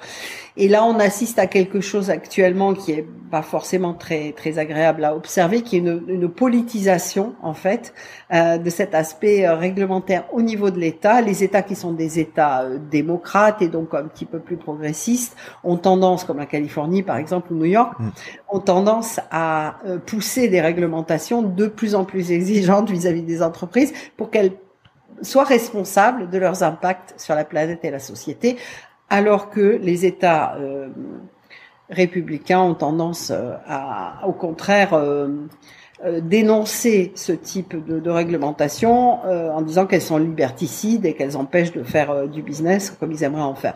Et 0.57 0.67
là, 0.67 0.83
on 0.83 0.99
assiste 0.99 1.39
à 1.39 1.47
quelque 1.47 1.79
chose 1.79 2.09
actuellement 2.09 2.73
qui 2.73 2.91
est 2.91 3.05
pas 3.31 3.41
forcément 3.41 3.93
très 3.93 4.33
très 4.33 4.59
agréable 4.59 5.05
à 5.05 5.15
observer, 5.15 5.61
qui 5.61 5.77
est 5.77 5.79
une, 5.79 6.03
une 6.09 6.29
politisation 6.29 7.33
en 7.41 7.53
fait 7.53 7.93
euh, 8.33 8.57
de 8.57 8.69
cet 8.69 8.93
aspect 8.93 9.47
euh, 9.47 9.55
réglementaire 9.55 10.25
au 10.33 10.41
niveau 10.41 10.69
de 10.69 10.77
l'État. 10.77 11.21
Les 11.21 11.43
États 11.43 11.61
qui 11.61 11.75
sont 11.75 11.93
des 11.93 12.19
États 12.19 12.63
euh, 12.63 12.77
démocrates 12.91 13.61
et 13.61 13.69
donc 13.69 13.93
un 13.93 14.03
petit 14.03 14.25
peu 14.25 14.39
plus 14.39 14.57
progressistes 14.57 15.37
ont 15.63 15.77
tendance, 15.77 16.25
comme 16.25 16.37
la 16.37 16.45
Californie 16.45 17.03
par 17.03 17.15
exemple 17.15 17.53
ou 17.53 17.55
New 17.55 17.65
York, 17.65 17.93
mm. 17.97 18.09
ont 18.49 18.59
tendance 18.59 19.19
à 19.31 19.77
pousser 20.05 20.49
des 20.49 20.59
réglementations 20.59 21.41
de 21.41 21.67
plus 21.67 21.95
en 21.95 22.03
plus 22.03 22.31
exigeantes 22.31 22.89
vis-à-vis 22.89 23.21
-vis 23.21 23.25
des 23.25 23.41
entreprises 23.41 23.93
pour 24.17 24.29
qu'elles 24.29 24.51
soient 25.21 25.43
responsables 25.43 26.29
de 26.29 26.37
leurs 26.37 26.63
impacts 26.63 27.13
sur 27.17 27.35
la 27.35 27.45
planète 27.45 27.85
et 27.85 27.91
la 27.91 27.99
société, 27.99 28.57
alors 29.11 29.49
que 29.49 29.77
les 29.81 30.05
États 30.05 30.55
euh, 30.55 30.87
républicains 31.91 32.61
ont 32.61 32.73
tendance 32.73 33.31
euh, 33.31 33.55
à, 33.67 34.25
au 34.25 34.31
contraire, 34.31 34.93
euh, 34.93 35.27
euh, 36.05 36.21
dénoncer 36.21 37.11
ce 37.15 37.33
type 37.33 37.75
de, 37.85 37.99
de 37.99 38.09
réglementation 38.09 39.21
en 39.21 39.61
disant 39.61 39.85
qu'elles 39.85 40.01
sont 40.01 40.17
liberticides 40.17 41.05
et 41.05 41.13
qu'elles 41.13 41.37
empêchent 41.37 41.73
de 41.73 41.83
faire 41.83 42.27
du 42.27 42.41
business 42.41 42.89
comme 42.89 43.11
ils 43.11 43.23
aimeraient 43.23 43.41
en 43.41 43.53
faire. 43.53 43.75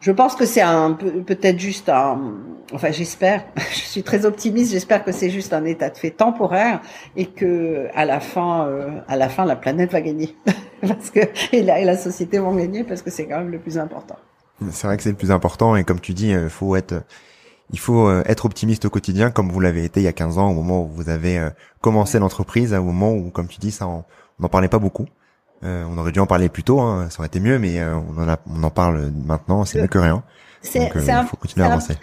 Je 0.00 0.10
pense 0.10 0.34
que 0.34 0.44
c'est 0.44 0.60
un 0.60 0.92
peut-être 0.92 1.58
juste 1.58 1.88
un, 1.88 2.34
enfin 2.72 2.90
j'espère, 2.90 3.44
je 3.70 3.78
suis 3.78 4.02
très 4.02 4.26
optimiste, 4.26 4.72
j'espère 4.72 5.04
que 5.04 5.12
c'est 5.12 5.30
juste 5.30 5.52
un 5.52 5.64
état 5.64 5.90
de 5.90 5.96
fait 5.96 6.10
temporaire 6.10 6.80
et 7.16 7.26
que 7.26 7.86
à 7.94 8.04
la 8.04 8.20
fin, 8.20 8.68
à 9.06 9.16
la 9.16 9.28
fin 9.28 9.44
la 9.44 9.56
planète 9.56 9.92
va 9.92 10.00
gagner 10.00 10.36
parce 10.80 11.10
que 11.10 11.20
et 11.52 11.62
la, 11.62 11.78
et 11.80 11.84
la 11.84 11.96
société 11.96 12.38
vont 12.38 12.54
gagner 12.54 12.82
parce 12.84 13.02
que 13.02 13.10
c'est 13.10 13.26
quand 13.26 13.38
même 13.38 13.52
le 13.52 13.58
plus 13.58 13.78
important. 13.78 14.16
C'est 14.70 14.86
vrai 14.86 14.96
que 14.96 15.02
c'est 15.02 15.10
le 15.10 15.16
plus 15.16 15.30
important 15.30 15.76
et 15.76 15.84
comme 15.84 16.00
tu 16.00 16.14
dis, 16.14 16.28
il 16.28 16.36
euh, 16.36 16.48
faut 16.48 16.76
être 16.76 17.02
il 17.70 17.78
faut 17.78 18.08
euh, 18.08 18.22
être 18.26 18.44
optimiste 18.44 18.84
au 18.84 18.90
quotidien 18.90 19.30
comme 19.30 19.50
vous 19.50 19.60
l'avez 19.60 19.84
été 19.84 20.00
il 20.00 20.04
y 20.04 20.08
a 20.08 20.12
15 20.12 20.38
ans 20.38 20.50
au 20.50 20.54
moment 20.54 20.84
où 20.84 20.88
vous 20.88 21.08
avez 21.08 21.38
euh, 21.38 21.50
commencé 21.80 22.18
l'entreprise, 22.18 22.72
au 22.72 22.82
moment 22.82 23.12
où 23.12 23.30
comme 23.30 23.48
tu 23.48 23.58
dis 23.58 23.72
ça 23.72 23.86
on 23.86 24.04
n'en 24.38 24.48
parlait 24.48 24.68
pas 24.68 24.78
beaucoup. 24.78 25.06
on 25.62 25.98
aurait 25.98 26.12
dû 26.12 26.20
en 26.20 26.26
parler 26.26 26.48
plus 26.48 26.62
tôt, 26.62 26.80
hein, 26.80 27.08
ça 27.10 27.20
aurait 27.20 27.28
été 27.28 27.40
mieux, 27.40 27.58
mais 27.58 27.82
on 27.82 28.20
en 28.20 28.28
a, 28.28 28.36
on 28.46 28.62
en 28.62 28.70
parle 28.70 29.10
maintenant, 29.24 29.64
c'est 29.64 29.80
mieux 29.80 29.88
que 29.88 29.98
rien. 29.98 30.22
Donc 30.74 30.92
il 30.94 31.26
faut 31.28 31.36
continuer 31.36 31.66
à 31.66 31.70
avancer. 31.70 31.96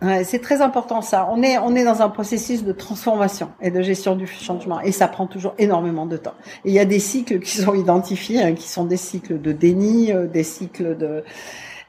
Ouais, 0.00 0.22
c'est 0.22 0.38
très 0.38 0.60
important 0.62 1.02
ça. 1.02 1.28
On 1.28 1.42
est 1.42 1.58
on 1.58 1.74
est 1.74 1.84
dans 1.84 2.02
un 2.02 2.08
processus 2.08 2.62
de 2.62 2.70
transformation 2.70 3.50
et 3.60 3.72
de 3.72 3.82
gestion 3.82 4.14
du 4.14 4.28
changement 4.28 4.80
et 4.80 4.92
ça 4.92 5.08
prend 5.08 5.26
toujours 5.26 5.54
énormément 5.58 6.06
de 6.06 6.16
temps. 6.16 6.34
Et 6.64 6.68
il 6.68 6.74
y 6.74 6.78
a 6.78 6.84
des 6.84 7.00
cycles 7.00 7.40
qui 7.40 7.58
sont 7.58 7.74
identifiés, 7.74 8.40
hein, 8.40 8.54
qui 8.54 8.68
sont 8.68 8.84
des 8.84 8.96
cycles 8.96 9.40
de 9.40 9.50
déni, 9.50 10.12
des 10.32 10.44
cycles 10.44 10.96
de 10.96 11.24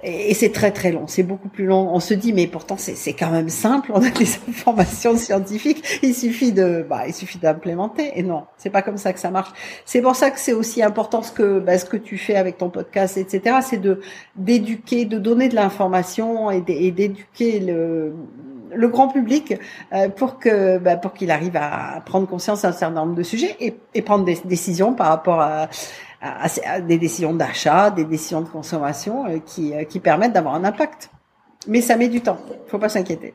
et, 0.01 0.33
c'est 0.33 0.51
très 0.51 0.71
très 0.71 0.91
long, 0.91 1.07
c'est 1.07 1.23
beaucoup 1.23 1.49
plus 1.49 1.65
long. 1.65 1.89
On 1.93 1.99
se 1.99 2.13
dit 2.13 2.31
mais 2.33 2.47
pourtant 2.47 2.77
c'est 2.77 3.13
quand 3.13 3.31
même 3.31 3.49
simple, 3.49 3.91
on 3.93 4.01
a 4.01 4.09
des 4.09 4.27
informations 4.49 5.17
scientifiques, 5.17 5.99
il 6.03 6.13
suffit 6.13 6.51
de 6.51 6.85
bah 6.89 7.07
il 7.07 7.13
suffit 7.13 7.37
d'implémenter. 7.37 8.11
Et 8.15 8.23
non, 8.23 8.43
c'est 8.57 8.69
pas 8.69 8.81
comme 8.81 8.97
ça 8.97 9.13
que 9.13 9.19
ça 9.19 9.31
marche. 9.31 9.51
C'est 9.85 10.01
pour 10.01 10.15
ça 10.15 10.31
que 10.31 10.39
c'est 10.39 10.53
aussi 10.53 10.81
important 10.81 11.21
ce 11.21 11.31
que 11.31 11.59
bah, 11.59 11.77
ce 11.77 11.85
que 11.85 11.97
tu 11.97 12.17
fais 12.17 12.35
avec 12.35 12.57
ton 12.57 12.69
podcast, 12.69 13.17
etc. 13.17 13.57
C'est 13.61 13.81
de 13.81 14.01
d'éduquer, 14.35 15.05
de 15.05 15.17
donner 15.17 15.49
de 15.49 15.55
l'information 15.55 16.49
et 16.51 16.61
d'éduquer 16.61 17.59
le 17.59 18.13
le 18.73 18.87
grand 18.87 19.07
public 19.07 19.55
euh, 19.93 20.09
pour 20.09 20.39
que 20.39 20.77
bah, 20.77 20.95
pour 20.95 21.13
qu'il 21.13 21.31
arrive 21.31 21.57
à 21.57 22.01
prendre 22.05 22.27
conscience 22.27 22.61
d'un 22.61 22.71
certain 22.71 22.95
nombre 22.95 23.15
de 23.15 23.23
sujets 23.23 23.55
et, 23.59 23.75
et 23.93 24.01
prendre 24.01 24.25
des 24.25 24.37
décisions 24.45 24.93
par 24.93 25.07
rapport 25.07 25.41
à 25.41 25.69
à, 26.21 26.81
des 26.81 26.97
décisions 26.97 27.33
d'achat, 27.33 27.91
des 27.91 28.05
décisions 28.05 28.41
de 28.41 28.49
consommation 28.49 29.25
euh, 29.25 29.39
qui, 29.39 29.73
euh, 29.73 29.83
qui 29.83 29.99
permettent 29.99 30.33
d'avoir 30.33 30.55
un 30.55 30.63
impact. 30.63 31.11
Mais 31.67 31.81
ça 31.81 31.97
met 31.97 32.09
du 32.09 32.21
temps. 32.21 32.39
Faut 32.67 32.79
pas 32.79 32.89
s'inquiéter. 32.89 33.33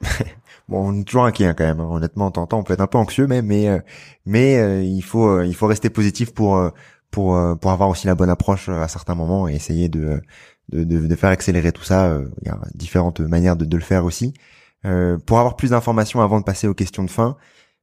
bon, 0.68 0.88
on 0.88 1.00
est 1.00 1.04
toujours 1.04 1.24
inquiet 1.24 1.46
hein, 1.46 1.54
quand 1.54 1.64
même. 1.64 1.80
Hein. 1.80 1.88
Honnêtement, 1.90 2.30
t'entends, 2.30 2.58
on 2.58 2.62
peut 2.62 2.74
être 2.74 2.80
un 2.80 2.86
peu 2.86 2.98
anxieux, 2.98 3.26
mais 3.26 3.42
mais 3.42 3.68
euh, 3.68 3.80
mais 4.26 4.86
il 4.86 5.02
faut 5.02 5.42
il 5.42 5.54
faut 5.54 5.66
rester 5.66 5.90
positif 5.90 6.32
pour 6.32 6.70
pour 7.10 7.38
pour 7.60 7.70
avoir 7.70 7.88
aussi 7.88 8.06
la 8.06 8.14
bonne 8.14 8.30
approche 8.30 8.68
à 8.68 8.86
certains 8.86 9.14
moments 9.14 9.48
et 9.48 9.54
essayer 9.54 9.88
de 9.88 10.20
de, 10.68 10.84
de, 10.84 11.14
faire 11.16 11.30
accélérer 11.30 11.72
tout 11.72 11.82
ça. 11.82 12.18
Il 12.42 12.46
y 12.46 12.50
a 12.50 12.58
différentes 12.74 13.20
manières 13.20 13.56
de, 13.56 13.64
de 13.64 13.76
le 13.76 13.82
faire 13.82 14.04
aussi. 14.04 14.34
pour 14.82 15.38
avoir 15.38 15.56
plus 15.56 15.70
d'informations 15.70 16.20
avant 16.20 16.38
de 16.38 16.44
passer 16.44 16.68
aux 16.68 16.74
questions 16.74 17.04
de 17.04 17.10
fin 17.10 17.36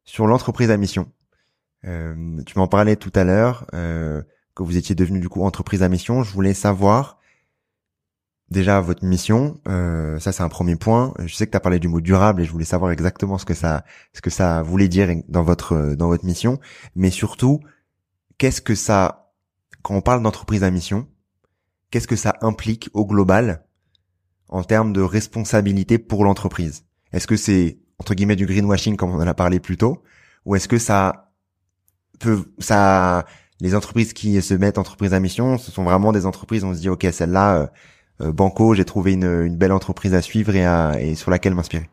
sur 0.06 0.28
l'entreprise 0.28 0.70
à 0.70 0.78
mission, 0.78 1.08
euh, 1.86 2.42
tu 2.46 2.58
m'en 2.58 2.68
parlais 2.68 2.96
tout 2.96 3.12
à 3.16 3.24
l'heure 3.24 3.66
euh, 3.74 4.22
que 4.56 4.64
vous 4.64 4.78
étiez 4.78 4.96
devenu 4.96 5.20
du 5.20 5.30
coup 5.30 5.44
entreprise 5.44 5.84
à 5.84 5.90
mission. 5.90 6.24
Je 6.24 6.32
voulais 6.32 6.54
savoir 6.54 7.20
déjà 8.50 8.80
votre 8.80 9.04
mission. 9.06 9.60
Euh, 9.68 10.20
ça 10.20 10.32
c'est 10.32 10.44
un 10.44 10.50
premier 10.50 10.76
point. 10.76 11.14
Je 11.26 11.36
sais 11.36 11.46
que 11.46 11.52
tu 11.52 11.58
as 11.58 11.62
parlé 11.62 11.80
du 11.80 11.88
mot 11.88 12.02
durable 12.02 12.42
et 12.42 12.46
je 12.46 12.52
voulais 12.52 12.66
savoir 12.66 12.92
exactement 12.92 13.38
ce 13.38 13.46
que 13.46 13.54
ça 13.54 13.84
ce 14.14 14.22
que 14.22 14.30
ça 14.30 14.62
voulait 14.64 14.88
dire 14.88 15.10
dans 15.28 15.44
votre 15.44 15.96
dans 15.96 16.08
votre 16.08 16.26
mission. 16.26 16.60
Mais 16.96 17.12
surtout, 17.12 17.60
qu'est-ce 18.38 18.62
que 18.62 18.76
ça 18.76 19.34
quand 19.84 19.96
on 19.96 20.02
parle 20.02 20.24
d'entreprise 20.24 20.64
à 20.64 20.72
mission, 20.72 21.08
qu'est-ce 21.92 22.08
que 22.08 22.16
ça 22.16 22.36
implique 22.42 22.90
au 22.94 23.06
global 23.06 23.66
en 24.50 24.64
termes 24.64 24.94
de 24.94 25.02
responsabilité 25.02 26.00
pour 26.00 26.24
l'entreprise? 26.24 26.86
Est-ce 27.14 27.28
que 27.28 27.38
c'est 27.38 27.80
entre 28.00 28.16
guillemets 28.16 28.36
du 28.36 28.46
greenwashing 28.46 28.98
comme 28.98 29.12
on 29.12 29.22
en 29.22 29.28
a 29.28 29.34
parlé 29.34 29.60
plus 29.60 29.78
tôt, 29.78 30.04
ou 30.46 30.56
est-ce 30.56 30.68
que 30.68 30.78
ça 30.78 31.25
ça, 32.59 33.26
les 33.61 33.76
entreprises 33.76 34.13
qui 34.13 34.41
se 34.41 34.53
mettent 34.53 34.78
entreprises 34.78 35.13
à 35.13 35.20
mission, 35.20 35.57
ce 35.57 35.72
sont 35.72 35.84
vraiment 35.84 36.11
des 36.11 36.26
entreprises 36.26 36.63
on 36.63 36.74
se 36.74 36.80
dit 36.80 36.89
ok 36.89 37.07
celle-là, 37.11 37.70
euh, 38.22 38.32
banco, 38.32 38.74
j'ai 38.74 38.86
trouvé 38.86 39.13
une, 39.13 39.43
une, 39.45 39.57
belle 39.57 39.72
entreprise 39.72 40.13
à 40.13 40.22
suivre 40.22 40.55
et, 40.55 40.66
à, 40.66 40.99
et 40.99 41.16
sur 41.16 41.32
laquelle 41.32 41.53
m'inspirer 41.53 41.89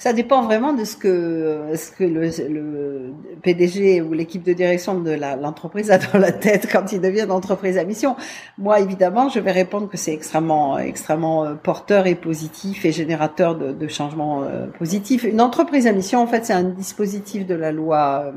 ça 0.00 0.14
dépend 0.14 0.42
vraiment 0.42 0.72
de 0.72 0.82
ce 0.84 0.96
que 0.96 1.74
ce 1.76 1.90
que 1.90 2.04
le, 2.04 2.30
le 2.48 3.12
PDG 3.42 4.00
ou 4.00 4.14
l'équipe 4.14 4.42
de 4.42 4.54
direction 4.54 4.98
de 4.98 5.10
l'entreprise 5.10 5.90
a 5.90 5.98
dans 5.98 6.18
la 6.18 6.32
tête 6.32 6.68
quand 6.72 6.90
il 6.92 7.02
devient 7.02 7.26
d'entreprise 7.28 7.76
à 7.76 7.84
mission. 7.84 8.16
Moi, 8.56 8.80
évidemment, 8.80 9.28
je 9.28 9.38
vais 9.40 9.52
répondre 9.52 9.90
que 9.90 9.98
c'est 9.98 10.14
extrêmement 10.14 10.78
extrêmement 10.78 11.44
euh, 11.44 11.54
porteur 11.54 12.06
et 12.06 12.14
positif 12.14 12.86
et 12.86 12.92
générateur 12.92 13.56
de, 13.56 13.72
de 13.72 13.88
changements 13.88 14.42
euh, 14.42 14.68
positifs. 14.68 15.24
Une 15.24 15.42
entreprise 15.42 15.86
à 15.86 15.92
mission, 15.92 16.22
en 16.22 16.26
fait, 16.26 16.46
c'est 16.46 16.54
un 16.54 16.62
dispositif 16.62 17.46
de 17.46 17.54
la 17.54 17.70
loi 17.70 18.32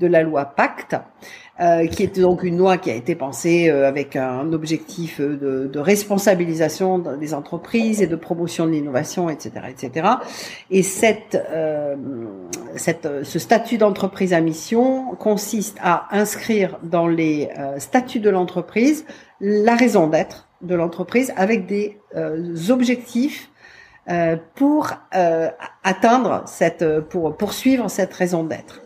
de 0.00 0.06
la 0.06 0.22
loi 0.22 0.44
Pacte 0.46 0.96
euh, 1.60 1.86
qui 1.88 2.04
est 2.04 2.18
donc 2.18 2.42
une 2.42 2.56
loi 2.56 2.78
qui 2.78 2.90
a 2.90 2.94
été 2.94 3.14
pensée 3.14 3.68
euh, 3.68 3.86
avec 3.86 4.16
un 4.16 4.50
objectif 4.54 5.20
de, 5.20 5.68
de, 5.70 5.78
responsabilisation 5.78 6.98
des 6.98 7.34
entreprises 7.34 8.00
et 8.00 8.06
de 8.06 8.16
promotion 8.16 8.64
de 8.64 8.70
l'innovation, 8.70 9.28
etc., 9.28 9.66
etc. 9.68 10.08
Et 10.70 10.82
cette, 10.82 11.34
euh, 11.50 11.96
cette, 12.76 13.24
ce 13.24 13.38
statut 13.38 13.76
d'entreprise 13.76 14.32
à 14.32 14.40
mission 14.40 15.14
consiste 15.16 15.76
à 15.82 16.06
inscrire 16.12 16.78
dans 16.82 17.06
les 17.06 17.50
statuts 17.76 18.20
de 18.20 18.30
l'entreprise 18.30 19.04
la 19.42 19.76
raison 19.76 20.06
d'être 20.06 20.48
de 20.62 20.74
l'entreprise 20.74 21.30
avec 21.36 21.66
des 21.66 21.98
objectifs 22.70 23.50
pour 24.54 24.92
atteindre 25.84 26.42
cette, 26.46 27.00
pour 27.00 27.36
poursuivre 27.36 27.90
cette 27.90 28.14
raison 28.14 28.44
d'être. 28.44 28.80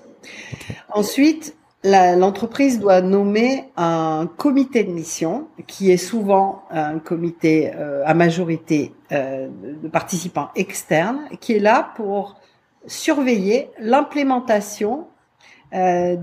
Ensuite, 0.91 1.57
l'entreprise 1.85 2.81
doit 2.81 3.01
nommer 3.03 3.70
un 3.77 4.29
comité 4.37 4.85
de 4.85 4.91
mission 4.91 5.49
qui 5.66 5.91
est 5.91 5.99
souvent 5.99 6.64
un 6.70 6.99
comité 6.99 7.72
euh, 7.75 8.03
à 8.07 8.14
majorité 8.14 8.95
euh, 9.12 9.49
de 9.83 9.89
participants 9.89 10.51
externes 10.57 11.29
qui 11.41 11.53
est 11.53 11.61
là 11.61 11.93
pour 11.97 12.37
surveiller 12.87 13.70
l'implémentation 13.79 15.07
euh, 15.75 16.16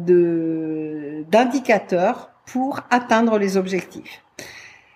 d'indicateurs 1.29 2.31
pour 2.45 2.81
atteindre 2.89 3.37
les 3.37 3.57
objectifs. 3.57 4.23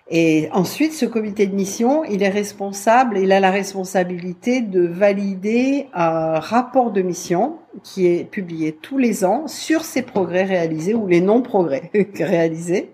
Et 0.08 0.48
ensuite, 0.52 0.92
ce 0.92 1.04
comité 1.04 1.48
de 1.48 1.54
mission, 1.54 2.04
il 2.04 2.22
est 2.22 2.28
responsable, 2.28 3.18
il 3.18 3.32
a 3.32 3.40
la 3.40 3.50
responsabilité 3.50 4.60
de 4.60 4.86
valider 4.86 5.88
un 5.94 6.38
rapport 6.38 6.92
de 6.92 7.02
mission 7.02 7.58
qui 7.82 8.06
est 8.06 8.24
publié 8.24 8.72
tous 8.72 8.98
les 8.98 9.24
ans 9.24 9.48
sur 9.48 9.82
ses 9.82 10.02
progrès 10.02 10.44
réalisés 10.44 10.94
ou 10.94 11.08
les 11.08 11.20
non-progrès 11.20 11.90
réalisés. 12.20 12.92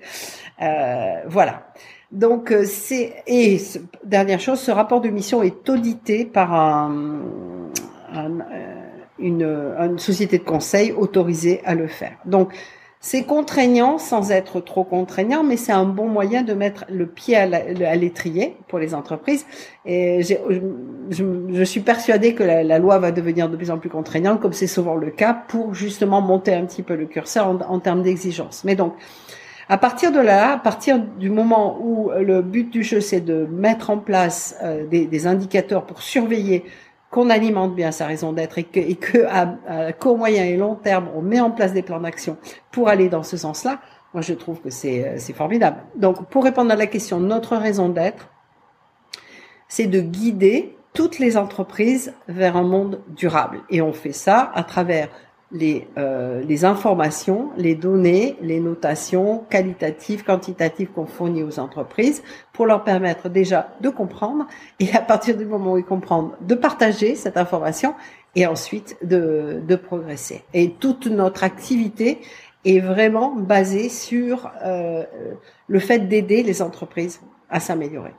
Euh, 0.62 1.16
voilà. 1.26 1.66
Donc 2.12 2.50
euh, 2.50 2.64
c'est 2.64 3.22
et 3.26 3.60
dernière 4.04 4.40
chose, 4.40 4.60
ce 4.60 4.70
rapport 4.70 5.02
de 5.02 5.08
mission 5.08 5.42
est 5.42 5.68
audité 5.68 6.24
par 6.24 6.54
un, 6.54 7.20
euh, 8.14 8.28
une, 9.18 9.42
une 9.42 9.98
société 9.98 10.38
de 10.38 10.44
conseil 10.44 10.92
autorisée 10.92 11.60
à 11.64 11.74
le 11.74 11.88
faire. 11.88 12.16
Donc 12.24 12.54
c'est 13.04 13.24
contraignant 13.24 13.98
sans 13.98 14.30
être 14.30 14.60
trop 14.60 14.84
contraignant, 14.84 15.42
mais 15.42 15.56
c'est 15.56 15.72
un 15.72 15.84
bon 15.84 16.06
moyen 16.06 16.42
de 16.42 16.54
mettre 16.54 16.84
le 16.88 17.06
pied 17.06 17.36
à 17.36 17.96
l'étrier 17.96 18.56
pour 18.68 18.78
les 18.78 18.94
entreprises. 18.94 19.44
Et 19.84 20.22
je, 20.22 21.64
suis 21.64 21.80
persuadée 21.80 22.36
que 22.36 22.44
la, 22.44 22.78
loi 22.78 23.00
va 23.00 23.10
devenir 23.10 23.48
de 23.48 23.56
plus 23.56 23.72
en 23.72 23.78
plus 23.78 23.90
contraignante, 23.90 24.40
comme 24.40 24.52
c'est 24.52 24.68
souvent 24.68 24.94
le 24.94 25.10
cas, 25.10 25.34
pour 25.34 25.74
justement 25.74 26.20
monter 26.20 26.54
un 26.54 26.64
petit 26.64 26.84
peu 26.84 26.94
le 26.94 27.06
curseur 27.06 27.48
en, 27.68 27.80
termes 27.80 28.04
d'exigence. 28.04 28.62
Mais 28.62 28.76
donc, 28.76 28.94
à 29.68 29.78
partir 29.78 30.12
de 30.12 30.20
là, 30.20 30.52
à 30.52 30.58
partir 30.58 31.00
du 31.00 31.28
moment 31.28 31.78
où 31.82 32.12
le 32.16 32.40
but 32.40 32.70
du 32.70 32.84
jeu, 32.84 33.00
c'est 33.00 33.20
de 33.20 33.46
mettre 33.50 33.90
en 33.90 33.98
place 33.98 34.56
euh, 34.62 34.86
des 34.86 35.26
indicateurs 35.26 35.86
pour 35.86 36.02
surveiller 36.02 36.64
qu'on 37.12 37.28
alimente 37.28 37.74
bien 37.74 37.92
sa 37.92 38.06
raison 38.06 38.32
d'être 38.32 38.58
et 38.58 38.64
que, 38.64 39.92
court, 39.92 40.16
moyen 40.16 40.44
et 40.44 40.56
long 40.56 40.74
terme, 40.74 41.10
on 41.14 41.20
met 41.20 41.40
en 41.40 41.50
place 41.50 41.74
des 41.74 41.82
plans 41.82 42.00
d'action 42.00 42.38
pour 42.70 42.88
aller 42.88 43.10
dans 43.10 43.22
ce 43.22 43.36
sens-là, 43.36 43.80
moi 44.14 44.22
je 44.22 44.32
trouve 44.32 44.60
que 44.62 44.68
euh, 44.68 45.14
c'est 45.18 45.32
formidable. 45.34 45.76
Donc 45.94 46.26
pour 46.30 46.42
répondre 46.42 46.72
à 46.72 46.76
la 46.76 46.86
question, 46.86 47.20
notre 47.20 47.56
raison 47.56 47.90
d'être, 47.90 48.30
c'est 49.68 49.86
de 49.86 50.00
guider 50.00 50.74
toutes 50.94 51.18
les 51.18 51.36
entreprises 51.36 52.14
vers 52.28 52.56
un 52.56 52.62
monde 52.62 53.02
durable. 53.08 53.60
Et 53.68 53.82
on 53.82 53.92
fait 53.92 54.12
ça 54.12 54.50
à 54.54 54.62
travers 54.64 55.10
les, 55.52 55.86
euh, 55.98 56.42
les 56.42 56.64
informations, 56.64 57.50
les 57.56 57.74
données, 57.74 58.36
les 58.40 58.58
notations 58.58 59.44
qualitatives, 59.50 60.24
quantitatives 60.24 60.90
qu'on 60.90 61.06
fournit 61.06 61.42
aux 61.42 61.58
entreprises 61.58 62.22
pour 62.52 62.66
leur 62.66 62.84
permettre 62.84 63.28
déjà 63.28 63.74
de 63.80 63.90
comprendre 63.90 64.46
et 64.80 64.90
à 64.94 65.00
partir 65.00 65.36
du 65.36 65.44
moment 65.44 65.72
où 65.72 65.78
ils 65.78 65.84
comprennent, 65.84 66.30
de 66.40 66.54
partager 66.54 67.14
cette 67.14 67.36
information 67.36 67.94
et 68.34 68.46
ensuite 68.46 68.96
de, 69.02 69.60
de 69.66 69.76
progresser. 69.76 70.42
Et 70.54 70.72
toute 70.72 71.06
notre 71.06 71.44
activité 71.44 72.20
est 72.64 72.80
vraiment 72.80 73.34
basée 73.34 73.88
sur 73.88 74.50
euh, 74.64 75.04
le 75.66 75.78
fait 75.78 76.08
d'aider 76.08 76.42
les 76.42 76.62
entreprises 76.62 77.20
à 77.50 77.60
s'améliorer. 77.60 78.14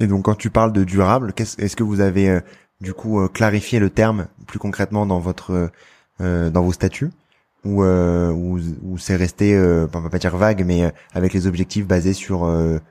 Et 0.00 0.06
donc 0.06 0.24
quand 0.24 0.34
tu 0.34 0.50
parles 0.50 0.72
de 0.72 0.84
durable, 0.84 1.32
est-ce 1.36 1.76
que 1.76 1.82
vous 1.82 2.00
avez 2.00 2.30
euh, 2.30 2.40
du 2.80 2.92
coup 2.94 3.20
euh, 3.20 3.28
clarifier 3.28 3.78
le 3.78 3.90
terme 3.90 4.26
plus 4.46 4.58
concrètement 4.58 5.06
dans 5.06 5.20
votre 5.20 5.70
euh, 6.20 6.50
dans 6.50 6.62
vos 6.62 6.72
statuts 6.72 7.10
ou 7.64 7.82
euh, 7.82 8.30
ou, 8.30 8.98
c'est 8.98 9.16
resté 9.16 9.54
euh, 9.54 9.86
on 9.94 10.00
va 10.00 10.10
pas 10.10 10.18
dire 10.18 10.36
vague 10.36 10.64
mais 10.66 10.92
avec 11.14 11.32
les 11.32 11.46
objectifs 11.46 11.86
basés 11.86 12.12
sur 12.12 12.40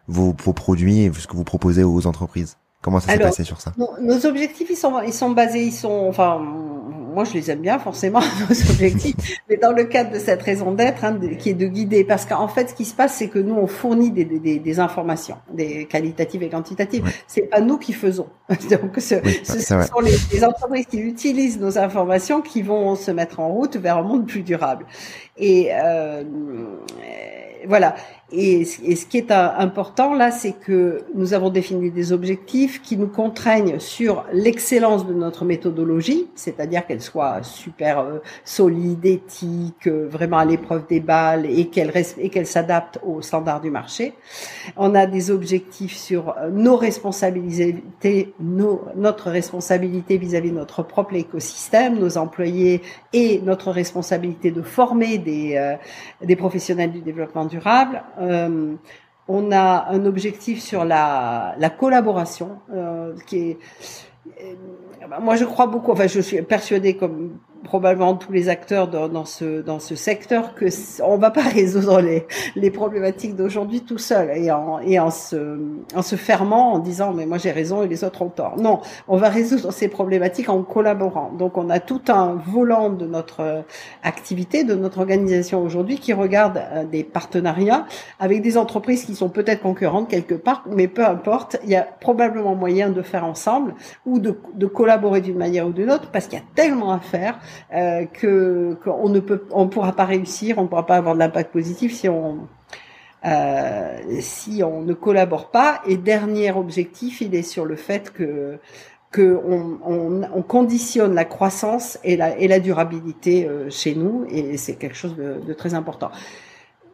vos, 0.08 0.36
vos 0.38 0.54
produits 0.54 1.02
et 1.02 1.14
ce 1.14 1.28
que 1.28 1.36
vous 1.36 1.44
proposez 1.44 1.84
aux 1.84 2.08
entreprises. 2.08 2.58
Comment 2.84 3.00
ça 3.00 3.14
s'est 3.14 3.20
passé 3.20 3.46
sur 3.46 3.62
ça? 3.62 3.72
Nos 4.02 4.26
objectifs, 4.26 4.68
ils 4.70 4.76
sont, 4.76 5.00
ils 5.02 5.14
sont 5.14 5.30
basés, 5.30 5.64
ils 5.64 5.72
sont, 5.72 6.06
enfin, 6.10 6.42
moi 7.14 7.24
je 7.24 7.34
les 7.34 7.52
aime 7.52 7.60
bien 7.60 7.80
forcément 7.80 8.20
nos 8.50 8.72
objectifs, 8.72 9.16
mais 9.50 9.58
dans 9.58 9.72
le 9.72 9.86
cadre 9.86 10.12
de 10.12 10.20
cette 10.20 10.42
raison 10.42 10.72
d'être, 10.72 11.06
hein, 11.06 11.20
qui 11.40 11.50
est 11.50 11.54
de 11.54 11.68
guider, 11.68 12.04
parce 12.04 12.26
qu'en 12.26 12.48
fait, 12.48 12.70
ce 12.70 12.74
qui 12.74 12.86
se 12.86 12.94
passe, 12.94 13.16
c'est 13.16 13.30
que 13.30 13.40
nous 13.40 13.56
on 13.56 13.68
fournit 13.68 14.12
des, 14.12 14.26
des, 14.26 14.60
des 14.60 14.80
informations, 14.80 15.38
des 15.54 15.86
qualitatives 15.86 16.44
et 16.44 16.50
quantitatives. 16.50 17.10
C'est 17.28 17.50
pas 17.50 17.62
nous 17.62 17.78
qui 17.78 17.94
faisons. 17.94 18.28
Donc, 18.50 18.98
ce, 18.98 19.16
ce 19.44 19.60
sont 19.60 20.00
les, 20.02 20.16
les, 20.32 20.44
entreprises 20.44 20.86
qui 20.88 21.00
utilisent 21.00 21.60
nos 21.60 21.78
informations 21.78 22.42
qui 22.42 22.62
vont 22.62 22.96
se 22.96 23.12
mettre 23.12 23.40
en 23.40 23.50
route 23.50 23.78
vers 23.78 23.98
un 23.98 24.04
monde 24.04 24.28
plus 24.28 24.42
durable. 24.42 24.86
Et 25.38 25.70
euh, 25.74 26.24
voilà. 27.68 27.96
Et, 28.36 28.66
ce 28.66 29.06
qui 29.06 29.18
est 29.18 29.32
important 29.32 30.16
là, 30.16 30.32
c'est 30.32 30.54
que 30.54 31.04
nous 31.14 31.34
avons 31.36 31.52
défini 31.52 31.92
des 31.92 32.12
objectifs 32.12 32.82
qui 32.82 32.98
nous 32.98 33.08
contraignent 33.08 33.80
sur 33.80 34.26
l'excellence 34.34 35.06
de 35.06 35.14
notre 35.14 35.46
méthodologie, 35.46 36.28
c'est-à-dire 36.34 36.86
qu'elle 36.88 37.02
soit 37.02 37.44
super 37.44 38.00
euh, 38.00 38.20
solide, 38.44 39.06
éthique, 39.06 39.88
euh, 39.88 40.08
vraiment 40.10 40.40
à 40.40 40.46
l'épreuve 40.46 40.88
des 40.88 41.00
balles 41.00 41.46
et 41.46 41.68
qu'elle 41.68 41.92
et 42.18 42.30
qu'elle 42.30 42.48
s'adapte 42.48 43.00
aux 43.04 43.22
standards 43.22 43.62
du 43.62 43.70
marché. 43.70 44.14
On 44.78 44.96
a 44.96 45.06
des 45.06 45.30
objectifs 45.30 45.96
sur 45.96 46.30
euh, 46.30 46.50
nos 46.50 46.76
responsabilités, 46.76 48.34
notre 48.40 49.30
responsabilité 49.30 50.18
vis-à-vis 50.18 50.50
de 50.50 50.56
notre 50.56 50.82
propre 50.82 51.14
écosystème, 51.14 52.00
nos 52.00 52.18
employés 52.18 52.82
et 53.14 53.42
notre 53.44 53.70
responsabilité 53.72 54.50
de 54.50 54.64
former 54.64 55.20
des 55.20 56.36
professionnels 56.36 56.92
du 56.92 57.02
développement 57.02 57.46
durable 57.46 58.02
euh, 58.24 58.76
on 59.28 59.52
a 59.52 59.88
un 59.90 60.06
objectif 60.06 60.62
sur 60.62 60.84
la, 60.86 61.56
la 61.58 61.70
collaboration 61.70 62.60
euh, 62.74 63.14
qui 63.26 63.38
est 63.38 63.58
euh, 64.42 64.56
moi 65.22 65.36
je 65.36 65.46
crois 65.46 65.68
beaucoup 65.68 65.92
enfin 65.92 66.08
je 66.08 66.20
suis 66.20 66.42
persuadée 66.42 66.96
comme 66.96 67.38
probablement 67.64 68.16
tous 68.16 68.32
les 68.32 68.50
acteurs 68.50 68.88
dans, 68.88 69.08
dans, 69.08 69.26
ce 69.26 69.62
dans 69.62 69.80
ce 69.80 69.96
secteur 69.96 70.56
que 70.56 70.66
on 71.04 71.18
va 71.18 71.32
pas 71.32 71.42
résoudre 71.54 72.02
les 72.02 72.26
les 72.56 72.72
problématiques 72.72 73.36
d'aujourd'hui 73.36 73.82
tout 73.82 73.98
seul 73.98 74.32
et 74.38 74.52
en 74.52 74.80
et 74.80 75.00
en 75.00 75.12
se 75.12 75.60
en 75.96 76.02
se 76.02 76.16
fermant 76.16 76.74
en 76.74 76.80
disant 76.80 77.14
mais 77.14 77.26
moi 77.26 77.38
j'ai 77.38 77.52
raison 77.52 77.84
et 77.84 77.88
les 77.88 78.04
autres 78.04 78.22
ont 78.22 78.30
tort. 78.30 78.58
Non, 78.58 78.82
on 79.08 79.18
va 79.18 79.30
résoudre 79.30 79.72
ces 79.72 79.88
problématiques 79.88 80.50
en 80.50 80.64
collaborant. 80.64 81.32
Donc 81.38 81.58
on 81.58 81.70
a 81.70 81.80
tout 81.80 82.02
un 82.10 82.36
volant 82.46 82.90
de 82.90 83.06
notre 83.06 83.64
activité, 84.04 84.64
de 84.64 84.76
notre 84.76 85.00
organisation 85.00 85.64
aujourd'hui 85.64 85.98
qui 85.98 86.14
regarde 86.14 86.58
euh, 86.58 86.84
des 86.86 87.04
partenariats 87.04 87.86
avec 88.20 88.42
des 88.42 88.58
entreprises 88.58 89.06
qui 89.06 89.16
sont 89.16 89.30
peut-être 89.30 89.62
concurrentes 89.62 90.10
quelque 90.10 90.36
part, 90.36 90.64
mais 90.70 90.88
peu 90.88 91.06
importe, 91.06 91.58
il 91.64 91.70
y 91.70 91.76
a 91.76 91.84
probablement 91.84 92.56
moyen 92.56 92.90
de 92.90 93.02
faire 93.02 93.26
ensemble 93.26 93.76
ou 94.06 94.20
de, 94.20 94.38
de 94.54 94.66
collaborer 94.66 95.22
d'une 95.22 95.38
manière 95.38 95.68
ou 95.68 95.72
d'une 95.72 95.92
autre 95.92 96.10
parce 96.12 96.28
qu'il 96.28 96.40
y 96.40 96.42
a 96.42 96.46
tellement 96.56 96.92
à 96.92 97.00
faire 97.00 97.40
euh, 97.74 98.06
que 98.06 98.78
qu'on 98.84 99.10
ne 99.10 99.20
peut, 99.20 99.46
on 99.52 99.68
pourra 99.68 99.94
pas 99.94 100.06
réussir, 100.06 100.58
on 100.58 100.64
ne 100.64 100.68
pourra 100.68 100.86
pas 100.86 100.98
avoir 100.98 101.14
de 101.16 101.20
l'impact 101.20 101.52
positif 101.52 101.94
si 101.94 102.10
on 102.10 102.48
euh, 103.26 103.98
si 104.20 104.64
on 104.64 104.82
ne 104.82 104.94
collabore 104.94 105.50
pas. 105.50 105.82
Et 105.88 105.98
dernier 105.98 106.52
objectif, 106.52 107.22
il 107.22 107.36
est 107.36 107.44
sur 107.44 107.66
le 107.66 107.76
fait 107.76 108.12
que 108.12 108.60
que 109.12 109.40
on, 109.46 109.78
on, 109.86 110.24
on, 110.34 110.42
conditionne 110.42 111.14
la 111.14 111.24
croissance 111.24 112.00
et 112.04 112.18
la, 112.18 112.36
et 112.38 112.48
la 112.48 112.60
durabilité 112.60 113.48
euh, 113.48 113.70
chez 113.70 113.94
nous, 113.94 114.26
et 114.28 114.58
c'est 114.58 114.74
quelque 114.74 114.96
chose 114.96 115.16
de, 115.16 115.40
de, 115.46 115.54
très 115.54 115.76
important. 115.76 116.10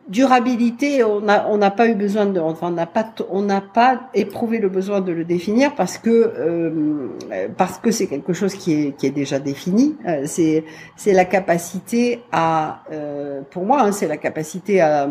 Durabilité, 0.09 1.03
on 1.03 1.21
n'a 1.21 1.47
on 1.49 1.59
pas 1.69 1.87
eu 1.87 1.93
besoin 1.93 2.25
de, 2.25 2.39
enfin 2.39 2.67
on 2.67 2.71
n'a 2.71 2.87
pas 2.87 3.05
on 3.29 3.43
n'a 3.43 3.61
pas 3.61 4.09
éprouvé 4.13 4.57
le 4.57 4.67
besoin 4.67 5.01
de 5.01 5.11
le 5.11 5.23
définir 5.23 5.75
parce 5.75 5.97
que 5.97 6.09
euh, 6.09 7.07
parce 7.57 7.77
que 7.77 7.91
c'est 7.91 8.07
quelque 8.07 8.33
chose 8.33 8.55
qui 8.55 8.73
est 8.73 8.97
qui 8.97 9.05
est 9.05 9.11
déjà 9.11 9.39
défini. 9.39 9.95
Euh, 10.07 10.23
c'est 10.25 10.65
c'est 10.97 11.13
la 11.13 11.25
capacité 11.25 12.21
à, 12.31 12.83
euh, 12.91 13.41
pour 13.51 13.65
moi, 13.65 13.83
hein, 13.83 13.91
c'est 13.91 14.07
la 14.07 14.17
capacité 14.17 14.81
à, 14.81 15.07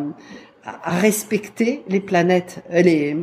à 0.65 0.91
respecter 0.91 1.85
les 1.89 2.01
planètes, 2.01 2.63
les, 2.71 3.17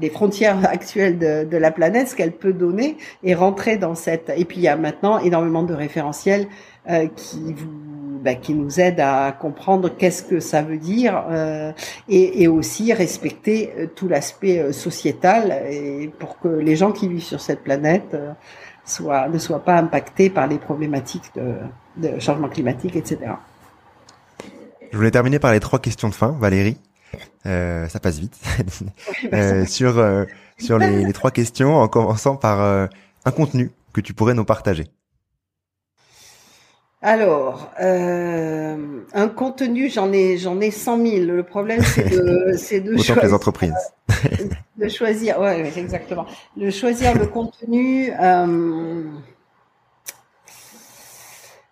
les 0.00 0.10
frontières 0.10 0.58
actuelles 0.68 1.18
de, 1.18 1.44
de 1.44 1.56
la 1.56 1.70
planète, 1.70 2.08
ce 2.08 2.16
qu'elle 2.16 2.32
peut 2.32 2.52
donner 2.52 2.96
et 3.22 3.34
rentrer 3.34 3.76
dans 3.76 3.94
cette. 3.94 4.32
Et 4.36 4.44
puis 4.44 4.58
il 4.58 4.62
y 4.62 4.68
a 4.68 4.76
maintenant 4.76 5.18
énormément 5.18 5.62
de 5.62 5.74
référentiels 5.74 6.46
euh, 6.88 7.06
qui 7.08 7.52
vous 7.52 7.90
bah, 8.20 8.34
qui 8.34 8.52
nous 8.52 8.80
aident 8.80 9.00
à 9.00 9.32
comprendre 9.32 9.88
qu'est-ce 9.88 10.22
que 10.22 10.40
ça 10.40 10.60
veut 10.60 10.76
dire 10.76 11.24
euh, 11.30 11.72
et, 12.08 12.42
et, 12.42 12.48
aussi 12.48 12.92
respecter 12.92 13.72
euh, 13.78 13.86
tout 13.86 14.08
l'aspect 14.08 14.58
euh, 14.58 14.72
sociétal 14.72 15.62
et 15.70 16.10
pour 16.18 16.38
que 16.38 16.48
les 16.48 16.76
gens 16.76 16.92
qui 16.92 17.08
vivent 17.08 17.22
sur 17.22 17.40
cette 17.40 17.62
planète 17.62 18.14
soient, 18.84 19.28
ne 19.28 19.38
soient 19.38 19.64
pas 19.64 19.76
impactés 19.76 20.28
par 20.28 20.48
les 20.48 20.58
problématiques 20.58 21.30
de, 21.34 21.54
de 21.96 22.20
changement 22.20 22.50
climatique, 22.50 22.94
etc. 22.94 23.32
Je 24.92 24.96
voulais 24.98 25.10
terminer 25.10 25.38
par 25.38 25.52
les 25.52 25.60
trois 25.60 25.78
questions 25.78 26.10
de 26.10 26.14
fin, 26.14 26.36
Valérie. 26.38 26.76
Euh, 27.46 27.88
ça 27.88 28.00
passe 28.00 28.18
vite. 28.18 28.38
euh, 29.32 29.64
sur 29.64 29.98
euh, 29.98 30.24
sur 30.58 30.78
les, 30.78 31.10
trois 31.14 31.30
questions, 31.30 31.78
en 31.78 31.88
commençant 31.88 32.36
par 32.36 32.60
un 32.60 33.30
contenu 33.30 33.70
que 33.94 34.02
tu 34.02 34.12
pourrais 34.12 34.34
nous 34.34 34.44
partager. 34.44 34.84
Alors, 37.02 37.70
euh, 37.80 38.76
un 39.14 39.28
contenu, 39.28 39.88
j'en 39.88 40.12
ai 40.12 40.36
j'en 40.36 40.60
ai 40.60 40.70
cent 40.70 40.98
mille. 40.98 41.28
Le 41.28 41.42
problème, 41.42 41.80
c'est 41.82 42.10
de 42.10 42.52
c'est 42.58 42.80
de 42.80 42.96
choisir, 42.96 43.22
les 43.22 43.32
entreprises. 43.32 43.72
de 44.76 44.88
choisir. 44.88 45.40
Ouais, 45.40 45.72
exactement. 45.78 46.26
De 46.56 46.68
choisir 46.68 47.16
le 47.16 47.26
contenu. 47.26 48.12
Euh, 48.20 49.04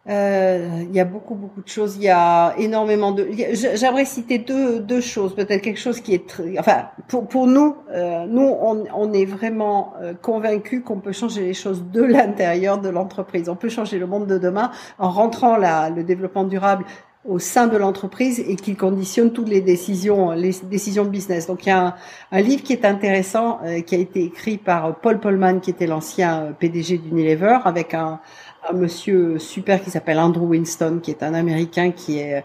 euh, 0.09 0.85
il 0.89 0.95
y 0.95 1.01
a 1.01 1.05
beaucoup 1.05 1.35
beaucoup 1.35 1.61
de 1.61 1.69
choses. 1.69 1.97
Il 1.97 2.03
y 2.03 2.09
a 2.09 2.55
énormément 2.57 3.13
de. 3.13 3.29
J'aimerais 3.53 4.07
citer 4.07 4.39
deux 4.39 4.81
deux 4.81 5.03
choses. 5.03 5.35
Peut-être 5.35 5.61
quelque 5.61 5.79
chose 5.79 6.01
qui 6.01 6.15
est 6.15 6.27
très. 6.27 6.59
Enfin, 6.59 6.87
pour 7.09 7.29
pour 7.29 7.47
nous, 7.47 7.77
euh, 7.93 8.25
nous 8.27 8.43
on, 8.43 8.85
on 8.95 9.13
est 9.13 9.27
vraiment 9.27 9.93
euh, 10.01 10.15
convaincus 10.15 10.83
qu'on 10.83 11.01
peut 11.01 11.13
changer 11.13 11.43
les 11.43 11.55
choses 11.55 11.85
de 11.93 12.03
l'intérieur 12.17 12.79
de 12.79 12.89
l'entreprise. 12.89 13.49
On 13.51 13.57
peut 13.57 13.69
changer 13.69 13.99
le 13.99 14.07
monde 14.07 14.27
de 14.27 14.39
demain 14.39 14.71
en 14.99 15.11
rentrant 15.11 15.57
la, 15.57 15.91
le 15.91 16.05
développement 16.05 16.45
durable 16.45 16.85
au 17.29 17.39
sein 17.39 17.67
de 17.67 17.77
l'entreprise 17.77 18.41
et 18.41 18.57
qui 18.57 18.75
conditionne 18.75 19.33
toutes 19.33 19.49
les 19.49 19.61
décisions, 19.61 20.31
les 20.31 20.55
décisions 20.63 21.05
de 21.05 21.11
business. 21.11 21.47
Donc 21.47 21.67
il 21.67 21.69
y 21.69 21.73
a 21.73 21.87
un, 21.89 21.95
un 22.33 22.41
livre 22.41 22.63
qui 22.63 22.73
est 22.73 22.85
intéressant, 22.85 23.59
euh, 23.65 23.81
qui 23.83 23.95
a 23.95 23.99
été 23.99 24.25
écrit 24.25 24.57
par 24.57 24.97
Paul 24.97 25.21
Polman, 25.21 25.61
qui 25.61 25.71
était 25.71 25.87
l'ancien 25.87 26.43
euh, 26.43 26.53
PDG 26.53 26.99
d'Unilever, 26.99 27.59
avec 27.65 27.93
un, 27.93 28.21
un 28.69 28.73
monsieur 28.73 29.39
super 29.39 29.83
qui 29.83 29.91
s'appelle 29.91 30.19
Andrew 30.19 30.47
Winston, 30.47 31.01
qui 31.03 31.11
est 31.11 31.23
un 31.23 31.35
Américain 31.35 31.91
qui 31.91 32.19
est 32.19 32.45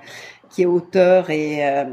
qui 0.49 0.61
est 0.61 0.67
auteur 0.67 1.31
et, 1.31 1.67
euh, 1.67 1.85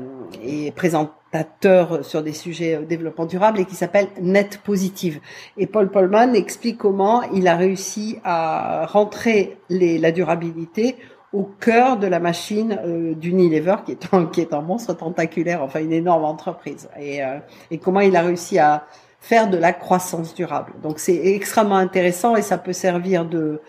et 0.42 0.70
présentateur 0.72 2.04
sur 2.04 2.22
des 2.22 2.34
sujets 2.34 2.78
développement 2.86 3.24
durable 3.24 3.60
et 3.60 3.64
qui 3.64 3.74
s'appelle 3.74 4.08
Net 4.20 4.60
Positive. 4.62 5.20
Et 5.56 5.66
Paul 5.66 5.90
Polman 5.90 6.34
explique 6.34 6.76
comment 6.76 7.22
il 7.32 7.48
a 7.48 7.56
réussi 7.56 8.18
à 8.22 8.84
rentrer 8.86 9.56
les, 9.70 9.98
la 9.98 10.12
durabilité 10.12 10.96
au 11.32 11.44
cœur 11.44 11.96
de 11.96 12.06
la 12.06 12.18
machine 12.18 12.78
euh, 12.84 13.14
d'Unilever, 13.14 13.76
qui 13.86 13.92
est 13.92 14.12
un, 14.12 14.26
qui 14.26 14.40
est 14.40 14.52
un 14.52 14.60
monstre 14.60 14.94
tentaculaire, 14.94 15.62
enfin 15.62 15.80
une 15.80 15.92
énorme 15.92 16.24
entreprise, 16.24 16.88
et, 16.98 17.24
euh, 17.24 17.38
et 17.70 17.78
comment 17.78 18.00
il 18.00 18.16
a 18.16 18.22
réussi 18.22 18.58
à 18.58 18.84
faire 19.20 19.48
de 19.48 19.56
la 19.56 19.72
croissance 19.72 20.34
durable. 20.34 20.72
Donc 20.82 20.98
c'est 20.98 21.28
extrêmement 21.28 21.76
intéressant 21.76 22.36
et 22.36 22.42
ça 22.42 22.58
peut 22.58 22.72
servir 22.72 23.24
de 23.24 23.60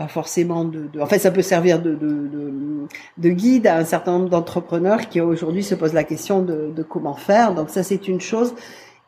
pas 0.00 0.08
forcément 0.08 0.64
de, 0.64 0.86
de, 0.90 0.98
en 0.98 1.04
fait 1.04 1.18
ça 1.18 1.30
peut 1.30 1.42
servir 1.42 1.78
de, 1.82 1.94
de, 1.94 2.08
de, 2.08 2.52
de 3.18 3.28
guide 3.28 3.66
à 3.66 3.76
un 3.76 3.84
certain 3.84 4.12
nombre 4.12 4.30
d'entrepreneurs 4.30 5.10
qui 5.10 5.20
aujourd'hui 5.20 5.62
se 5.62 5.74
posent 5.74 5.92
la 5.92 6.04
question 6.04 6.40
de, 6.40 6.82
comment 6.88 7.12
faire. 7.12 7.52
Donc 7.52 7.68
ça 7.68 7.82
c'est 7.82 8.08
une 8.08 8.18
chose. 8.18 8.54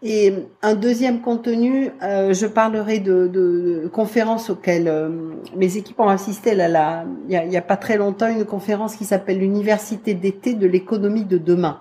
Et 0.03 0.35
un 0.61 0.75
deuxième 0.75 1.23
contenu, 1.23 1.93
euh, 2.03 2.35
je 2.35 2.47
parlerai 2.47 2.99
de, 2.99 3.89
conférences 3.91 4.51
auxquelles 4.51 4.89
euh, 4.89 5.09
mes 5.57 5.79
équipes 5.79 5.99
ont 5.99 6.09
assisté. 6.09 6.55
Là, 6.55 6.69
là, 6.69 7.07
il 7.27 7.35
y 7.35 7.41
il 7.43 7.53
y 7.53 7.57
a 7.57 7.63
pas 7.63 7.79
très 7.79 7.97
longtemps, 7.97 8.29
une 8.29 8.45
conférence 8.45 8.95
qui 8.95 9.07
s'appelle 9.07 9.39
l'Université 9.39 10.13
d'été 10.13 10.53
de 10.53 10.67
l'économie 10.67 11.25
de 11.25 11.39
demain. 11.39 11.81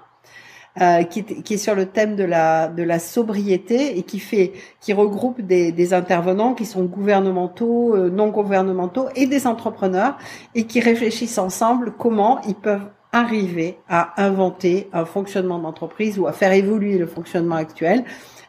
Euh, 0.80 1.03
qui, 1.03 1.19
est, 1.19 1.41
qui, 1.43 1.55
est, 1.55 1.57
sur 1.57 1.76
le 1.76 1.88
thème 1.88 2.15
de 2.15 2.24
la 2.24 2.69
de 2.69 2.82
la 2.82 2.97
sobriété 2.97 3.97
et 3.97 4.03
qui 4.03 4.19
fait 4.19 4.53
qui 4.80 4.93
regroupe 4.93 5.41
des, 5.41 5.74
des 5.74 5.93
intervenants 5.93 6.53
qui 6.53 6.65
sont 6.65 6.86
gouvernementaux, 6.86 7.93
euh, 7.93 8.09
non 8.09 8.30
gouvernementaux 8.30 9.09
et 9.17 9.28
des 9.28 9.47
entrepreneurs 9.47 10.17
et 10.55 10.63
qui 10.67 10.80
réfléchissent 10.80 11.39
ensemble 11.39 11.91
comment 11.97 12.39
ils 12.47 12.55
peuvent 12.55 12.88
arriver 13.11 13.80
à 13.89 14.13
inventer 14.24 14.89
un 14.93 15.03
fonctionnement 15.03 15.59
d'entreprise 15.59 16.17
ou 16.17 16.26
à 16.26 16.32
faire 16.32 16.53
évoluer 16.53 16.97
le 16.97 17.05
fonctionnement 17.05 17.57
actuel 17.57 18.05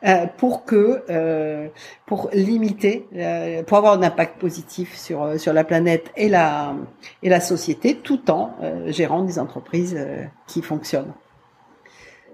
euh, 0.06 0.26
pour 0.36 0.64
que 0.64 1.02
euh, 1.10 1.66
pour 2.06 2.30
limiter 2.32 3.08
pour 3.66 3.78
avoir 3.78 3.94
un 3.94 4.02
impact 4.04 4.38
positif 4.38 4.96
sur 4.96 5.40
sur 5.40 5.52
la 5.52 5.64
planète 5.64 6.12
et 6.16 6.28
la 6.28 6.76
et 7.24 7.28
la 7.28 7.40
société 7.40 7.96
tout 7.96 8.30
en 8.30 8.54
gérant 8.86 9.24
des 9.24 9.40
entreprises 9.40 9.98
qui 10.46 10.62
fonctionnent. 10.62 11.14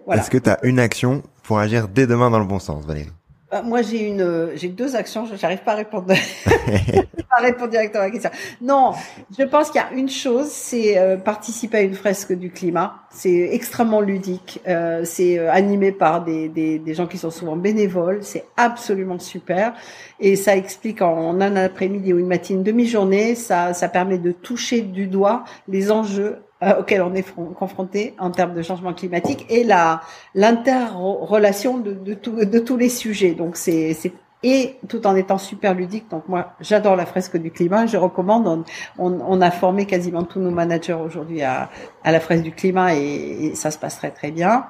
Voilà. 0.08 0.22
Est-ce 0.22 0.30
que 0.30 0.38
tu 0.38 0.48
as 0.48 0.58
une 0.62 0.78
action 0.78 1.22
pour 1.42 1.58
agir 1.58 1.86
dès 1.86 2.06
demain 2.06 2.30
dans 2.30 2.38
le 2.38 2.46
bon 2.46 2.58
sens, 2.58 2.86
Valérie? 2.86 3.10
Euh, 3.52 3.62
Moi, 3.62 3.82
j'ai 3.82 4.08
une, 4.08 4.52
j'ai 4.54 4.68
deux 4.68 4.96
actions. 4.96 5.26
Je 5.26 5.34
n'arrive 5.38 5.62
pas 5.62 5.72
à 5.72 5.74
répondre. 5.74 6.06
pas 6.46 7.36
à 7.36 7.42
répondre 7.42 7.68
directement 7.68 8.04
à 8.04 8.06
la 8.06 8.10
question. 8.10 8.30
Non, 8.62 8.92
je 9.38 9.44
pense 9.44 9.70
qu'il 9.70 9.82
y 9.82 9.84
a 9.84 9.92
une 9.92 10.08
chose, 10.08 10.46
c'est 10.46 10.96
euh, 10.96 11.18
participer 11.18 11.76
à 11.76 11.80
une 11.82 11.92
fresque 11.92 12.32
du 12.32 12.50
climat. 12.50 12.94
C'est 13.10 13.50
extrêmement 13.52 14.00
ludique. 14.00 14.62
Euh, 14.66 15.02
c'est 15.04 15.38
euh, 15.38 15.52
animé 15.52 15.92
par 15.92 16.24
des, 16.24 16.48
des, 16.48 16.78
des, 16.78 16.94
gens 16.94 17.06
qui 17.06 17.18
sont 17.18 17.30
souvent 17.30 17.56
bénévoles. 17.56 18.20
C'est 18.22 18.46
absolument 18.56 19.18
super. 19.18 19.74
Et 20.20 20.36
ça 20.36 20.56
explique 20.56 21.02
en, 21.02 21.12
en 21.12 21.40
un 21.42 21.54
après-midi 21.56 22.14
ou 22.14 22.18
une 22.18 22.28
matinée, 22.28 22.60
une 22.60 22.64
demi-journée, 22.64 23.34
ça, 23.34 23.74
ça 23.74 23.90
permet 23.90 24.16
de 24.16 24.32
toucher 24.32 24.80
du 24.80 25.06
doigt 25.06 25.44
les 25.68 25.90
enjeux 25.92 26.38
euh, 26.62 26.80
auquel 26.80 27.02
on 27.02 27.14
est 27.14 27.24
confronté 27.54 28.14
en 28.18 28.30
termes 28.30 28.54
de 28.54 28.62
changement 28.62 28.92
climatique 28.92 29.46
et 29.48 29.64
la 29.64 30.00
l'interrelation 30.34 31.78
de, 31.78 31.92
de, 31.92 32.14
tout, 32.14 32.44
de 32.44 32.58
tous 32.58 32.76
les 32.76 32.88
sujets. 32.88 33.34
Donc 33.34 33.56
c'est 33.56 33.94
et 34.42 34.76
tout 34.88 35.06
en 35.06 35.16
étant 35.16 35.38
super 35.38 35.74
ludique. 35.74 36.08
Donc 36.10 36.28
moi, 36.28 36.52
j'adore 36.60 36.96
la 36.96 37.06
fresque 37.06 37.36
du 37.36 37.50
climat. 37.50 37.86
Je 37.86 37.96
recommande. 37.96 38.46
On, 38.46 38.64
on, 38.98 39.20
on 39.26 39.40
a 39.40 39.50
formé 39.50 39.86
quasiment 39.86 40.22
tous 40.22 40.40
nos 40.40 40.50
managers 40.50 40.92
aujourd'hui 40.94 41.42
à, 41.42 41.70
à 42.04 42.12
la 42.12 42.20
fresque 42.20 42.44
du 42.44 42.52
climat 42.52 42.94
et, 42.94 43.52
ça 43.54 43.70
se 43.70 43.78
passe 43.78 43.96
très 43.96 44.10
très 44.10 44.30
bien. 44.30 44.66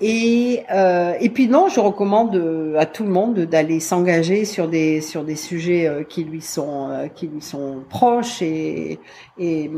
Et, 0.00 0.64
euh, 0.72 1.14
et 1.20 1.28
puis 1.30 1.46
non, 1.46 1.68
je 1.68 1.78
recommande 1.78 2.34
euh, 2.34 2.76
à 2.76 2.84
tout 2.84 3.04
le 3.04 3.10
monde 3.10 3.38
d'aller 3.38 3.78
s'engager 3.78 4.44
sur 4.44 4.66
des 4.66 5.00
sur 5.00 5.22
des 5.22 5.36
sujets 5.36 5.86
euh, 5.86 6.02
qui 6.02 6.24
lui 6.24 6.40
sont 6.40 6.88
euh, 6.90 7.06
qui 7.06 7.28
lui 7.28 7.40
sont 7.40 7.84
proches 7.88 8.42
et, 8.42 8.98
et, 9.38 9.70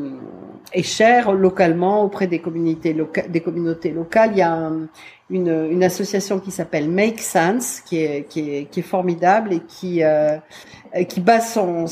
et 0.72 0.82
chers 0.82 1.32
localement 1.32 2.02
auprès 2.02 2.26
des 2.26 2.38
communautés 2.38 2.94
locales 2.94 3.30
des 3.30 3.40
communautés 3.40 3.90
locales. 3.90 4.30
Il 4.32 4.38
y 4.38 4.42
a 4.42 4.54
un, 4.54 4.88
une, 5.28 5.68
une 5.70 5.84
association 5.84 6.38
qui 6.40 6.50
s'appelle 6.50 6.88
Make 6.88 7.20
Sense 7.20 7.80
qui 7.80 8.02
est 8.02 8.26
qui 8.26 8.50
est, 8.54 8.64
qui 8.70 8.80
est 8.80 8.84
formidable 8.84 9.52
et 9.52 9.60
qui 9.68 10.02
euh, 10.02 10.38
qui 11.04 11.20
base 11.20 11.52
son 11.52 11.86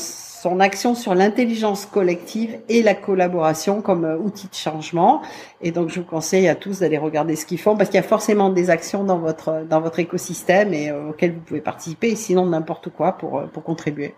son 0.45 0.59
action 0.59 0.93
sur 0.93 1.15
l'intelligence 1.15 1.87
collective 1.87 2.59
et 2.69 2.83
la 2.83 2.93
collaboration 2.93 3.81
comme 3.81 4.05
euh, 4.05 4.15
outil 4.15 4.47
de 4.47 4.53
changement. 4.53 5.23
Et 5.59 5.71
donc, 5.71 5.89
je 5.89 5.99
vous 5.99 6.05
conseille 6.05 6.47
à 6.47 6.53
tous 6.53 6.81
d'aller 6.81 6.99
regarder 6.99 7.35
ce 7.35 7.47
qu'ils 7.47 7.59
font 7.59 7.75
parce 7.75 7.89
qu'il 7.89 7.99
y 7.99 8.03
a 8.03 8.07
forcément 8.07 8.51
des 8.51 8.69
actions 8.69 9.03
dans 9.03 9.17
votre 9.17 9.65
dans 9.67 9.81
votre 9.81 9.97
écosystème 9.97 10.71
et 10.71 10.91
euh, 10.91 11.09
auxquelles 11.09 11.33
vous 11.33 11.39
pouvez 11.39 11.61
participer. 11.61 12.09
Et 12.09 12.15
sinon, 12.15 12.45
n'importe 12.45 12.89
quoi 12.89 13.13
pour 13.13 13.39
euh, 13.39 13.47
pour 13.47 13.63
contribuer. 13.63 14.13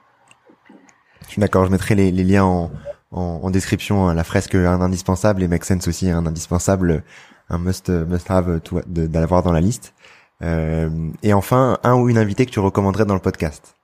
Je 1.28 1.32
suis 1.32 1.40
d'accord. 1.40 1.66
Je 1.66 1.72
mettrai 1.72 1.96
les, 1.96 2.12
liens 2.12 2.44
en, 2.44 2.72
en, 3.12 3.40
en, 3.44 3.50
description. 3.50 4.08
La 4.08 4.26
fresque 4.26 4.56
un 4.56 4.82
indispensable 4.82 5.44
et 5.44 5.48
Make 5.48 5.64
Sense 5.64 5.88
aussi 5.88 6.10
un 6.10 6.26
indispensable, 6.26 7.04
un 7.50 7.58
must 7.58 7.88
must 7.88 8.30
have 8.30 8.60
d'avoir 8.86 9.44
dans 9.44 9.54
la 9.54 9.62
liste. 9.62 9.94
Euh, 10.42 10.90
et 11.24 11.34
enfin, 11.34 11.80
un 11.84 11.96
ou 11.96 12.10
une 12.10 12.18
invitée 12.18 12.46
que 12.46 12.52
tu 12.52 12.60
recommanderais 12.60 13.06
dans 13.06 13.16
le 13.16 13.22
podcast. 13.22 13.77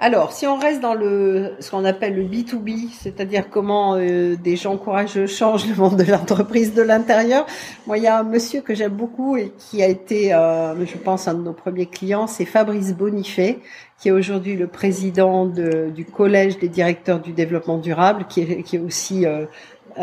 Alors, 0.00 0.30
si 0.30 0.46
on 0.46 0.56
reste 0.56 0.80
dans 0.80 0.94
le 0.94 1.54
ce 1.58 1.72
qu'on 1.72 1.84
appelle 1.84 2.14
le 2.14 2.22
B2B, 2.22 2.90
c'est-à-dire 2.92 3.50
comment 3.50 3.96
euh, 3.96 4.36
des 4.36 4.54
gens 4.54 4.76
courageux 4.76 5.26
changent 5.26 5.66
le 5.66 5.74
monde 5.74 5.96
de 5.96 6.04
l'entreprise 6.08 6.72
de 6.72 6.82
l'intérieur, 6.82 7.46
moi, 7.88 7.98
il 7.98 8.04
y 8.04 8.06
a 8.06 8.16
un 8.16 8.22
monsieur 8.22 8.60
que 8.60 8.76
j'aime 8.76 8.92
beaucoup 8.92 9.36
et 9.36 9.52
qui 9.58 9.82
a 9.82 9.88
été, 9.88 10.32
euh, 10.32 10.86
je 10.86 10.96
pense, 10.98 11.26
un 11.26 11.34
de 11.34 11.42
nos 11.42 11.52
premiers 11.52 11.86
clients, 11.86 12.28
c'est 12.28 12.44
Fabrice 12.44 12.94
Bonifay, 12.94 13.58
qui 13.98 14.06
est 14.06 14.12
aujourd'hui 14.12 14.54
le 14.54 14.68
président 14.68 15.46
de, 15.46 15.90
du 15.92 16.04
Collège 16.04 16.60
des 16.60 16.68
directeurs 16.68 17.18
du 17.18 17.32
développement 17.32 17.78
durable, 17.78 18.26
qui 18.28 18.42
est, 18.42 18.62
qui 18.62 18.78
aussi 18.78 19.26
euh, 19.26 19.46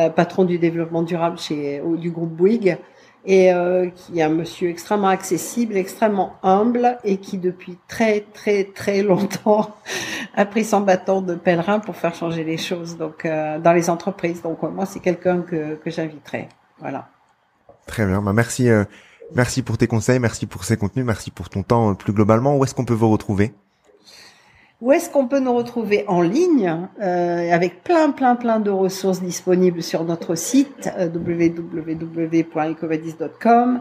patron 0.10 0.44
du 0.44 0.60
développement 0.60 1.04
durable 1.04 1.38
chez 1.38 1.82
du 1.98 2.12
groupe 2.12 2.32
Bouygues 2.32 2.78
et 3.26 3.52
euh, 3.52 3.90
qui 3.90 4.20
est 4.20 4.24
un 4.24 4.30
monsieur 4.30 4.70
extrêmement 4.70 5.08
accessible, 5.08 5.78
extrêmement 5.78 6.36
humble 6.44 6.98
et 7.04 7.18
qui 7.18 7.38
depuis 7.38 7.78
très 7.88 8.22
très 8.34 8.66
très 8.66 9.02
longtemps 9.02 9.76
a 10.36 10.46
pris 10.46 10.64
son 10.64 10.82
bâton 10.82 11.22
de 11.22 11.36
pèlerin 11.36 11.80
pour 11.80 11.96
faire 11.96 12.14
changer 12.14 12.44
les 12.44 12.58
choses 12.58 12.98
donc 12.98 13.26
euh, 13.26 13.60
dans 13.60 13.74
les 13.74 13.90
entreprises. 13.90 14.42
Donc 14.42 14.62
moi 14.64 14.86
c'est 14.86 15.00
quelqu'un 15.00 15.42
que, 15.42 15.76
que 15.76 15.90
j'inviterai. 15.90 16.50
Voilà. 16.80 17.10
Très 17.88 18.06
bien, 18.06 18.22
bah, 18.22 18.34
merci 18.34 18.70
euh, 18.70 18.84
merci 19.36 19.62
pour 19.62 19.78
tes 19.78 19.88
conseils, 19.88 20.20
merci 20.20 20.46
pour 20.46 20.64
ces 20.64 20.78
contenus, 20.78 21.06
merci 21.06 21.32
pour 21.32 21.50
ton 21.50 21.64
temps 21.64 21.96
plus 21.96 22.14
globalement. 22.14 22.58
Où 22.58 22.64
est-ce 22.64 22.76
qu'on 22.76 22.86
peut 22.86 22.94
vous 22.94 23.10
retrouver? 23.10 23.54
Où 24.82 24.92
est-ce 24.92 25.10
qu'on 25.10 25.28
peut 25.28 25.40
nous 25.40 25.54
retrouver 25.54 26.04
en 26.08 26.22
ligne 26.22 26.88
euh, 27.02 27.52
avec 27.52 27.82
plein, 27.84 28.12
plein, 28.12 28.36
plein 28.36 28.60
de 28.60 28.70
ressources 28.70 29.22
disponibles 29.22 29.82
sur 29.82 30.04
notre 30.04 30.36
site 30.36 30.92
euh, 30.98 31.08
www.ecovadis.com. 31.08 33.80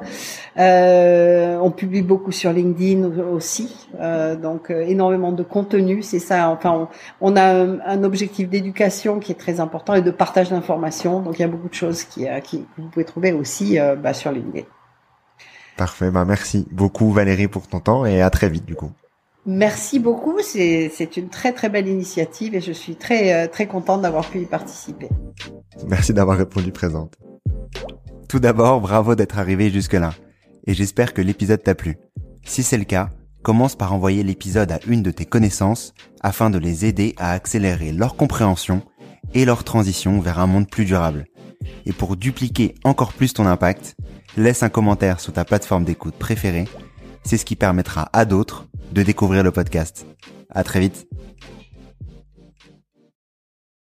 Euh, 0.56 1.58
on 1.60 1.72
publie 1.72 2.02
beaucoup 2.02 2.30
sur 2.30 2.52
LinkedIn 2.52 3.08
aussi, 3.22 3.88
euh, 4.00 4.36
donc 4.36 4.70
euh, 4.70 4.86
énormément 4.86 5.32
de 5.32 5.42
contenu. 5.42 6.00
C'est 6.02 6.20
ça. 6.20 6.48
Enfin, 6.50 6.88
on, 7.20 7.36
a 7.36 7.42
un, 7.42 8.04
objectif 8.04 8.48
d'éducation 8.48 9.18
qui 9.18 9.32
est 9.32 9.36
très 9.36 9.58
important 9.58 9.94
et 9.94 10.02
de 10.02 10.12
partage 10.12 10.50
d'informations. 10.50 11.20
Donc 11.20 11.38
il 11.38 11.42
y 11.42 11.44
a 11.44 11.48
beaucoup 11.48 11.68
de 11.68 11.74
choses 11.74 12.04
qui, 12.04 12.26
qui 12.44 12.60
que 12.60 12.82
vous 12.82 12.88
pouvez 12.88 13.04
trouver 13.04 13.32
aussi 13.32 13.78
bah, 14.00 14.14
sur 14.14 14.30
LinkedIn. 14.30 14.64
Parfait. 15.76 16.12
Bah 16.12 16.24
merci 16.24 16.68
beaucoup 16.70 17.10
Valérie 17.10 17.48
pour 17.48 17.66
ton 17.66 17.80
temps 17.80 18.06
et 18.06 18.22
à 18.22 18.30
très 18.30 18.48
vite 18.48 18.64
du 18.64 18.76
coup. 18.76 18.92
Merci 19.46 19.98
beaucoup, 19.98 20.38
c'est 20.40 21.16
une 21.16 21.28
très 21.28 21.52
très 21.52 21.68
belle 21.68 21.86
initiative 21.86 22.54
et 22.54 22.60
je 22.60 22.72
suis 22.72 22.96
très 22.96 23.34
euh, 23.34 23.48
très 23.48 23.66
contente 23.66 24.00
d'avoir 24.00 24.28
pu 24.28 24.40
y 24.40 24.46
participer. 24.46 25.08
Merci 25.86 26.14
d'avoir 26.14 26.38
répondu 26.38 26.72
présente. 26.72 27.18
Tout 28.28 28.38
d'abord, 28.38 28.80
bravo 28.80 29.14
d'être 29.14 29.38
arrivé 29.38 29.70
jusque-là 29.70 30.14
et 30.66 30.72
j'espère 30.72 31.12
que 31.12 31.20
l'épisode 31.20 31.62
t'a 31.62 31.74
plu. 31.74 31.98
Si 32.44 32.62
c'est 32.62 32.78
le 32.78 32.84
cas, 32.84 33.10
commence 33.42 33.76
par 33.76 33.92
envoyer 33.92 34.22
l'épisode 34.22 34.72
à 34.72 34.80
une 34.86 35.02
de 35.02 35.10
tes 35.10 35.26
connaissances 35.26 35.92
afin 36.22 36.48
de 36.48 36.58
les 36.58 36.86
aider 36.86 37.14
à 37.18 37.32
accélérer 37.32 37.92
leur 37.92 38.16
compréhension 38.16 38.82
et 39.34 39.44
leur 39.44 39.62
transition 39.64 40.20
vers 40.20 40.38
un 40.38 40.46
monde 40.46 40.70
plus 40.70 40.86
durable. 40.86 41.26
Et 41.86 41.92
pour 41.92 42.16
dupliquer 42.16 42.74
encore 42.84 43.12
plus 43.12 43.34
ton 43.34 43.46
impact, 43.46 43.94
laisse 44.36 44.62
un 44.62 44.68
commentaire 44.68 45.20
sur 45.20 45.32
ta 45.32 45.44
plateforme 45.44 45.84
d'écoute 45.84 46.14
préférée. 46.14 46.66
C'est 47.24 47.38
ce 47.38 47.44
qui 47.44 47.56
permettra 47.56 48.10
à 48.12 48.24
d'autres 48.24 48.66
de 48.92 49.02
découvrir 49.02 49.42
le 49.42 49.50
podcast. 49.50 50.06
À 50.50 50.62
très 50.62 50.80
vite. 50.80 51.08